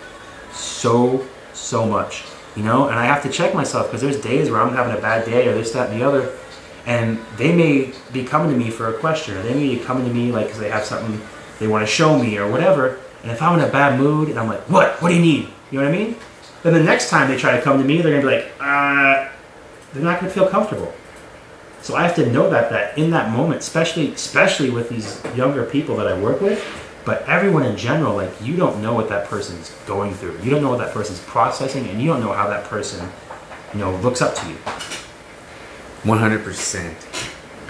so 0.52 1.26
so 1.52 1.86
much. 1.86 2.24
You 2.54 2.62
know, 2.62 2.88
and 2.88 2.98
I 2.98 3.04
have 3.04 3.22
to 3.24 3.28
check 3.28 3.54
myself 3.54 3.86
because 3.86 4.00
there's 4.00 4.20
days 4.20 4.50
where 4.50 4.60
I'm 4.60 4.74
having 4.74 4.96
a 4.96 5.00
bad 5.00 5.26
day 5.26 5.46
or 5.46 5.54
this, 5.54 5.72
that, 5.72 5.90
and 5.90 6.00
the 6.00 6.06
other, 6.06 6.32
and 6.86 7.18
they 7.36 7.54
may 7.54 7.92
be 8.12 8.24
coming 8.24 8.50
to 8.50 8.56
me 8.56 8.70
for 8.70 8.88
a 8.88 8.98
question 8.98 9.36
or 9.36 9.42
they 9.42 9.52
may 9.52 9.76
be 9.76 9.78
coming 9.78 10.06
to 10.06 10.14
me 10.14 10.32
like 10.32 10.46
because 10.46 10.60
they 10.60 10.70
have 10.70 10.84
something 10.84 11.20
they 11.58 11.66
want 11.66 11.86
to 11.86 11.92
show 11.92 12.18
me 12.18 12.38
or 12.38 12.50
whatever. 12.50 12.98
And 13.22 13.32
if 13.32 13.42
I'm 13.42 13.58
in 13.58 13.68
a 13.68 13.70
bad 13.70 13.98
mood 13.98 14.28
and 14.28 14.38
I'm 14.38 14.48
like, 14.48 14.70
what? 14.70 15.02
What 15.02 15.08
do 15.08 15.14
you 15.16 15.20
need? 15.20 15.48
You 15.70 15.80
know 15.80 15.84
what 15.84 15.94
I 15.94 15.98
mean? 15.98 16.16
Then 16.62 16.74
the 16.74 16.82
next 16.82 17.10
time 17.10 17.28
they 17.28 17.36
try 17.36 17.56
to 17.56 17.62
come 17.62 17.78
to 17.78 17.84
me, 17.84 18.00
they're 18.00 18.20
gonna 18.20 18.26
be 18.26 18.42
like, 18.42 18.52
uh, 18.60 19.28
they're 19.92 20.02
not 20.02 20.20
to 20.20 20.30
feel 20.30 20.48
comfortable. 20.48 20.92
So 21.82 21.94
I 21.94 22.02
have 22.02 22.16
to 22.16 22.26
know 22.30 22.50
that 22.50 22.70
that 22.70 22.98
in 22.98 23.10
that 23.10 23.30
moment, 23.30 23.60
especially 23.60 24.12
especially 24.12 24.70
with 24.70 24.88
these 24.88 25.22
younger 25.36 25.64
people 25.64 25.96
that 25.96 26.08
I 26.08 26.18
work 26.18 26.40
with, 26.40 26.64
but 27.04 27.22
everyone 27.28 27.64
in 27.64 27.76
general, 27.76 28.16
like 28.16 28.30
you 28.42 28.56
don't 28.56 28.82
know 28.82 28.92
what 28.94 29.08
that 29.08 29.28
person's 29.28 29.70
going 29.86 30.12
through. 30.14 30.38
You 30.42 30.50
don't 30.50 30.62
know 30.62 30.70
what 30.70 30.78
that 30.80 30.92
person's 30.92 31.20
processing, 31.20 31.86
and 31.88 32.00
you 32.00 32.08
don't 32.08 32.20
know 32.20 32.32
how 32.32 32.48
that 32.48 32.64
person, 32.64 33.08
you 33.72 33.78
know, 33.80 33.94
looks 33.96 34.20
up 34.20 34.34
to 34.34 34.48
you. 34.48 34.56
One 36.04 36.18
hundred 36.18 36.42
percent. 36.44 36.96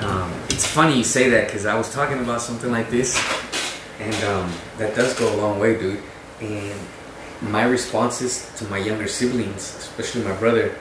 Um, 0.00 0.32
It's 0.50 0.66
funny 0.66 0.96
you 0.96 1.04
say 1.04 1.28
that 1.30 1.46
because 1.46 1.64
I 1.66 1.74
was 1.74 1.92
talking 1.92 2.18
about 2.18 2.40
something 2.40 2.70
like 2.70 2.90
this, 2.90 3.16
and 4.00 4.14
um, 4.24 4.52
that 4.78 4.94
does 4.94 5.12
go 5.18 5.32
a 5.34 5.36
long 5.36 5.58
way, 5.58 5.78
dude. 5.78 6.00
and 6.40 6.78
my 7.42 7.64
responses 7.64 8.50
to 8.56 8.64
my 8.68 8.78
younger 8.78 9.06
siblings, 9.08 9.74
especially 9.78 10.22
my 10.24 10.34
brother, 10.36 10.74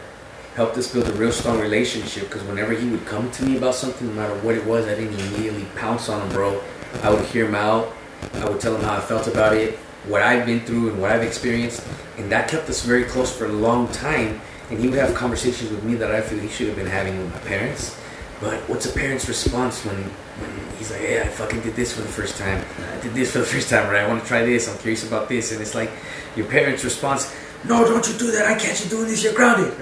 helped 0.56 0.78
us 0.78 0.91
build 0.91 1.08
a 1.08 1.14
real 1.14 1.32
strong 1.32 1.60
relationship. 1.60 2.24
Because 2.24 2.43
whenever 2.43 2.74
he 2.74 2.89
would 2.89 3.06
come 3.06 3.30
to 3.32 3.43
me 3.45 3.58
about 3.58 3.76
something, 3.76 4.08
no 4.08 4.14
matter 4.14 4.34
what 4.39 4.56
it 4.56 4.66
was, 4.66 4.88
I 4.88 4.95
didn't 4.95 5.20
immediately 5.20 5.66
pounce 5.76 6.10
on 6.10 6.22
him, 6.22 6.30
bro. 6.30 6.62
I 7.03 7.10
would 7.10 7.26
hear 7.26 7.45
him 7.45 7.56
out. 7.56 7.93
I 8.36 8.49
would 8.49 8.60
tell 8.60 8.76
him 8.76 8.82
how 8.82 8.95
I 8.95 9.01
felt 9.01 9.28
about 9.28 9.53
it, 9.53 9.76
what 10.08 10.22
I've 10.22 10.45
been 10.45 10.62
through, 10.62 10.89
and 10.89 11.01
what 11.01 11.12
I've 11.12 11.22
experienced, 11.22 11.86
and 12.18 12.32
that 12.32 12.47
kept 12.47 12.70
us 12.70 12.82
very 12.84 13.03
close 13.03 13.36
for 13.36 13.45
a 13.45 13.51
long 13.51 13.88
time. 13.89 14.41
And 14.70 14.80
he 14.80 14.88
would 14.88 14.97
have 14.97 15.14
conversations 15.14 15.70
with 15.70 15.84
me 15.84 15.95
that 15.95 16.10
I 16.10 16.22
feel 16.22 16.39
he 16.39 16.47
should 16.47 16.68
have 16.68 16.76
been 16.76 16.88
having 16.88 17.18
with 17.20 17.32
my 17.34 17.39
parents. 17.41 17.99
But 18.41 18.68
what's 18.68 18.86
a 18.86 18.91
parent's 18.91 19.28
response 19.28 19.86
when, 19.86 19.95
when 19.95 20.78
he's 20.78 20.89
like, 20.91 21.01
"Hey, 21.01 21.22
I 21.22 21.28
fucking 21.28 21.62
did 21.62 21.76
this 21.76 21.93
for 21.93 22.01
the 22.01 22.08
first 22.08 22.38
time. 22.38 22.66
I 22.93 23.01
did 23.01 23.14
this 23.14 23.32
for 23.32 23.39
the 23.39 23.45
first 23.45 23.70
time, 23.70 23.89
right? 23.89 24.03
I 24.03 24.08
want 24.08 24.22
to 24.22 24.28
try 24.28 24.43
this. 24.43 24.68
I'm 24.68 24.78
curious 24.80 25.08
about 25.08 25.30
this." 25.30 25.51
And 25.51 25.62
it's 25.62 25.76
like 25.76 25.91
your 26.36 26.47
parents' 26.47 26.84
response, 26.84 27.34
"No, 27.68 27.84
don't 27.86 28.07
you 28.07 28.13
do 28.18 28.32
that. 28.32 28.45
I 28.47 28.55
catch 28.55 28.84
you 28.84 28.89
doing 28.89 29.07
this. 29.07 29.24
You're 29.24 29.34
grounded." 29.34 29.74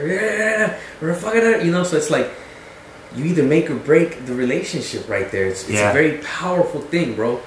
You 1.66 1.72
know. 1.72 1.84
So 1.84 1.98
it's 1.98 2.10
like 2.10 2.30
you 3.16 3.26
either 3.26 3.44
make 3.44 3.70
or 3.70 3.76
break 3.76 4.26
the 4.26 4.34
relationship 4.34 5.08
right 5.08 5.30
there. 5.32 5.46
It's, 5.46 5.64
it's 5.64 5.74
Yeah. 5.80 5.90
a 5.92 5.94
very 5.94 6.18
powerful 6.24 6.82
thing, 6.82 7.16
bro. 7.16 7.40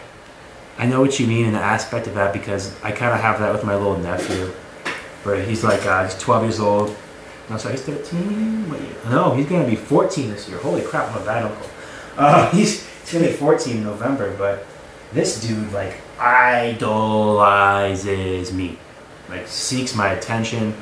I 0.78 0.86
know 0.86 1.00
what 1.00 1.18
you 1.18 1.26
mean 1.26 1.46
in 1.46 1.52
the 1.54 1.60
aspect 1.60 2.06
of 2.06 2.14
that 2.14 2.32
because 2.32 2.70
I 2.84 2.92
kind 2.92 3.12
of 3.14 3.20
have 3.20 3.40
that 3.40 3.52
with 3.52 3.64
my 3.64 3.74
little 3.74 3.96
nephew, 3.98 4.52
where 5.24 5.40
he's 5.42 5.64
like 5.64 5.84
uh, 5.86 6.04
he's 6.04 6.14
12 6.18 6.42
years 6.44 6.60
old. 6.60 6.94
No, 7.48 7.56
sorry, 7.56 7.74
he's 7.76 7.82
13. 7.84 8.68
No, 9.10 9.32
he's 9.34 9.46
gonna 9.46 9.66
be 9.66 9.76
14 9.76 10.30
this 10.30 10.48
year. 10.48 10.58
Holy 10.58 10.82
crap, 10.82 11.10
I'm 11.14 11.22
a 11.22 11.24
bad 11.24 11.44
uncle. 11.44 11.66
Uh, 12.18 12.50
he's 12.56 12.84
he's 13.02 13.12
gonna 13.14 13.26
be 13.28 13.32
14 13.32 13.76
in 13.78 13.84
November, 13.84 14.34
but 14.36 14.66
this 15.12 15.40
dude 15.40 15.72
like 15.72 15.94
idolizes 17.16 18.52
me, 18.52 18.78
like 19.28 19.46
seeks 19.46 19.94
my 19.94 20.10
attention. 20.10 20.74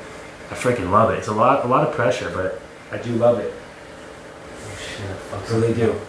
I 0.51 0.53
freaking 0.53 0.91
love 0.91 1.11
it. 1.11 1.19
It's 1.19 1.27
a 1.27 1.33
lot, 1.33 1.65
a 1.65 1.67
lot 1.67 1.87
of 1.87 1.93
pressure, 1.93 2.29
but 2.29 2.61
I 2.91 3.01
do 3.01 3.11
love 3.13 3.39
it. 3.39 3.53
Oh, 3.53 4.77
shit, 4.77 5.09
I 5.33 5.57
Really 5.57 5.73
do. 5.73 5.99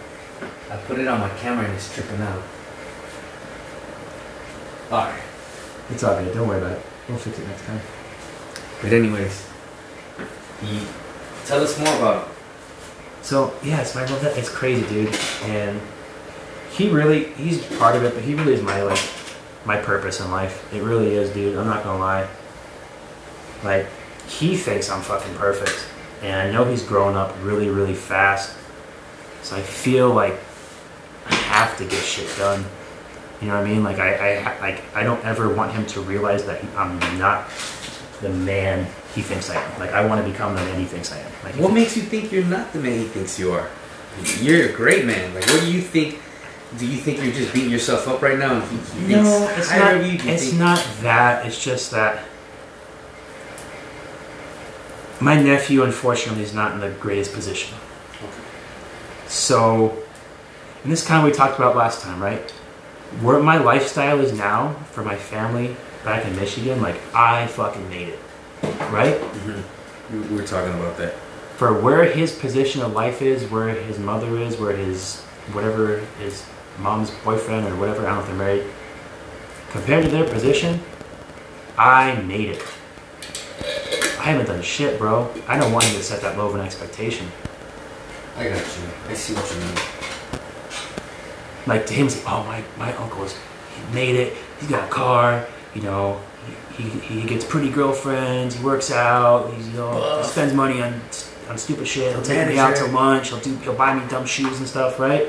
I 0.69 0.77
put 0.77 0.99
it 0.99 1.07
on 1.07 1.19
my 1.19 1.29
camera 1.37 1.65
and 1.65 1.73
it's 1.73 1.93
tripping 1.93 2.21
out. 2.21 2.43
Alright. 4.91 5.21
It's 5.89 6.03
all 6.03 6.21
good. 6.21 6.33
Don't 6.33 6.47
worry 6.47 6.59
about 6.59 6.73
it. 6.73 6.81
We'll 7.07 7.17
fix 7.17 7.39
it 7.39 7.47
next 7.47 7.65
time. 7.65 7.79
But 8.81 8.93
anyways, 8.93 9.47
he, 10.61 10.81
tell 11.45 11.61
us 11.61 11.79
more 11.79 11.95
about 11.95 12.27
it. 12.27 12.33
So 13.21 13.53
yeah, 13.63 13.81
it's 13.81 13.95
my 13.95 14.05
love 14.05 14.21
that 14.21 14.37
it's 14.37 14.49
crazy, 14.49 14.87
dude. 14.87 15.15
And 15.43 15.81
he 16.71 16.89
really 16.89 17.33
he's 17.33 17.65
part 17.77 17.95
of 17.95 18.03
it, 18.03 18.13
but 18.13 18.23
he 18.23 18.35
really 18.35 18.53
is 18.53 18.61
my 18.61 18.81
like 18.83 18.99
my 19.67 19.77
purpose 19.77 20.19
in 20.21 20.31
life. 20.31 20.73
It 20.73 20.81
really 20.81 21.13
is, 21.13 21.29
dude. 21.31 21.57
I'm 21.57 21.67
not 21.67 21.83
gonna 21.83 21.99
lie. 21.99 22.27
Like 23.63 23.85
he 24.27 24.55
thinks 24.55 24.89
I'm 24.89 25.01
fucking 25.01 25.35
perfect, 25.35 25.85
and 26.23 26.35
I 26.35 26.51
know 26.51 26.63
he's 26.63 26.83
growing 26.83 27.15
up 27.15 27.35
really, 27.43 27.69
really 27.69 27.93
fast. 27.93 28.57
So 29.43 29.55
I 29.57 29.61
feel 29.61 30.09
like 30.09 30.39
I 31.25 31.35
have 31.35 31.77
to 31.77 31.83
get 31.83 32.03
shit 32.03 32.35
done. 32.37 32.65
You 33.41 33.49
know 33.49 33.55
what 33.55 33.67
I 33.67 33.69
mean? 33.69 33.83
Like 33.83 33.99
I, 33.99 34.37
I 34.37 34.59
like 34.61 34.83
I 34.95 35.03
don't 35.03 35.23
ever 35.25 35.53
want 35.53 35.73
him 35.73 35.85
to 35.87 36.01
realize 36.01 36.45
that 36.45 36.61
he, 36.61 36.67
I'm 36.75 36.97
not 37.19 37.49
the 38.21 38.29
man 38.29 38.87
he 39.13 39.21
thinks 39.21 39.49
I 39.49 39.61
am. 39.61 39.79
Like 39.79 39.91
I 39.91 40.05
want 40.05 40.25
to 40.25 40.31
become 40.31 40.55
the 40.55 40.61
man 40.61 40.79
he 40.79 40.85
thinks 40.85 41.11
I 41.11 41.19
am. 41.19 41.31
Like 41.43 41.55
What 41.55 41.73
makes 41.73 41.95
you 41.95 42.03
think 42.03 42.31
you're 42.31 42.45
not 42.45 42.71
the 42.73 42.79
man 42.79 42.99
he 42.99 43.05
thinks 43.05 43.37
you 43.37 43.51
are? 43.51 43.69
You're 44.41 44.69
a 44.69 44.73
great 44.73 45.05
man. 45.05 45.33
Like, 45.35 45.45
what 45.47 45.61
do 45.61 45.71
you 45.71 45.81
think? 45.81 46.19
Do 46.77 46.85
you 46.85 46.97
think 46.97 47.23
you're 47.23 47.33
just 47.33 47.53
beating 47.53 47.71
yourself 47.71 48.07
up 48.07 48.21
right 48.21 48.37
now? 48.37 48.55
And 48.55 48.63
he, 48.63 49.07
he 49.07 49.13
No, 49.13 49.47
it's 49.57 49.71
not. 49.71 49.95
It's 49.95 50.43
think- 50.49 50.59
not 50.59 50.85
that. 51.01 51.45
It's 51.45 51.63
just 51.63 51.91
that 51.91 52.23
my 55.19 55.41
nephew, 55.41 55.83
unfortunately, 55.83 56.43
is 56.43 56.53
not 56.53 56.73
in 56.73 56.79
the 56.79 56.89
greatest 56.89 57.33
position. 57.33 57.75
So, 59.27 59.97
and 60.83 60.91
this 60.91 61.05
kind 61.05 61.19
of 61.25 61.31
we 61.31 61.35
talked 61.35 61.57
about 61.57 61.75
last 61.75 62.01
time, 62.01 62.21
right? 62.21 62.51
Where 63.21 63.39
my 63.39 63.57
lifestyle 63.57 64.19
is 64.19 64.33
now 64.37 64.73
for 64.91 65.03
my 65.03 65.15
family 65.15 65.75
back 66.03 66.25
in 66.25 66.35
Michigan, 66.35 66.81
like 66.81 66.97
I 67.15 67.47
fucking 67.47 67.89
made 67.89 68.09
it, 68.09 68.19
right? 68.91 69.15
Mm-hmm. 69.19 70.13
We 70.13 70.27
we 70.27 70.35
were 70.35 70.47
talking 70.47 70.73
about 70.73 70.97
that. 70.97 71.13
For 71.57 71.73
where 71.81 72.03
his 72.05 72.33
position 72.37 72.81
of 72.81 72.93
life 72.93 73.21
is, 73.21 73.49
where 73.49 73.69
his 73.69 73.97
mother 73.97 74.37
is, 74.37 74.57
where 74.57 74.75
his 74.75 75.21
whatever 75.53 75.99
his 76.19 76.45
mom's 76.79 77.11
boyfriend 77.23 77.67
or 77.67 77.75
whatever, 77.75 78.01
I 78.01 78.05
don't 78.05 78.15
know 78.15 78.21
if 78.21 78.27
they're 78.27 78.35
married. 78.35 78.65
Compared 79.71 80.05
to 80.05 80.09
their 80.09 80.29
position, 80.29 80.79
I 81.77 82.15
made 82.21 82.49
it. 82.49 82.63
I 84.19 84.31
haven't 84.31 84.47
done 84.47 84.61
shit, 84.61 84.97
bro. 84.97 85.29
I 85.47 85.57
don't 85.57 85.71
want 85.71 85.85
you 85.87 85.93
to 85.93 86.03
set 86.03 86.21
that 86.21 86.37
low 86.37 86.47
of 86.47 86.55
an 86.55 86.61
expectation. 86.61 87.27
I 88.35 88.49
got 88.49 88.57
you. 88.57 88.63
I 89.07 89.13
see 89.13 89.33
what 89.33 89.49
you 89.51 89.59
mean. 89.59 89.75
like 91.65 91.85
to 91.87 91.93
him, 91.93 92.07
it's 92.07 92.23
like, 92.23 92.33
oh 92.33 92.43
my, 92.43 92.63
my 92.77 92.93
uncle's 92.97 93.33
he 93.33 93.93
made 93.93 94.15
it. 94.15 94.35
He's 94.59 94.69
got 94.69 94.87
a 94.87 94.91
car. 94.91 95.45
You 95.75 95.81
know, 95.81 96.19
he, 96.75 96.83
he, 96.83 97.21
he 97.21 97.27
gets 97.27 97.45
pretty 97.45 97.69
girlfriends. 97.69 98.55
He 98.55 98.63
works 98.63 98.91
out. 98.91 99.53
He's 99.53 99.67
you 99.69 99.73
know 99.73 100.19
he 100.21 100.27
spends 100.27 100.53
money 100.53 100.81
on 100.81 101.01
on 101.49 101.57
stupid 101.57 101.87
shit. 101.87 102.11
He'll 102.13 102.21
take 102.21 102.47
me 102.47 102.57
out 102.57 102.75
to 102.77 102.85
lunch. 102.87 103.29
He'll 103.29 103.39
do 103.39 103.55
he'll 103.57 103.75
buy 103.75 103.93
me 103.93 104.07
dumb 104.09 104.25
shoes 104.25 104.59
and 104.59 104.67
stuff, 104.67 104.99
right? 104.99 105.27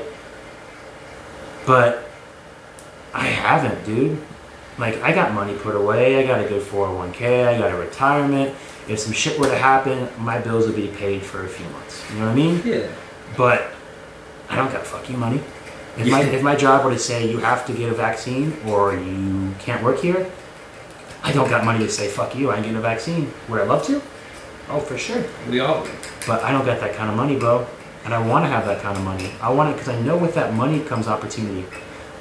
But 1.69 2.09
I 3.13 3.27
haven't, 3.27 3.85
dude. 3.85 4.19
Like 4.79 4.95
I 5.03 5.13
got 5.13 5.35
money 5.35 5.53
put 5.53 5.75
away. 5.75 6.17
I 6.17 6.25
got 6.25 6.43
a 6.43 6.49
good 6.49 6.63
401k. 6.63 7.47
I 7.47 7.59
got 7.59 7.71
a 7.71 7.75
retirement. 7.75 8.55
If 8.87 8.97
some 8.97 9.13
shit 9.13 9.39
were 9.39 9.45
to 9.45 9.55
happen, 9.55 10.09
my 10.17 10.39
bills 10.39 10.65
would 10.65 10.75
be 10.75 10.87
paid 10.87 11.21
for 11.21 11.45
a 11.45 11.47
few 11.47 11.67
months. 11.67 12.03
You 12.09 12.21
know 12.21 12.25
what 12.25 12.31
I 12.31 12.35
mean? 12.35 12.61
Yeah. 12.65 12.87
But 13.37 13.71
I 14.49 14.55
don't 14.55 14.71
got 14.71 14.83
fucking 14.83 15.19
money. 15.19 15.43
If 15.95 16.09
my 16.09 16.23
if 16.23 16.41
my 16.41 16.55
job 16.55 16.83
were 16.83 16.91
to 16.91 16.97
say 16.97 17.29
you 17.29 17.37
have 17.37 17.67
to 17.67 17.73
get 17.73 17.91
a 17.91 17.93
vaccine 17.93 18.57
or 18.65 18.95
you 18.95 19.53
can't 19.59 19.83
work 19.83 19.99
here, 19.99 20.31
I 21.21 21.31
don't 21.33 21.51
got 21.51 21.65
money 21.65 21.85
to 21.85 21.91
say 21.91 22.07
fuck 22.07 22.33
you. 22.35 22.49
I 22.49 22.55
ain't 22.55 22.63
getting 22.63 22.79
a 22.79 22.81
vaccine. 22.81 23.31
Would 23.47 23.61
I 23.61 23.65
love 23.65 23.85
to? 23.85 24.01
Oh, 24.69 24.79
for 24.79 24.97
sure. 24.97 25.23
We 25.47 25.59
all. 25.59 25.85
But 26.25 26.43
I 26.43 26.51
don't 26.51 26.65
got 26.65 26.79
that 26.79 26.95
kind 26.95 27.11
of 27.11 27.15
money, 27.15 27.37
bro. 27.37 27.67
And 28.05 28.13
I 28.13 28.25
want 28.25 28.45
to 28.45 28.49
have 28.49 28.65
that 28.65 28.81
kind 28.81 28.97
of 28.97 29.03
money. 29.03 29.31
I 29.41 29.51
want 29.51 29.69
it 29.69 29.73
because 29.73 29.89
I 29.89 30.01
know 30.01 30.17
with 30.17 30.35
that 30.35 30.53
money 30.53 30.79
comes 30.79 31.07
opportunity. 31.07 31.65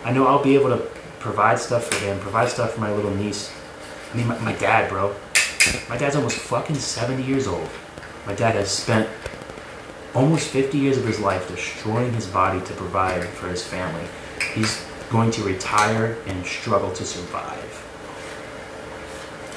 I 0.05 0.12
know 0.12 0.26
I'll 0.26 0.43
be 0.43 0.55
able 0.55 0.70
to 0.70 0.79
provide 1.18 1.59
stuff 1.59 1.87
for 1.87 2.05
him, 2.05 2.18
provide 2.20 2.49
stuff 2.49 2.72
for 2.74 2.81
my 2.81 2.93
little 2.93 3.14
niece. 3.14 3.53
I 4.12 4.16
mean, 4.16 4.26
my, 4.26 4.39
my 4.39 4.53
dad, 4.55 4.89
bro. 4.89 5.14
My 5.89 5.97
dad's 5.97 6.16
almost 6.16 6.37
fucking 6.37 6.76
70 6.76 7.22
years 7.22 7.47
old. 7.47 7.68
My 8.26 8.35
dad 8.35 8.55
has 8.55 8.70
spent 8.70 9.09
almost 10.14 10.49
50 10.49 10.79
years 10.79 10.97
of 10.97 11.05
his 11.05 11.20
life 11.20 11.49
destroying 11.49 12.12
his 12.12 12.26
body 12.26 12.61
to 12.61 12.72
provide 12.74 13.24
for 13.24 13.49
his 13.49 13.64
family. 13.64 14.05
He's 14.55 14.85
going 15.11 15.31
to 15.33 15.43
retire 15.43 16.18
and 16.26 16.45
struggle 16.45 16.93
to 16.93 17.05
survive. 17.05 17.85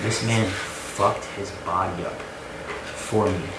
This 0.01 0.25
man 0.25 0.49
fucked 0.49 1.25
his 1.37 1.51
body 1.65 2.03
up 2.03 2.13
for 2.13 3.25
me. 3.25 3.49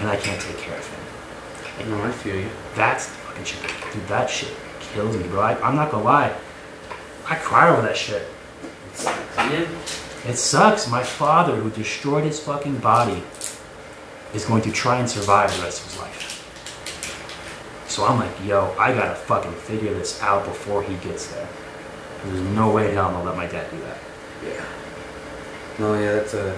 And 0.00 0.08
I 0.08 0.16
can't 0.16 0.40
take 0.40 0.58
care 0.58 0.76
of 0.76 0.86
him. 0.86 1.01
No, 1.86 2.02
I 2.04 2.12
feel 2.12 2.36
you. 2.36 2.48
That's 2.74 3.06
the 3.06 3.12
fucking 3.14 3.44
shit. 3.44 3.62
Dude, 3.92 4.06
that 4.08 4.30
shit 4.30 4.54
kills 4.80 5.16
me, 5.16 5.24
bro. 5.28 5.40
I, 5.40 5.60
I'm 5.60 5.76
not 5.76 5.90
gonna 5.90 6.04
lie. 6.04 6.34
I 7.28 7.34
cry 7.36 7.70
over 7.70 7.82
that 7.82 7.96
shit. 7.96 8.26
Yeah. 9.36 9.66
It 10.26 10.36
sucks. 10.36 10.88
My 10.88 11.02
father, 11.02 11.56
who 11.56 11.70
destroyed 11.70 12.24
his 12.24 12.38
fucking 12.40 12.78
body, 12.78 13.22
is 14.34 14.44
going 14.44 14.62
to 14.62 14.72
try 14.72 14.98
and 14.98 15.08
survive 15.08 15.54
the 15.56 15.62
rest 15.62 15.80
of 15.80 15.90
his 15.90 15.98
life. 16.00 16.28
So 17.88 18.06
I'm 18.06 18.18
like, 18.18 18.32
yo, 18.44 18.74
I 18.78 18.92
gotta 18.94 19.14
fucking 19.14 19.52
figure 19.52 19.92
this 19.92 20.22
out 20.22 20.44
before 20.46 20.82
he 20.82 20.94
gets 20.96 21.26
there. 21.26 21.48
There's 22.24 22.40
no 22.40 22.70
way 22.70 22.88
in 22.88 22.94
hell 22.94 23.08
I'm 23.08 23.14
gonna 23.14 23.30
let 23.30 23.36
my 23.36 23.46
dad 23.46 23.70
do 23.70 23.78
that. 23.80 23.98
Yeah. 24.44 24.64
No, 25.78 25.94
yeah, 25.94 26.12
that's 26.12 26.34
a 26.34 26.56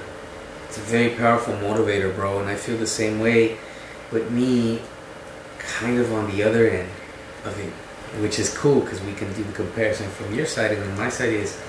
it's 0.67 0.77
a 0.79 0.81
very 0.81 1.15
powerful 1.15 1.55
motivator, 1.55 2.15
bro, 2.15 2.41
and 2.41 2.49
I 2.49 2.57
feel 2.57 2.77
the 2.77 2.87
same 2.87 3.21
way. 3.21 3.57
with 4.13 4.31
me, 4.31 4.81
kind 5.67 5.99
of 5.99 6.13
on 6.13 6.31
the 6.31 6.43
other 6.43 6.69
end 6.69 6.89
of 7.45 7.59
it, 7.59 7.73
which 8.21 8.39
is 8.39 8.57
cool 8.57 8.81
because 8.81 9.01
we 9.03 9.13
can 9.13 9.33
do 9.35 9.45
the 9.45 9.53
comparison 9.53 10.09
from 10.11 10.35
your 10.35 10.47
side 10.47 10.73
and 10.73 10.83
then 10.83 10.97
my 10.97 11.09
side 11.09 11.31
is 11.31 11.61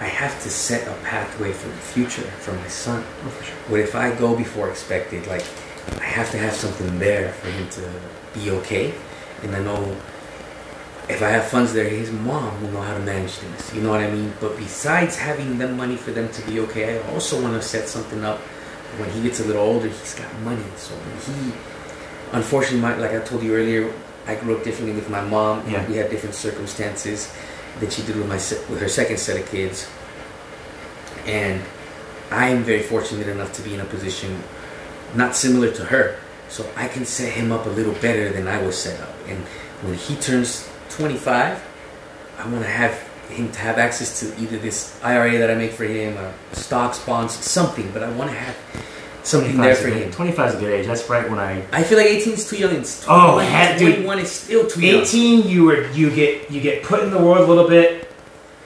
I 0.00 0.06
have 0.06 0.42
to 0.42 0.50
set 0.50 0.88
a 0.88 0.94
pathway 1.02 1.52
for 1.52 1.68
the 1.68 1.74
future 1.74 2.22
for 2.22 2.52
my 2.52 2.68
son. 2.68 3.04
Oh, 3.24 3.28
for 3.28 3.44
sure. 3.44 3.54
What 3.68 3.80
if 3.80 3.94
I 3.94 4.14
go 4.14 4.36
before 4.36 4.68
expected? 4.68 5.26
Like, 5.26 5.44
I 6.00 6.04
have 6.04 6.30
to 6.32 6.38
have 6.38 6.52
something 6.52 6.98
there 6.98 7.32
for 7.32 7.48
him 7.48 7.68
to 7.70 7.92
be 8.34 8.50
okay. 8.50 8.92
And 9.42 9.54
I 9.54 9.62
know 9.62 9.96
if 11.08 11.22
I 11.22 11.28
have 11.28 11.44
funds 11.44 11.72
there, 11.72 11.88
his 11.88 12.10
mom 12.10 12.60
will 12.60 12.70
know 12.70 12.80
how 12.80 12.94
to 12.94 13.00
manage 13.00 13.32
things. 13.32 13.74
You 13.74 13.82
know 13.82 13.90
what 13.90 14.00
I 14.00 14.10
mean? 14.10 14.32
But 14.40 14.56
besides 14.56 15.16
having 15.16 15.58
the 15.58 15.68
money 15.68 15.96
for 15.96 16.10
them 16.10 16.28
to 16.32 16.42
be 16.46 16.60
okay, 16.60 16.98
I 16.98 17.12
also 17.12 17.40
want 17.40 17.54
to 17.54 17.62
set 17.62 17.88
something 17.88 18.24
up. 18.24 18.38
When 18.98 19.10
he 19.10 19.22
gets 19.22 19.40
a 19.40 19.44
little 19.44 19.62
older, 19.62 19.88
he's 19.88 20.14
got 20.14 20.32
money. 20.40 20.64
So 20.76 20.94
when 20.94 21.52
he, 21.52 21.52
unfortunately, 22.34 22.80
my, 22.80 22.96
like 22.96 23.12
I 23.12 23.20
told 23.20 23.42
you 23.42 23.54
earlier, 23.54 23.92
I 24.26 24.34
grew 24.34 24.56
up 24.56 24.64
differently 24.64 24.94
with 24.94 25.08
my 25.08 25.22
mom. 25.22 25.68
Yeah. 25.68 25.86
We 25.88 25.96
had 25.96 26.10
different 26.10 26.34
circumstances 26.34 27.32
than 27.80 27.90
she 27.90 28.02
did 28.02 28.16
with 28.16 28.28
my 28.28 28.36
with 28.70 28.80
her 28.80 28.88
second 28.88 29.18
set 29.18 29.40
of 29.40 29.48
kids. 29.50 29.88
and 31.26 31.62
I 32.30 32.48
am 32.48 32.64
very 32.64 32.82
fortunate 32.82 33.28
enough 33.28 33.52
to 33.54 33.62
be 33.62 33.74
in 33.74 33.80
a 33.80 33.84
position 33.84 34.42
not 35.14 35.36
similar 35.36 35.70
to 35.72 35.84
her, 35.84 36.18
so 36.48 36.68
I 36.76 36.88
can 36.88 37.04
set 37.04 37.32
him 37.32 37.52
up 37.52 37.66
a 37.66 37.68
little 37.68 37.94
better 37.94 38.30
than 38.30 38.48
I 38.48 38.60
was 38.60 38.76
set 38.76 39.00
up. 39.00 39.14
And 39.28 39.38
when 39.82 39.94
he 39.94 40.16
turns 40.16 40.68
25, 40.90 41.62
I 42.38 42.48
want 42.48 42.64
to 42.64 42.70
have 42.70 42.94
him 43.28 43.52
to 43.52 43.58
have 43.60 43.78
access 43.78 44.20
to 44.20 44.42
either 44.42 44.58
this 44.58 44.98
IRA 45.02 45.38
that 45.38 45.50
I 45.50 45.54
make 45.54 45.72
for 45.72 45.84
him, 45.84 46.18
or 46.18 46.32
stocks, 46.52 46.98
bonds, 47.04 47.34
something. 47.34 47.90
But 47.92 48.02
I 48.02 48.10
want 48.10 48.30
to 48.30 48.36
have 48.36 48.56
something 49.24 49.56
there 49.60 49.74
25 49.74 49.76
is 49.76 49.80
for 49.82 49.88
a 49.88 49.90
good- 49.90 50.02
him. 50.02 50.12
25 50.12 50.48
is 50.50 50.54
a 50.54 50.58
good 50.58 50.72
age. 50.72 50.86
That's 50.86 51.10
right 51.10 51.28
when 51.30 51.38
I 51.40 51.62
I 51.72 51.82
feel 51.82 51.98
like 51.98 52.06
18 52.06 52.34
is 52.34 52.48
too 52.48 52.56
young. 52.56 52.72
It's 52.76 53.04
Oh, 53.08 53.32
21, 53.32 53.46
heck, 53.46 53.78
dude. 53.78 53.94
21 53.96 54.18
is 54.20 54.30
still 54.30 54.66
too 54.66 54.80
young. 54.80 55.00
18 55.02 55.48
you 55.48 55.64
were 55.64 55.86
you 55.92 56.10
get 56.10 56.50
you 56.50 56.60
get 56.60 56.82
put 56.84 57.00
in 57.02 57.10
the 57.10 57.18
world 57.18 57.40
a 57.40 57.46
little 57.52 57.68
bit 57.68 58.10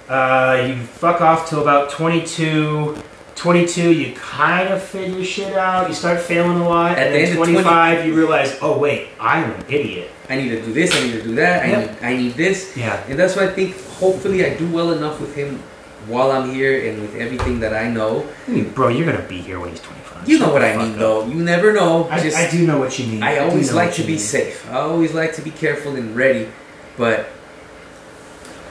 uh, 0.09 0.65
you 0.67 0.75
fuck 0.83 1.21
off 1.21 1.49
till 1.49 1.61
about 1.63 1.91
22 1.91 2.97
22 3.37 3.93
you 3.93 4.13
kind 4.17 4.69
of 4.71 4.83
figure 4.83 5.23
shit 5.23 5.55
out 5.55 5.87
you 5.87 5.95
start 5.95 6.19
failing 6.19 6.59
a 6.59 6.69
lot 6.69 6.93
At 6.93 6.99
and 6.99 7.15
the 7.15 7.19
then 7.19 7.29
end 7.29 7.39
of 7.39 7.45
25 7.45 8.07
you 8.07 8.15
realize 8.17 8.57
oh 8.63 8.77
wait 8.79 9.09
i'm 9.21 9.45
an 9.53 9.65
idiot 9.69 10.11
I 10.31 10.37
need 10.37 10.51
to 10.51 10.61
do 10.61 10.75
this. 10.75 10.95
I 10.95 11.01
need 11.05 11.13
to 11.13 11.23
do 11.23 11.35
that. 11.37 11.63
I 11.65 11.69
Yep. 11.69 11.81
need. 11.81 12.07
I 12.07 12.13
need 12.15 12.35
this. 12.35 12.77
yeah 12.77 13.01
And 13.09 13.19
that's 13.19 13.35
why 13.35 13.45
I 13.45 13.49
think 13.59 13.71
hopefully 13.99 14.45
I 14.45 14.51
do 14.63 14.67
well 14.69 14.93
enough 14.93 15.21
with 15.23 15.35
him 15.35 15.59
while 16.07 16.31
I'm 16.31 16.53
here 16.53 16.75
and 16.87 17.01
with 17.01 17.17
everything 17.17 17.61
that 17.61 17.73
I 17.73 17.89
know. 17.89 18.27
I 18.47 18.51
mean, 18.51 18.69
bro 18.77 18.89
you're 18.89 19.07
gonna 19.11 19.25
be 19.27 19.39
here 19.41 19.59
when 19.59 19.71
he's 19.71 19.81
25 19.81 20.08
You 20.27 20.39
know 20.39 20.53
what 20.53 20.63
I 20.63 20.77
mean, 20.77 20.93
up. 20.93 20.99
though. 20.99 21.27
You 21.27 21.37
never 21.37 21.73
know. 21.73 22.09
I, 22.09 22.21
Just 22.21 22.37
I 22.37 22.51
do 22.51 22.67
know 22.67 22.79
what 22.79 22.99
you 22.99 23.07
mean 23.07 23.23
I 23.23 23.39
always 23.39 23.71
know 23.71 23.77
like 23.77 23.95
to 23.95 24.03
be 24.03 24.09
mean. 24.13 24.19
safe. 24.19 24.69
I 24.71 24.81
always 24.81 25.15
like 25.15 25.35
to 25.35 25.43
be 25.43 25.51
careful 25.51 25.97
and 25.97 26.15
ready. 26.17 26.49
But 26.97 27.29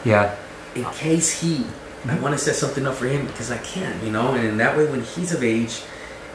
yeah 0.05 0.35
in 0.77 0.85
case 0.91 1.41
he, 1.41 1.65
I 2.07 2.17
want 2.19 2.33
to 2.33 2.37
set 2.37 2.55
something 2.55 2.85
up 2.85 2.95
for 2.95 3.07
him 3.07 3.25
because 3.25 3.51
I 3.51 3.57
can, 3.57 4.03
you 4.05 4.11
know. 4.11 4.33
And 4.33 4.45
in 4.47 4.57
that 4.57 4.77
way, 4.77 4.85
when 4.89 5.01
he's 5.01 5.33
of 5.33 5.43
age, 5.43 5.81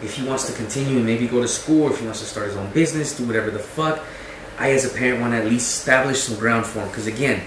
if 0.02 0.16
he 0.16 0.26
wants 0.26 0.46
to 0.46 0.52
continue 0.52 0.96
and 0.96 1.06
maybe 1.06 1.28
go 1.28 1.40
to 1.40 1.48
school, 1.48 1.84
or 1.84 1.92
if 1.92 2.00
he 2.00 2.04
wants 2.04 2.20
to 2.20 2.26
start 2.26 2.48
his 2.48 2.56
own 2.56 2.70
business, 2.72 3.16
do 3.16 3.24
whatever 3.26 3.50
the 3.50 3.58
fuck, 3.60 4.04
I 4.58 4.72
as 4.72 4.84
a 4.84 4.94
parent 4.96 5.20
want 5.20 5.32
to 5.32 5.38
at 5.38 5.46
least 5.46 5.78
establish 5.78 6.20
some 6.20 6.38
ground 6.38 6.66
for 6.66 6.80
him. 6.80 6.88
Because 6.88 7.06
again, 7.06 7.42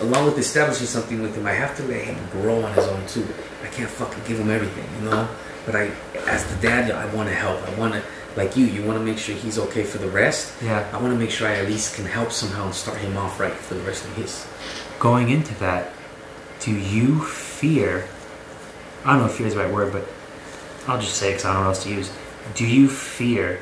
along 0.00 0.26
with 0.26 0.38
establishing 0.38 0.86
something 0.86 1.22
with 1.22 1.36
him, 1.36 1.46
I 1.46 1.52
have 1.52 1.76
to 1.76 1.82
let 1.84 2.04
him 2.04 2.18
grow 2.32 2.62
on 2.62 2.74
his 2.74 2.86
own 2.86 3.06
too. 3.06 3.26
I 3.62 3.68
can't 3.68 3.88
fucking 3.90 4.24
give 4.26 4.38
him 4.38 4.50
everything, 4.50 4.86
you 4.98 5.08
know. 5.10 5.28
But 5.66 5.76
I, 5.76 5.90
as 6.26 6.44
the 6.44 6.60
dad, 6.62 6.90
I 6.90 7.12
want 7.14 7.28
to 7.28 7.34
help. 7.34 7.62
I 7.68 7.74
want 7.78 7.94
to, 7.94 8.02
like 8.36 8.56
you, 8.56 8.66
you 8.66 8.82
want 8.82 8.98
to 8.98 9.04
make 9.04 9.18
sure 9.18 9.34
he's 9.34 9.58
okay 9.58 9.84
for 9.84 9.98
the 9.98 10.08
rest. 10.08 10.54
yeah 10.62 10.88
I 10.92 11.00
want 11.00 11.12
to 11.12 11.18
make 11.18 11.30
sure 11.30 11.48
I 11.48 11.56
at 11.56 11.66
least 11.66 11.94
can 11.96 12.06
help 12.06 12.32
somehow 12.32 12.66
and 12.66 12.74
start 12.74 12.98
him 12.98 13.16
off 13.16 13.40
right 13.40 13.52
for 13.52 13.74
the 13.74 13.82
rest 13.82 14.04
of 14.04 14.14
his. 14.16 14.46
going 14.98 15.30
into 15.30 15.54
that, 15.60 15.92
do 16.60 16.72
you 16.72 17.20
fear? 17.24 18.06
I 19.04 19.12
don't 19.12 19.22
know 19.22 19.26
if 19.26 19.36
fear 19.36 19.46
is 19.46 19.54
the 19.54 19.60
right 19.60 19.72
word, 19.72 19.92
but 19.92 20.06
I'll 20.86 21.00
just 21.00 21.14
say 21.14 21.30
because 21.30 21.44
I 21.44 21.52
don't 21.52 21.62
know 21.62 21.68
what 21.68 21.76
else 21.76 21.84
to 21.84 21.90
use. 21.90 22.12
Do 22.54 22.66
you 22.66 22.88
fear 22.88 23.60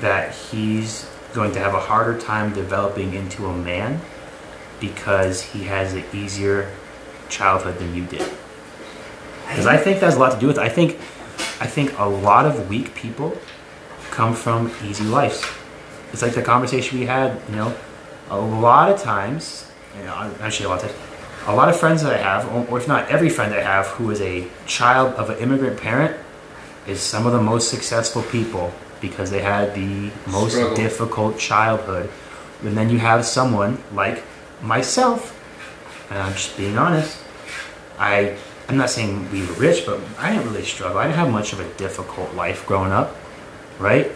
that 0.00 0.34
he's 0.34 1.08
going 1.32 1.52
to 1.52 1.58
have 1.58 1.74
a 1.74 1.80
harder 1.80 2.18
time 2.18 2.52
developing 2.52 3.14
into 3.14 3.46
a 3.46 3.56
man 3.56 4.00
because 4.80 5.42
he 5.42 5.64
has 5.64 5.94
an 5.94 6.04
easier 6.12 6.70
childhood 7.28 7.78
than 7.78 7.94
you 7.94 8.04
did? 8.04 8.30
Because 9.50 9.66
I 9.66 9.76
think 9.76 10.00
that 10.00 10.06
has 10.06 10.16
a 10.16 10.18
lot 10.18 10.32
to 10.32 10.40
do 10.40 10.46
with. 10.46 10.58
It. 10.58 10.62
I 10.62 10.68
think, 10.68 10.96
I 11.60 11.66
think 11.66 11.98
a 11.98 12.08
lot 12.08 12.46
of 12.46 12.68
weak 12.68 12.94
people 12.94 13.36
come 14.10 14.34
from 14.34 14.72
easy 14.84 15.04
lives. 15.04 15.44
It's 16.12 16.22
like 16.22 16.34
the 16.34 16.42
conversation 16.42 16.98
we 16.98 17.06
had. 17.06 17.40
You 17.48 17.56
know, 17.56 17.76
a 18.30 18.38
lot 18.38 18.90
of 18.90 19.00
times, 19.00 19.70
you 19.98 20.04
know, 20.04 20.14
actually 20.40 20.66
a 20.66 20.68
lot 20.68 20.82
of 20.82 20.90
times, 20.90 21.00
a 21.46 21.54
lot 21.54 21.68
of 21.68 21.78
friends 21.78 22.02
that 22.02 22.12
I 22.12 22.18
have, 22.18 22.70
or 22.70 22.78
if 22.78 22.86
not 22.86 23.08
every 23.08 23.28
friend 23.28 23.52
I 23.54 23.60
have, 23.60 23.86
who 23.88 24.10
is 24.10 24.20
a 24.20 24.46
child 24.66 25.14
of 25.14 25.30
an 25.30 25.38
immigrant 25.38 25.80
parent, 25.80 26.16
is 26.86 27.00
some 27.00 27.26
of 27.26 27.32
the 27.32 27.42
most 27.42 27.70
successful 27.70 28.22
people 28.22 28.72
because 29.00 29.30
they 29.30 29.40
had 29.40 29.74
the 29.74 30.10
most 30.30 30.52
Struggle. 30.54 30.76
difficult 30.76 31.38
childhood. 31.38 32.10
And 32.62 32.76
then 32.76 32.90
you 32.90 32.98
have 32.98 33.24
someone 33.24 33.82
like 33.92 34.22
myself, 34.62 35.36
and 36.10 36.18
I'm 36.18 36.34
just 36.34 36.56
being 36.56 36.76
honest. 36.76 37.18
I 37.98 38.36
I'm 38.70 38.76
not 38.76 38.88
saying 38.88 39.28
we 39.32 39.44
were 39.44 39.52
rich, 39.54 39.84
but 39.84 39.98
I 40.16 40.30
didn't 40.32 40.46
really 40.52 40.62
struggle. 40.62 40.98
I 40.98 41.06
didn't 41.08 41.16
have 41.16 41.30
much 41.32 41.52
of 41.52 41.58
a 41.58 41.68
difficult 41.74 42.32
life 42.36 42.64
growing 42.66 42.92
up, 42.92 43.16
right? 43.80 44.12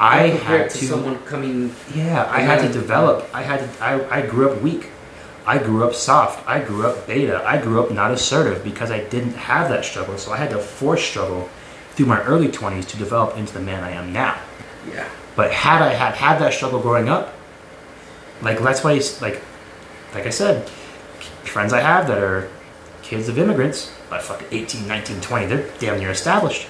I 0.00 0.28
had 0.28 0.70
to 0.70 0.78
to 0.78 0.84
someone 0.86 1.18
coming 1.26 1.74
yeah, 1.94 2.26
I 2.30 2.40
had 2.40 2.62
to 2.62 2.72
develop. 2.72 3.28
I 3.34 3.42
had 3.42 3.60
to. 3.60 3.84
I, 3.84 4.20
I 4.20 4.26
grew 4.26 4.50
up 4.50 4.62
weak. 4.62 4.88
I 5.46 5.58
grew 5.58 5.84
up 5.84 5.92
soft. 5.94 6.48
I 6.48 6.60
grew 6.60 6.86
up 6.86 7.06
beta. 7.06 7.44
I 7.44 7.60
grew 7.60 7.82
up 7.82 7.90
not 7.90 8.10
assertive 8.10 8.64
because 8.64 8.90
I 8.90 9.00
didn't 9.04 9.34
have 9.34 9.68
that 9.68 9.84
struggle. 9.84 10.16
So 10.16 10.32
I 10.32 10.38
had 10.38 10.48
to 10.50 10.58
force 10.58 11.02
struggle 11.04 11.50
through 11.90 12.06
my 12.06 12.22
early 12.22 12.48
twenties 12.50 12.86
to 12.86 12.96
develop 12.96 13.36
into 13.36 13.52
the 13.52 13.60
man 13.60 13.84
I 13.84 13.90
am 13.90 14.14
now. 14.14 14.38
Yeah. 14.90 15.06
But 15.36 15.52
had 15.52 15.82
I 15.82 15.92
had 15.92 16.14
had 16.14 16.38
that 16.38 16.54
struggle 16.54 16.80
growing 16.80 17.10
up, 17.10 17.34
like 18.40 18.60
that's 18.60 18.82
why, 18.82 18.92
it's- 18.92 19.20
like, 19.20 19.42
like 20.14 20.26
I 20.26 20.30
said, 20.30 20.66
friends 21.44 21.74
I 21.74 21.80
have 21.80 22.06
that 22.08 22.16
are 22.18 22.48
kids 23.08 23.28
of 23.28 23.38
immigrants 23.38 23.90
by 24.10 24.18
fucking 24.18 24.48
18, 24.50 24.86
19, 24.86 25.20
20, 25.22 25.46
they're 25.46 25.70
damn 25.78 25.98
near 25.98 26.10
established. 26.10 26.68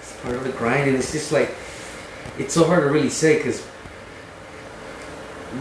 It's 0.00 0.14
part 0.20 0.34
of 0.34 0.44
the 0.44 0.50
grind, 0.50 0.88
and 0.88 0.96
it's 0.96 1.10
just 1.12 1.32
like 1.32 1.54
it's 2.38 2.52
so 2.52 2.64
hard 2.64 2.82
to 2.82 2.90
really 2.90 3.08
say 3.08 3.38
because 3.38 3.62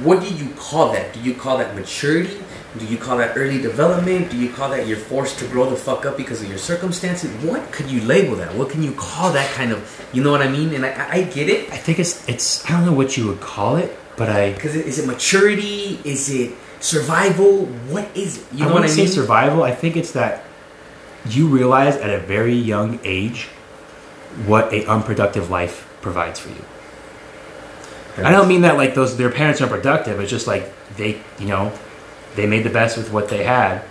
what 0.02 0.22
do 0.22 0.34
you 0.34 0.50
call 0.56 0.92
that? 0.92 1.14
Do 1.14 1.22
you 1.22 1.34
call 1.34 1.58
that 1.60 1.74
maturity? 1.76 2.38
Do 2.78 2.86
you 2.86 2.98
call 2.98 3.18
that 3.18 3.38
early 3.38 3.62
development? 3.62 4.32
Do 4.32 4.38
you 4.38 4.52
call 4.52 4.70
that 4.72 4.88
you're 4.88 4.98
forced 4.98 5.38
to 5.40 5.48
grow 5.48 5.70
the 5.70 5.76
fuck 5.76 6.06
up 6.06 6.18
because 6.18 6.42
of 6.42 6.50
your 6.50 6.58
circumstances? 6.58 7.30
What 7.44 7.72
could 7.72 7.90
you 7.90 8.02
label 8.02 8.36
that? 8.38 8.56
What 8.56 8.72
can 8.72 8.82
you 8.82 8.92
call 8.94 9.32
that 9.34 9.50
kind 9.52 9.72
of? 9.72 10.10
You 10.12 10.24
know 10.24 10.32
what 10.32 10.42
I 10.42 10.50
mean? 10.50 10.74
And 10.74 10.86
I, 10.86 11.10
I 11.10 11.24
get 11.24 11.48
it 11.48 11.72
I 11.72 11.78
think 11.78 12.00
it's 12.00 12.28
it's 12.28 12.66
I 12.66 12.72
don't 12.72 12.86
know 12.86 12.94
what 12.94 13.16
you 13.16 13.28
would 13.28 13.40
call 13.40 13.78
it, 13.78 13.96
but 14.18 14.30
I 14.30 14.54
because 14.54 14.76
is 14.76 14.98
it 14.98 15.06
maturity? 15.06 16.00
Is 16.04 16.30
it 16.30 16.56
survival? 16.84 17.66
What 17.90 18.16
is 18.16 18.40
it? 18.40 18.46
You 18.54 18.66
I 18.66 18.68
know 18.68 18.74
want 18.74 18.84
what 18.84 18.88
to 18.88 18.94
I 18.94 18.96
say 18.96 19.04
mean? 19.04 19.12
survival. 19.12 19.64
I 19.64 19.74
think 19.74 19.96
it's 19.96 20.12
that 20.12 20.44
you 21.26 21.48
realize 21.48 21.96
at 21.96 22.10
a 22.10 22.20
very 22.20 22.54
young 22.56 23.00
age 23.04 23.46
what 24.46 24.74
a 24.74 24.86
unproductive 24.86 25.50
life 25.50 25.90
provides 26.02 26.40
for 26.40 26.50
you. 26.50 26.66
I 28.18 28.32
don't 28.32 28.48
mean 28.48 28.62
that 28.62 28.76
like 28.78 28.94
those 28.94 29.18
their 29.18 29.32
parents 29.32 29.62
are 29.62 29.68
productive. 29.68 30.20
It's 30.20 30.30
just 30.30 30.46
like 30.46 30.72
they, 30.98 31.22
you 31.40 31.48
know, 31.48 31.72
they 32.36 32.46
made 32.46 32.64
the 32.64 32.70
best 32.70 32.98
with 32.98 33.12
what 33.12 33.30
they 33.30 33.44
had, 33.44 33.82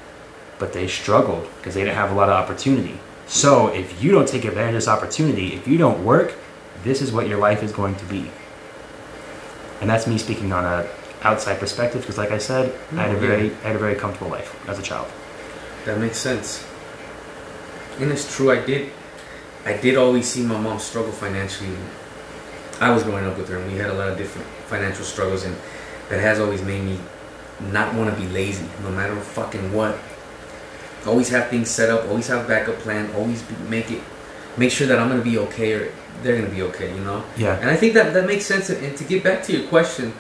but 0.59 0.72
they 0.72 0.86
struggled 0.86 1.49
because 1.57 1.74
they 1.74 1.82
didn't 1.82 1.97
have 1.97 2.12
a 2.12 2.14
lot 2.14 2.28
of 2.28 2.34
opportunity. 2.34 2.99
So 3.26 3.68
if 3.68 4.03
you 4.03 4.12
don't 4.12 4.28
take 4.28 4.45
advantage 4.45 4.74
of 4.74 4.80
this 4.82 4.88
opportunity, 4.88 5.55
if 5.55 5.66
you 5.66 5.78
don't 5.78 6.05
work, 6.05 6.34
this 6.84 7.01
is 7.01 7.11
what 7.11 7.26
your 7.26 7.38
life 7.38 7.62
is 7.62 7.72
going 7.72 7.95
to 7.97 8.05
be. 8.05 8.30
And 9.80 9.88
that's 9.88 10.07
me 10.07 10.18
speaking 10.18 10.53
on 10.53 10.64
a 10.64 10.86
outside 11.25 11.59
perspective 11.59 12.01
because, 12.03 12.18
like 12.18 12.31
I 12.31 12.39
said, 12.39 12.73
I 12.93 13.03
had 13.03 13.11
a 13.11 13.18
Mm, 13.18 13.20
very, 13.20 13.51
I 13.64 13.68
had 13.68 13.77
a 13.77 13.79
very 13.79 13.95
comfortable 13.95 14.31
life 14.31 14.51
as 14.68 14.79
a 14.79 14.83
child. 14.83 15.09
That 15.85 15.99
makes 15.99 16.18
sense. 16.18 16.64
And 18.01 18.11
it's 18.11 18.35
true. 18.37 18.51
I 18.51 18.61
did. 18.64 18.91
I 19.64 19.77
did 19.77 19.97
always 19.97 20.29
see 20.29 20.43
my 20.43 20.59
mom 20.59 20.79
struggle 20.79 21.12
financially. 21.12 21.70
I 22.81 22.91
was 22.91 23.03
growing 23.05 23.25
up 23.27 23.37
with 23.39 23.49
her, 23.49 23.59
and 23.59 23.70
we 23.70 23.79
had 23.79 23.91
a 23.91 23.95
lot 23.95 24.09
of 24.09 24.18
different 24.18 24.47
financial 24.66 25.05
struggles, 25.05 25.45
and 25.45 25.55
that 26.09 26.20
has 26.20 26.41
always 26.41 26.62
made 26.62 26.83
me 26.83 26.99
not 27.70 27.95
want 27.95 28.12
to 28.12 28.20
be 28.20 28.27
lazy, 28.33 28.66
no 28.83 28.91
matter 28.91 29.14
fucking 29.16 29.73
what. 29.73 29.97
Always 31.07 31.29
have 31.31 31.49
things 31.49 31.68
set 31.70 31.91
up. 31.91 32.09
Always 32.09 32.27
have 32.29 32.45
a 32.45 32.49
backup 32.49 32.79
plan. 32.79 33.12
Always 33.14 33.43
be, 33.43 33.55
make 33.68 33.91
it, 33.91 34.03
make 34.57 34.70
sure 34.70 34.87
that 34.87 34.99
I'm 34.99 35.09
gonna 35.09 35.23
be 35.23 35.39
okay, 35.39 35.75
or 35.75 35.93
they're 36.23 36.37
gonna 36.37 36.53
be 36.53 36.62
okay. 36.62 36.95
You 36.95 37.03
know. 37.05 37.25
Yeah. 37.37 37.59
And 37.59 37.70
I 37.70 37.77
think 37.77 37.95
that 37.95 38.14
that 38.14 38.27
makes 38.27 38.47
sense. 38.47 38.70
And 38.70 38.97
to 38.97 39.05
get 39.05 39.23
back 39.23 39.43
to 39.45 39.53
your 39.53 39.68
question, 39.68 40.12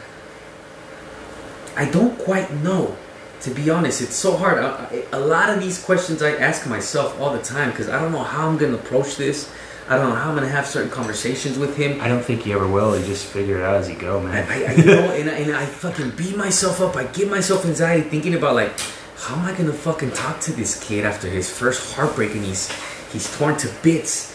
I 1.76 1.90
don't 1.90 2.18
quite 2.18 2.52
know. 2.62 2.96
To 3.42 3.50
be 3.50 3.70
honest, 3.70 4.00
it's 4.02 4.14
so 4.14 4.36
hard. 4.36 4.58
I, 4.58 4.68
I- 4.70 5.04
a 5.12 5.20
lot 5.20 5.50
of 5.50 5.60
these 5.60 5.82
questions 5.82 6.22
I 6.22 6.32
ask 6.36 6.66
myself 6.68 7.20
all 7.20 7.32
the 7.32 7.42
time 7.42 7.70
because 7.70 7.88
I 7.88 8.00
don't 8.00 8.12
know 8.12 8.22
how 8.22 8.48
I'm 8.48 8.56
going 8.58 8.72
to 8.72 8.78
approach 8.78 9.16
this. 9.16 9.52
I 9.88 9.96
don't 9.96 10.10
know 10.10 10.14
how 10.14 10.28
I'm 10.30 10.36
going 10.36 10.46
to 10.48 10.52
have 10.54 10.66
certain 10.66 10.90
conversations 10.90 11.58
with 11.58 11.76
him. 11.76 12.00
I 12.00 12.06
don't 12.06 12.24
think 12.24 12.46
you 12.46 12.54
ever 12.54 12.68
will. 12.68 12.96
You 12.98 13.04
just 13.04 13.26
figure 13.26 13.56
it 13.58 13.62
out 13.64 13.74
as 13.74 13.90
you 13.90 13.96
go, 13.96 14.20
man. 14.20 14.48
I, 14.48 14.64
I 14.64 14.72
you 14.74 14.84
know, 14.84 15.10
and 15.12 15.28
I, 15.28 15.32
and 15.34 15.56
I 15.56 15.66
fucking 15.66 16.10
beat 16.10 16.36
myself 16.36 16.80
up. 16.80 16.94
I 16.96 17.04
give 17.04 17.28
myself 17.28 17.64
anxiety 17.66 18.08
thinking 18.08 18.34
about 18.34 18.54
like, 18.54 18.72
how 19.16 19.34
am 19.34 19.44
I 19.44 19.52
gonna 19.56 19.72
fucking 19.72 20.12
talk 20.12 20.40
to 20.42 20.52
this 20.52 20.82
kid 20.82 21.04
after 21.04 21.28
his 21.28 21.50
first 21.50 21.94
heartbreak 21.94 22.32
and 22.34 22.44
he's 22.44 22.70
he's 23.12 23.36
torn 23.36 23.56
to 23.58 23.68
bits 23.82 24.31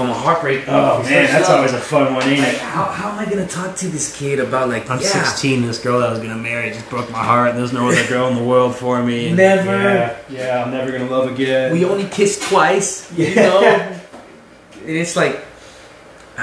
from 0.00 0.10
a 0.10 0.14
heartbreak. 0.14 0.64
Oh 0.66 1.02
man, 1.02 1.26
that's 1.26 1.48
love. 1.48 1.58
always 1.58 1.72
a 1.74 1.78
fun 1.78 2.14
one, 2.14 2.22
ain't 2.26 2.40
Like, 2.40 2.54
it? 2.54 2.58
how, 2.60 2.84
how 2.84 3.10
am 3.10 3.18
I 3.18 3.26
gonna 3.28 3.46
talk 3.46 3.76
to 3.76 3.88
this 3.88 4.16
kid 4.18 4.40
about 4.40 4.68
like 4.70 4.88
I'm 4.88 4.98
yeah, 5.00 5.08
16. 5.08 5.66
This 5.66 5.78
girl 5.82 6.00
that 6.00 6.08
I 6.08 6.10
was 6.12 6.20
gonna 6.20 6.36
marry 6.36 6.70
just 6.70 6.88
broke 6.88 7.10
my 7.10 7.22
heart. 7.22 7.54
There's 7.54 7.72
no 7.74 7.88
other 7.88 8.06
girl 8.08 8.28
in 8.28 8.36
the 8.36 8.42
world 8.44 8.74
for 8.76 9.02
me. 9.02 9.28
and 9.28 9.36
Never. 9.36 9.70
Yeah, 9.70 10.16
yeah, 10.30 10.64
I'm 10.64 10.70
never 10.70 10.90
gonna 10.90 11.10
love 11.10 11.30
again. 11.30 11.72
we 11.72 11.84
only 11.84 12.04
kissed 12.08 12.42
twice, 12.44 13.12
you 13.16 13.26
Yeah. 13.26 13.34
know? 13.42 13.60
and 14.86 14.96
it's 14.96 15.16
like, 15.16 15.44
uh, 16.38 16.42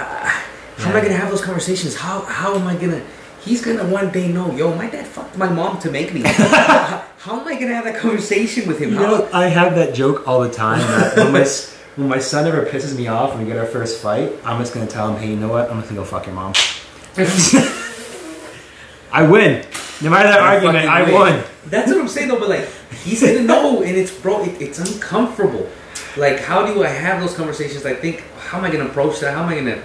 how 0.77 0.89
am 0.91 0.95
I 0.95 1.01
gonna 1.01 1.15
have 1.15 1.31
those 1.31 1.41
conversations? 1.43 1.95
How 1.95 2.21
how 2.21 2.53
am 2.55 2.67
I 2.67 2.75
gonna? 2.75 3.01
He's 3.41 3.63
gonna 3.65 3.85
one 3.85 4.11
day 4.11 4.27
know, 4.31 4.53
yo, 4.55 4.75
my 4.75 4.87
dad 4.89 5.07
fucked 5.07 5.35
my 5.37 5.49
mom 5.49 5.79
to 5.79 5.89
make 5.89 6.13
me. 6.13 6.21
how, 6.25 7.03
how 7.17 7.39
am 7.39 7.47
I 7.47 7.55
gonna 7.59 7.73
have 7.73 7.85
that 7.85 7.97
conversation 7.97 8.67
with 8.67 8.77
him? 8.79 8.91
You 8.91 8.97
How- 8.97 9.07
know, 9.17 9.29
I 9.33 9.47
have 9.47 9.73
that 9.75 9.95
joke 9.95 10.27
all 10.27 10.41
the 10.41 10.51
time. 10.51 10.79
That 10.81 11.17
when 11.17 11.31
my 11.33 11.41
s- 11.41 11.73
when 11.97 12.07
my 12.07 12.19
son 12.19 12.47
ever 12.47 12.63
pisses 12.65 12.95
me 12.95 13.07
off 13.07 13.31
when 13.31 13.43
we 13.43 13.45
get 13.51 13.57
our 13.57 13.65
first 13.65 14.01
fight, 14.01 14.31
I'm 14.45 14.61
just 14.61 14.73
gonna 14.73 14.87
tell 14.87 15.13
him, 15.13 15.19
hey, 15.19 15.31
you 15.31 15.35
know 15.35 15.49
what? 15.49 15.69
I'm 15.69 15.79
just 15.79 15.89
gonna 15.89 16.01
go 16.01 16.05
fuck 16.05 16.27
your 16.27 16.35
mom. 16.35 16.53
I 19.11 19.27
win. 19.27 19.65
No 20.01 20.11
matter 20.11 20.29
that 20.29 20.39
I 20.39 20.55
argument, 20.55 20.87
I 20.87 21.03
win. 21.03 21.13
won. 21.13 21.43
That's 21.65 21.91
what 21.91 21.99
I'm 21.99 22.07
saying 22.07 22.27
though, 22.27 22.39
but 22.39 22.49
like 22.49 22.69
he's 23.03 23.21
gonna 23.21 23.41
know, 23.41 23.81
and 23.81 23.97
it's 23.97 24.11
bro, 24.11 24.43
it, 24.43 24.61
it's 24.61 24.77
uncomfortable. 24.77 25.67
Like, 26.15 26.39
how 26.39 26.65
do 26.65 26.83
I 26.83 26.87
have 26.87 27.19
those 27.19 27.35
conversations? 27.35 27.85
I 27.85 27.95
think, 27.95 28.23
how 28.37 28.59
am 28.59 28.65
I 28.65 28.71
gonna 28.71 28.85
approach 28.85 29.19
that? 29.21 29.33
How 29.33 29.41
am 29.43 29.49
I 29.49 29.55
gonna 29.55 29.83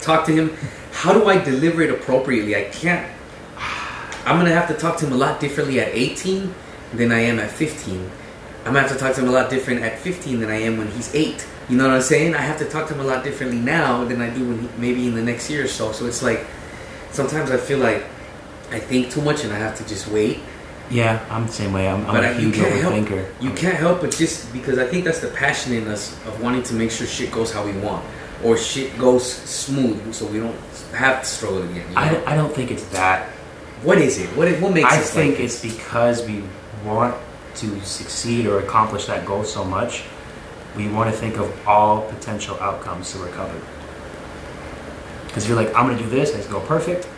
talk 0.00 0.26
to 0.26 0.32
him? 0.32 0.54
How 0.92 1.14
do 1.14 1.28
I 1.28 1.42
deliver 1.42 1.80
it 1.80 1.90
appropriately? 1.90 2.56
I 2.56 2.64
can't. 2.64 3.10
I'm 4.26 4.36
gonna 4.36 4.54
have 4.54 4.68
to 4.68 4.74
talk 4.74 4.98
to 4.98 5.06
him 5.06 5.14
a 5.14 5.16
lot 5.16 5.40
differently 5.40 5.80
at 5.80 5.88
18 5.94 6.54
than 6.92 7.10
I 7.10 7.20
am 7.20 7.38
at 7.38 7.50
15. 7.50 8.10
I'm 8.68 8.74
gonna 8.74 8.86
have 8.86 8.92
to 8.96 9.02
talk 9.02 9.14
to 9.14 9.22
him 9.22 9.28
a 9.28 9.32
lot 9.32 9.48
different 9.50 9.82
at 9.82 9.98
15 9.98 10.40
than 10.40 10.50
I 10.50 10.60
am 10.62 10.76
when 10.76 10.88
he's 10.88 11.14
eight. 11.14 11.46
You 11.70 11.76
know 11.76 11.86
what 11.88 11.94
I'm 11.96 12.02
saying? 12.02 12.34
I 12.34 12.42
have 12.42 12.58
to 12.58 12.64
talk 12.68 12.86
to 12.88 12.94
him 12.94 13.00
a 13.00 13.04
lot 13.04 13.24
differently 13.24 13.58
now 13.58 14.04
than 14.04 14.20
I 14.20 14.30
do 14.30 14.46
when 14.48 14.58
he, 14.60 14.68
maybe 14.78 15.06
in 15.06 15.14
the 15.14 15.22
next 15.22 15.48
year 15.50 15.64
or 15.64 15.68
so. 15.68 15.92
So 15.92 16.06
it's 16.06 16.22
like 16.22 16.46
sometimes 17.10 17.50
I 17.50 17.56
feel 17.56 17.78
like 17.78 18.04
I 18.70 18.78
think 18.78 19.10
too 19.10 19.22
much 19.22 19.44
and 19.44 19.52
I 19.52 19.56
have 19.58 19.76
to 19.78 19.86
just 19.88 20.08
wait. 20.08 20.40
Yeah, 20.90 21.24
I'm 21.30 21.46
the 21.46 21.52
same 21.52 21.72
way. 21.72 21.88
I'm, 21.88 22.06
I'm 22.06 22.14
But 22.14 22.24
a 22.24 22.28
I- 22.28 22.32
you 22.32 22.50
huge 22.50 22.56
can't 22.56 22.74
help-. 23.08 23.42
You 23.42 23.50
can't 23.52 23.76
help 23.76 24.00
but 24.02 24.10
just 24.10 24.52
because 24.52 24.78
I 24.78 24.86
think 24.86 25.04
that's 25.04 25.20
the 25.20 25.28
passion 25.28 25.72
in 25.72 25.88
us 25.88 26.12
of 26.26 26.40
wanting 26.42 26.62
to 26.64 26.74
make 26.74 26.90
sure 26.90 27.06
shit 27.06 27.30
goes 27.32 27.52
how 27.52 27.64
we 27.64 27.72
want 27.72 28.04
or 28.44 28.56
shit 28.56 28.96
goes 28.98 29.30
smooth 29.30 30.14
so 30.14 30.26
we 30.26 30.38
don't 30.40 30.56
have 30.94 31.20
to 31.22 31.26
struggle 31.26 31.62
again. 31.62 31.88
you 31.88 31.94
know? 31.94 32.00
I, 32.26 32.32
I 32.32 32.36
don't 32.36 32.54
think 32.54 32.70
it's 32.70 32.84
that. 32.88 33.28
what 33.82 33.98
is 33.98 34.18
it? 34.18 34.28
What 34.36 34.48
what 34.60 34.72
makes 34.74 34.92
I 34.92 34.98
us 35.00 35.10
think 35.10 35.34
like 35.36 35.44
it's 35.44 35.60
because 35.62 36.26
we 36.26 36.42
want 36.84 37.14
to 37.60 37.80
succeed 37.84 38.46
or 38.46 38.60
accomplish 38.60 39.06
that 39.06 39.26
goal 39.26 39.44
so 39.44 39.64
much, 39.64 40.04
we 40.76 40.88
want 40.88 41.10
to 41.10 41.16
think 41.16 41.36
of 41.38 41.68
all 41.68 42.02
potential 42.10 42.58
outcomes 42.60 43.12
to 43.12 43.18
recover. 43.18 43.60
Because 45.26 45.48
you're 45.48 45.56
like, 45.56 45.74
I'm 45.74 45.86
going 45.86 45.98
to 45.98 46.02
do 46.02 46.10
this, 46.10 46.30
and 46.30 46.40
it's 46.40 46.48
go 46.48 46.60
perfect. 46.60 47.08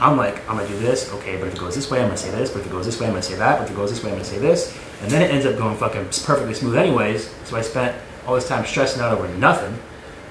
I'm 0.00 0.16
like, 0.16 0.48
I'm 0.48 0.56
going 0.56 0.68
to 0.68 0.72
do 0.72 0.80
this, 0.80 1.12
okay, 1.14 1.36
but 1.36 1.48
if 1.48 1.54
it 1.54 1.60
goes 1.60 1.74
this 1.74 1.90
way, 1.90 2.00
I'm 2.00 2.06
going 2.06 2.16
to 2.16 2.22
say 2.22 2.30
this, 2.30 2.50
but 2.50 2.60
if 2.60 2.66
it 2.66 2.70
goes 2.70 2.86
this 2.86 3.00
way, 3.00 3.06
I'm 3.06 3.12
going 3.12 3.22
to 3.22 3.28
say 3.28 3.36
that, 3.36 3.58
but 3.58 3.64
if 3.64 3.70
it 3.70 3.76
goes 3.76 3.90
this 3.90 4.02
way, 4.02 4.10
I'm 4.10 4.16
going 4.16 4.24
to 4.24 4.30
say 4.30 4.38
this. 4.38 4.76
And 5.02 5.10
then 5.10 5.22
it 5.22 5.30
ends 5.30 5.46
up 5.46 5.56
going 5.56 5.76
fucking 5.76 6.04
perfectly 6.24 6.54
smooth, 6.54 6.76
anyways. 6.76 7.30
So 7.44 7.56
I 7.56 7.62
spent 7.62 7.96
all 8.26 8.34
this 8.34 8.46
time 8.46 8.64
stressing 8.64 9.00
out 9.00 9.16
over 9.16 9.28
nothing. 9.36 9.78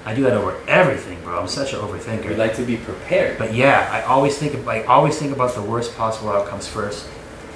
I 0.04 0.14
do 0.14 0.22
that 0.22 0.32
over 0.32 0.58
everything, 0.68 1.20
bro. 1.22 1.40
I'm 1.40 1.48
such 1.48 1.74
an 1.74 1.80
overthinker. 1.80 2.28
we 2.28 2.34
like 2.34 2.54
to 2.56 2.64
be 2.64 2.76
prepared. 2.78 3.36
but 3.36 3.52
yeah, 3.52 3.88
I 3.92 4.02
always 4.02 4.38
think 4.38 4.54
of, 4.54 4.64
like 4.64 4.88
always 4.88 5.18
think 5.18 5.32
about 5.32 5.54
the 5.54 5.62
worst 5.62 5.96
possible 5.96 6.30
outcomes 6.30 6.66
first. 6.66 7.06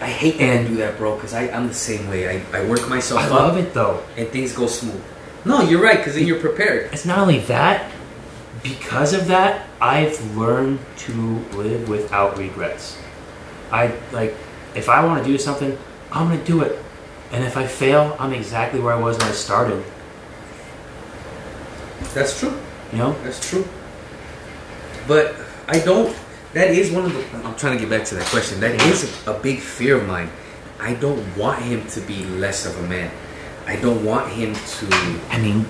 I 0.02 0.06
hate 0.06 0.38
that 0.38 0.44
I 0.44 0.52
And- 0.54 0.68
do 0.68 0.76
that, 0.76 0.98
bro, 0.98 1.14
because 1.14 1.32
I'm 1.34 1.68
the 1.68 1.74
same 1.74 2.08
way. 2.10 2.28
I, 2.28 2.58
I 2.58 2.64
work 2.64 2.88
myself 2.88 3.20
I 3.20 3.24
up 3.26 3.30
love 3.30 3.56
it 3.56 3.72
though. 3.72 4.02
and 4.16 4.28
things 4.28 4.52
go 4.52 4.66
smooth. 4.66 5.02
No, 5.44 5.62
you're 5.62 5.82
right, 5.82 5.96
because 5.98 6.14
then 6.14 6.26
you're 6.26 6.40
prepared. 6.40 6.92
It's 6.92 7.04
not 7.04 7.18
only 7.18 7.40
that, 7.40 7.90
because 8.62 9.12
of 9.12 9.26
that, 9.28 9.66
I've 9.80 10.36
learned 10.36 10.78
to 10.98 11.12
live 11.54 11.88
without 11.88 12.38
regrets. 12.38 12.96
I 13.72 13.92
like 14.12 14.34
if 14.74 14.88
I 14.88 15.04
want 15.04 15.24
to 15.24 15.28
do 15.30 15.36
something, 15.38 15.76
I'm 16.12 16.28
gonna 16.28 16.44
do 16.44 16.62
it. 16.62 16.78
And 17.32 17.42
if 17.44 17.56
I 17.56 17.66
fail, 17.66 18.16
I'm 18.20 18.32
exactly 18.32 18.78
where 18.80 18.92
I 18.94 18.98
was 19.00 19.18
when 19.18 19.28
I 19.28 19.32
started. 19.32 19.82
That's 22.14 22.38
true. 22.38 22.52
You 22.92 22.98
know? 22.98 23.12
That's 23.24 23.40
true. 23.48 23.66
But 25.08 25.34
I 25.68 25.78
don't. 25.80 26.14
That 26.54 26.70
is 26.70 26.90
one 26.90 27.06
of 27.06 27.14
the. 27.14 27.46
I'm 27.46 27.56
trying 27.56 27.78
to 27.78 27.80
get 27.80 27.88
back 27.90 28.06
to 28.08 28.14
that 28.16 28.26
question. 28.26 28.60
That 28.60 28.74
is 28.82 29.26
a, 29.26 29.34
big 29.34 29.60
fear 29.60 29.96
of 29.96 30.06
mine. 30.06 30.30
I 30.78 30.94
don't 30.94 31.36
want 31.36 31.62
him 31.62 31.86
to 31.88 32.00
be 32.02 32.24
less 32.24 32.66
of 32.66 32.78
a 32.78 32.86
man. 32.86 33.10
I 33.66 33.76
don't 33.76 34.04
want 34.04 34.30
him 34.30 34.54
to. 34.54 35.20
I 35.30 35.38
mean, 35.40 35.60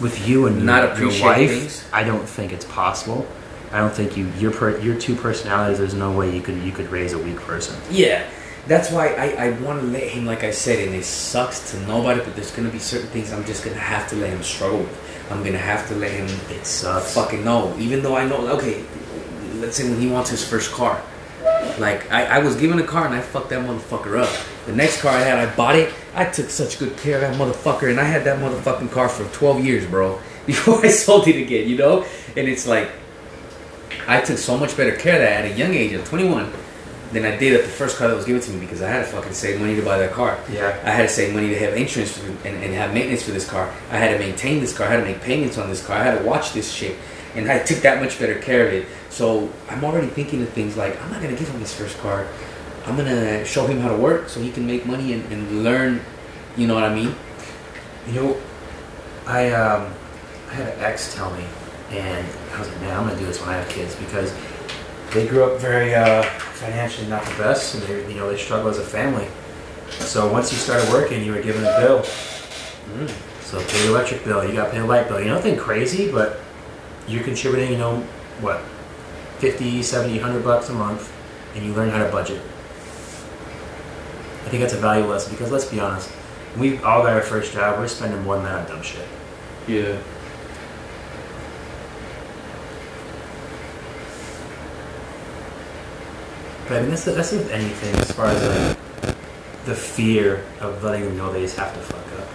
with 0.00 0.26
you 0.26 0.46
and 0.46 0.64
Not 0.64 0.98
your, 0.98 1.10
your 1.10 1.22
wife, 1.22 1.50
things? 1.50 1.84
I 1.92 2.04
don't 2.04 2.28
think 2.28 2.52
it's 2.52 2.64
possible. 2.66 3.26
I 3.72 3.78
don't 3.78 3.92
think 3.92 4.16
you 4.16 4.26
your 4.38 4.52
per, 4.52 4.78
your 4.78 4.98
two 4.98 5.16
personalities. 5.16 5.78
There's 5.78 5.94
no 5.94 6.12
way 6.12 6.34
you 6.34 6.42
could 6.42 6.58
you 6.62 6.72
could 6.72 6.90
raise 6.90 7.12
a 7.12 7.18
weak 7.18 7.36
person. 7.36 7.76
Yeah. 7.90 8.28
That's 8.68 8.92
why 8.92 9.08
I, 9.14 9.46
I 9.46 9.50
want 9.58 9.80
to 9.80 9.86
let 9.88 10.04
him, 10.04 10.24
like 10.24 10.44
I 10.44 10.52
said, 10.52 10.86
and 10.86 10.94
it 10.94 11.04
sucks 11.04 11.72
to 11.72 11.80
nobody, 11.80 12.20
but 12.20 12.36
there's 12.36 12.52
going 12.52 12.68
to 12.68 12.72
be 12.72 12.78
certain 12.78 13.08
things 13.08 13.32
I'm 13.32 13.44
just 13.44 13.64
going 13.64 13.74
to 13.74 13.82
have 13.82 14.08
to 14.10 14.16
let 14.16 14.30
him 14.30 14.40
struggle 14.44 14.78
with. 14.78 15.30
I'm 15.32 15.40
going 15.40 15.54
to 15.54 15.58
have 15.58 15.88
to 15.88 15.96
let 15.96 16.12
him 16.12 16.26
It 16.48 16.64
sucks. 16.64 17.12
fucking 17.12 17.44
no. 17.44 17.76
Even 17.78 18.02
though 18.02 18.14
I 18.14 18.24
know, 18.24 18.46
okay, 18.58 18.84
let's 19.72 19.80
say 19.82 19.88
when 19.88 19.98
he 19.98 20.06
wants 20.06 20.28
his 20.28 20.46
first 20.46 20.70
car. 20.70 21.02
Like, 21.78 22.12
I, 22.12 22.26
I 22.26 22.38
was 22.40 22.56
given 22.56 22.78
a 22.78 22.82
car 22.82 23.06
and 23.06 23.14
I 23.14 23.22
fucked 23.22 23.48
that 23.48 23.64
motherfucker 23.64 24.22
up. 24.22 24.28
The 24.66 24.72
next 24.72 25.00
car 25.00 25.12
I 25.12 25.20
had, 25.20 25.38
I 25.38 25.56
bought 25.56 25.76
it. 25.76 25.94
I 26.14 26.26
took 26.26 26.50
such 26.50 26.78
good 26.78 26.94
care 26.98 27.14
of 27.14 27.22
that 27.22 27.40
motherfucker 27.40 27.88
and 27.88 27.98
I 27.98 28.04
had 28.04 28.24
that 28.24 28.38
motherfucking 28.38 28.90
car 28.90 29.08
for 29.08 29.24
12 29.34 29.64
years, 29.64 29.86
bro. 29.86 30.20
Before 30.46 30.84
I 30.84 30.88
sold 30.88 31.26
it 31.26 31.40
again, 31.40 31.70
you 31.70 31.78
know? 31.78 32.04
And 32.36 32.48
it's 32.48 32.66
like, 32.66 32.90
I 34.06 34.20
took 34.20 34.36
so 34.36 34.58
much 34.58 34.76
better 34.76 34.94
care 34.94 35.14
of 35.14 35.22
that 35.22 35.46
at 35.46 35.52
a 35.52 35.56
young 35.56 35.72
age, 35.72 35.94
at 35.94 36.04
21, 36.04 36.52
than 37.12 37.24
I 37.24 37.34
did 37.38 37.54
at 37.54 37.62
the 37.62 37.70
first 37.70 37.96
car 37.96 38.08
that 38.08 38.14
was 38.14 38.26
given 38.26 38.42
to 38.42 38.50
me 38.50 38.60
because 38.60 38.82
I 38.82 38.90
had 38.90 39.06
to 39.06 39.10
fucking 39.10 39.32
save 39.32 39.58
money 39.58 39.74
to 39.76 39.82
buy 39.82 39.96
that 40.00 40.12
car. 40.12 40.38
Yeah. 40.52 40.78
I 40.84 40.90
had 40.90 41.04
to 41.04 41.08
save 41.08 41.32
money 41.32 41.48
to 41.48 41.58
have 41.60 41.72
insurance 41.78 42.18
for, 42.18 42.26
and, 42.26 42.62
and 42.62 42.74
have 42.74 42.92
maintenance 42.92 43.22
for 43.22 43.30
this 43.30 43.48
car. 43.48 43.72
I 43.90 43.96
had 43.96 44.12
to 44.12 44.18
maintain 44.18 44.60
this 44.60 44.76
car. 44.76 44.86
I 44.86 44.90
had 44.90 44.96
to 44.98 45.06
make 45.06 45.22
payments 45.22 45.56
on 45.56 45.70
this 45.70 45.82
car. 45.82 45.96
I 45.96 46.02
had 46.02 46.18
to 46.18 46.24
watch 46.26 46.52
this 46.52 46.70
shit. 46.70 46.98
And 47.34 47.50
I 47.50 47.60
took 47.60 47.78
that 47.78 48.02
much 48.02 48.18
better 48.18 48.34
care 48.34 48.66
of 48.66 48.72
it. 48.72 48.86
So 49.10 49.50
I'm 49.68 49.84
already 49.84 50.08
thinking 50.08 50.42
of 50.42 50.48
things 50.50 50.76
like 50.76 51.00
I'm 51.02 51.10
not 51.10 51.22
going 51.22 51.34
to 51.34 51.38
give 51.38 51.48
him 51.48 51.60
his 51.60 51.74
first 51.74 51.98
car. 51.98 52.26
I'm 52.84 52.96
going 52.96 53.08
to 53.08 53.44
show 53.44 53.66
him 53.66 53.80
how 53.80 53.88
to 53.88 53.96
work 53.96 54.28
so 54.28 54.40
he 54.40 54.50
can 54.50 54.66
make 54.66 54.84
money 54.86 55.12
and, 55.12 55.32
and 55.32 55.64
learn, 55.64 56.00
you 56.56 56.66
know 56.66 56.74
what 56.74 56.84
I 56.84 56.94
mean? 56.94 57.14
You 58.08 58.14
know, 58.14 58.36
I 59.26 59.52
um, 59.52 59.92
I 60.50 60.54
had 60.54 60.74
an 60.74 60.80
ex 60.80 61.14
tell 61.14 61.32
me, 61.36 61.44
and 61.90 62.26
I 62.52 62.58
was 62.58 62.68
like, 62.68 62.80
man, 62.80 62.98
I'm 62.98 63.06
gonna 63.06 63.18
do 63.18 63.26
this 63.26 63.40
when 63.40 63.50
I 63.50 63.54
have 63.54 63.68
kids 63.68 63.94
because 63.94 64.34
they 65.12 65.26
grew 65.26 65.44
up 65.44 65.60
very 65.60 65.94
uh, 65.94 66.22
financially 66.22 67.06
not 67.08 67.24
the 67.24 67.34
best, 67.36 67.74
and 67.74 67.82
they 67.84 68.12
you 68.12 68.18
know 68.18 68.28
they 68.28 68.36
struggle 68.36 68.68
as 68.68 68.78
a 68.78 68.84
family. 68.84 69.28
So 69.90 70.30
once 70.32 70.50
you 70.50 70.58
started 70.58 70.90
working, 70.90 71.24
you 71.24 71.32
were 71.32 71.42
given 71.42 71.64
a 71.64 71.80
bill. 71.80 72.02
So 73.42 73.60
pay 73.60 73.82
the 73.82 73.90
electric 73.90 74.24
bill, 74.24 74.44
you 74.46 74.54
got 74.54 74.66
to 74.66 74.70
pay 74.72 74.78
the 74.78 74.86
light 74.86 75.08
bill. 75.08 75.20
You 75.20 75.26
know, 75.26 75.34
nothing 75.34 75.56
crazy, 75.56 76.10
but 76.10 76.40
you're 77.12 77.22
contributing, 77.22 77.72
you 77.72 77.78
know, 77.78 77.96
what, 78.40 78.60
50, 79.38 79.82
70, 79.82 80.14
100 80.14 80.42
bucks 80.42 80.68
a 80.70 80.72
month, 80.72 81.12
and 81.54 81.64
you 81.64 81.72
learn 81.74 81.90
how 81.90 82.02
to 82.02 82.10
budget. 82.10 82.40
I 84.44 84.48
think 84.48 84.62
that's 84.62 84.74
a 84.74 84.78
valuable 84.78 85.10
lesson 85.10 85.32
because 85.32 85.50
let's 85.50 85.66
be 85.66 85.80
honest, 85.80 86.10
we 86.56 86.78
all 86.78 87.02
got 87.02 87.12
our 87.12 87.22
first 87.22 87.52
job, 87.52 87.78
we're 87.78 87.88
spending 87.88 88.22
more 88.22 88.36
than 88.36 88.44
that 88.44 88.60
on 88.60 88.66
dumb 88.66 88.82
shit. 88.82 89.06
Yeah. 89.66 89.98
But 96.68 96.78
I 96.78 96.80
mean, 96.80 96.90
that's, 96.90 97.04
that's 97.04 97.32
with 97.32 97.50
anything 97.50 97.94
as 97.96 98.12
far 98.12 98.26
as 98.26 98.76
like 99.06 99.16
the 99.64 99.74
fear 99.74 100.44
of 100.60 100.82
letting 100.82 101.04
them 101.04 101.16
know 101.16 101.32
they 101.32 101.42
just 101.42 101.56
have 101.56 101.72
to 101.74 101.80
fuck 101.80 102.20
up. 102.20 102.28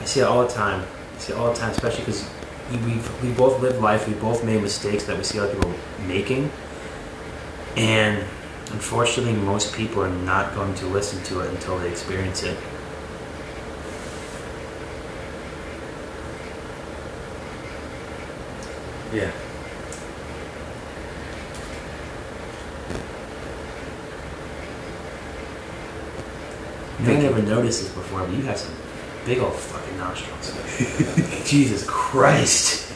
I 0.00 0.04
see 0.04 0.20
it 0.20 0.24
all 0.24 0.46
the 0.46 0.52
time. 0.52 0.86
I 1.16 1.18
see 1.18 1.32
it 1.32 1.38
all 1.38 1.52
the 1.52 1.58
time, 1.58 1.70
especially 1.70 2.00
because 2.00 2.28
we, 2.70 2.76
we've, 2.78 3.22
we 3.22 3.30
both 3.32 3.60
lived 3.60 3.80
life, 3.80 4.06
we 4.06 4.14
both 4.14 4.44
made 4.44 4.62
mistakes 4.62 5.04
that 5.04 5.16
we 5.16 5.24
see 5.24 5.38
other 5.38 5.54
people 5.54 5.74
making. 6.06 6.50
And 7.76 8.18
unfortunately, 8.72 9.34
most 9.34 9.74
people 9.74 10.02
are 10.02 10.10
not 10.10 10.54
going 10.54 10.74
to 10.76 10.86
listen 10.86 11.22
to 11.24 11.40
it 11.40 11.50
until 11.50 11.78
they 11.78 11.88
experience 11.88 12.42
it. 12.42 12.56
Yeah. 19.12 19.30
You 27.00 27.12
I 27.14 27.20
never 27.20 27.40
noticed 27.40 27.82
this 27.82 27.92
before, 27.92 28.26
but 28.26 28.32
you 28.32 28.42
have 28.42 28.58
some 28.58 28.74
big 29.28 29.38
old 29.40 29.54
fucking 29.54 29.98
nostrils. 29.98 30.54
Jesus 31.48 31.84
Christ. 31.86 32.90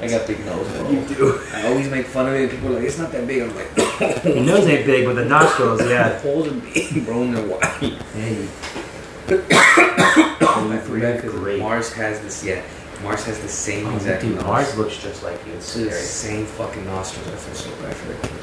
I 0.00 0.08
got 0.08 0.26
big 0.26 0.44
nose, 0.46 0.68
bro. 0.72 0.90
You 0.90 1.04
do. 1.14 1.40
I 1.52 1.66
always 1.66 1.88
make 1.88 2.06
fun 2.06 2.28
of 2.28 2.34
it. 2.34 2.42
And 2.42 2.50
people 2.50 2.68
are 2.68 2.74
like, 2.74 2.84
it's 2.84 2.98
not 2.98 3.10
that 3.12 3.26
big. 3.26 3.42
I'm 3.42 3.54
like, 3.54 4.24
Your 4.24 4.44
nose 4.44 4.66
ain't 4.66 4.86
big, 4.86 5.04
but 5.06 5.14
the 5.14 5.24
nostrils, 5.24 5.80
yeah. 5.82 6.08
the 6.12 6.18
holes 6.20 6.48
are 6.48 6.54
big, 6.54 7.04
bro, 7.04 7.22
and 7.22 7.36
they're 7.36 7.46
wide. 7.46 7.62
Hey. 8.14 8.48
I 9.28 11.00
bad 11.00 11.22
because 11.22 11.58
Mars 11.58 11.92
has 11.94 12.20
this. 12.20 12.44
Yeah, 12.44 12.62
Mars 13.02 13.24
has 13.24 13.40
the 13.40 13.48
same 13.48 13.86
Oh, 13.86 13.96
exact 13.96 14.22
dude, 14.22 14.34
nose. 14.36 14.44
Mars 14.44 14.76
looks 14.76 14.96
just 14.98 15.22
like 15.22 15.44
you. 15.46 15.52
It's 15.54 15.74
the 15.74 15.90
same 15.90 16.46
fucking 16.46 16.84
nostrils. 16.84 17.28
I 17.28 17.36
feel 17.36 17.54
so 17.54 17.82
bad 17.82 17.94
for 17.94 18.12
kid. 18.14 18.38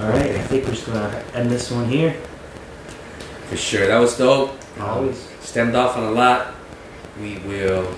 All 0.00 0.10
right, 0.10 0.36
I 0.36 0.42
think 0.42 0.64
we're 0.64 0.72
just 0.72 0.86
gonna 0.86 1.24
end 1.34 1.50
this 1.50 1.70
one 1.70 1.88
here. 1.88 2.14
For 3.48 3.56
sure, 3.56 3.86
that 3.86 3.98
was 3.98 4.18
dope. 4.18 4.58
Always. 4.80 5.28
Stemmed 5.40 5.74
off 5.74 5.96
on 5.96 6.04
a 6.04 6.10
lot. 6.10 6.54
We 7.20 7.38
will 7.38 7.94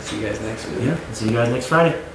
see 0.00 0.20
you 0.20 0.26
guys 0.26 0.40
next 0.40 0.68
week. 0.68 0.80
Yeah. 0.82 1.12
See 1.12 1.26
you 1.26 1.32
guys 1.32 1.50
next 1.50 1.66
Friday. 1.66 2.05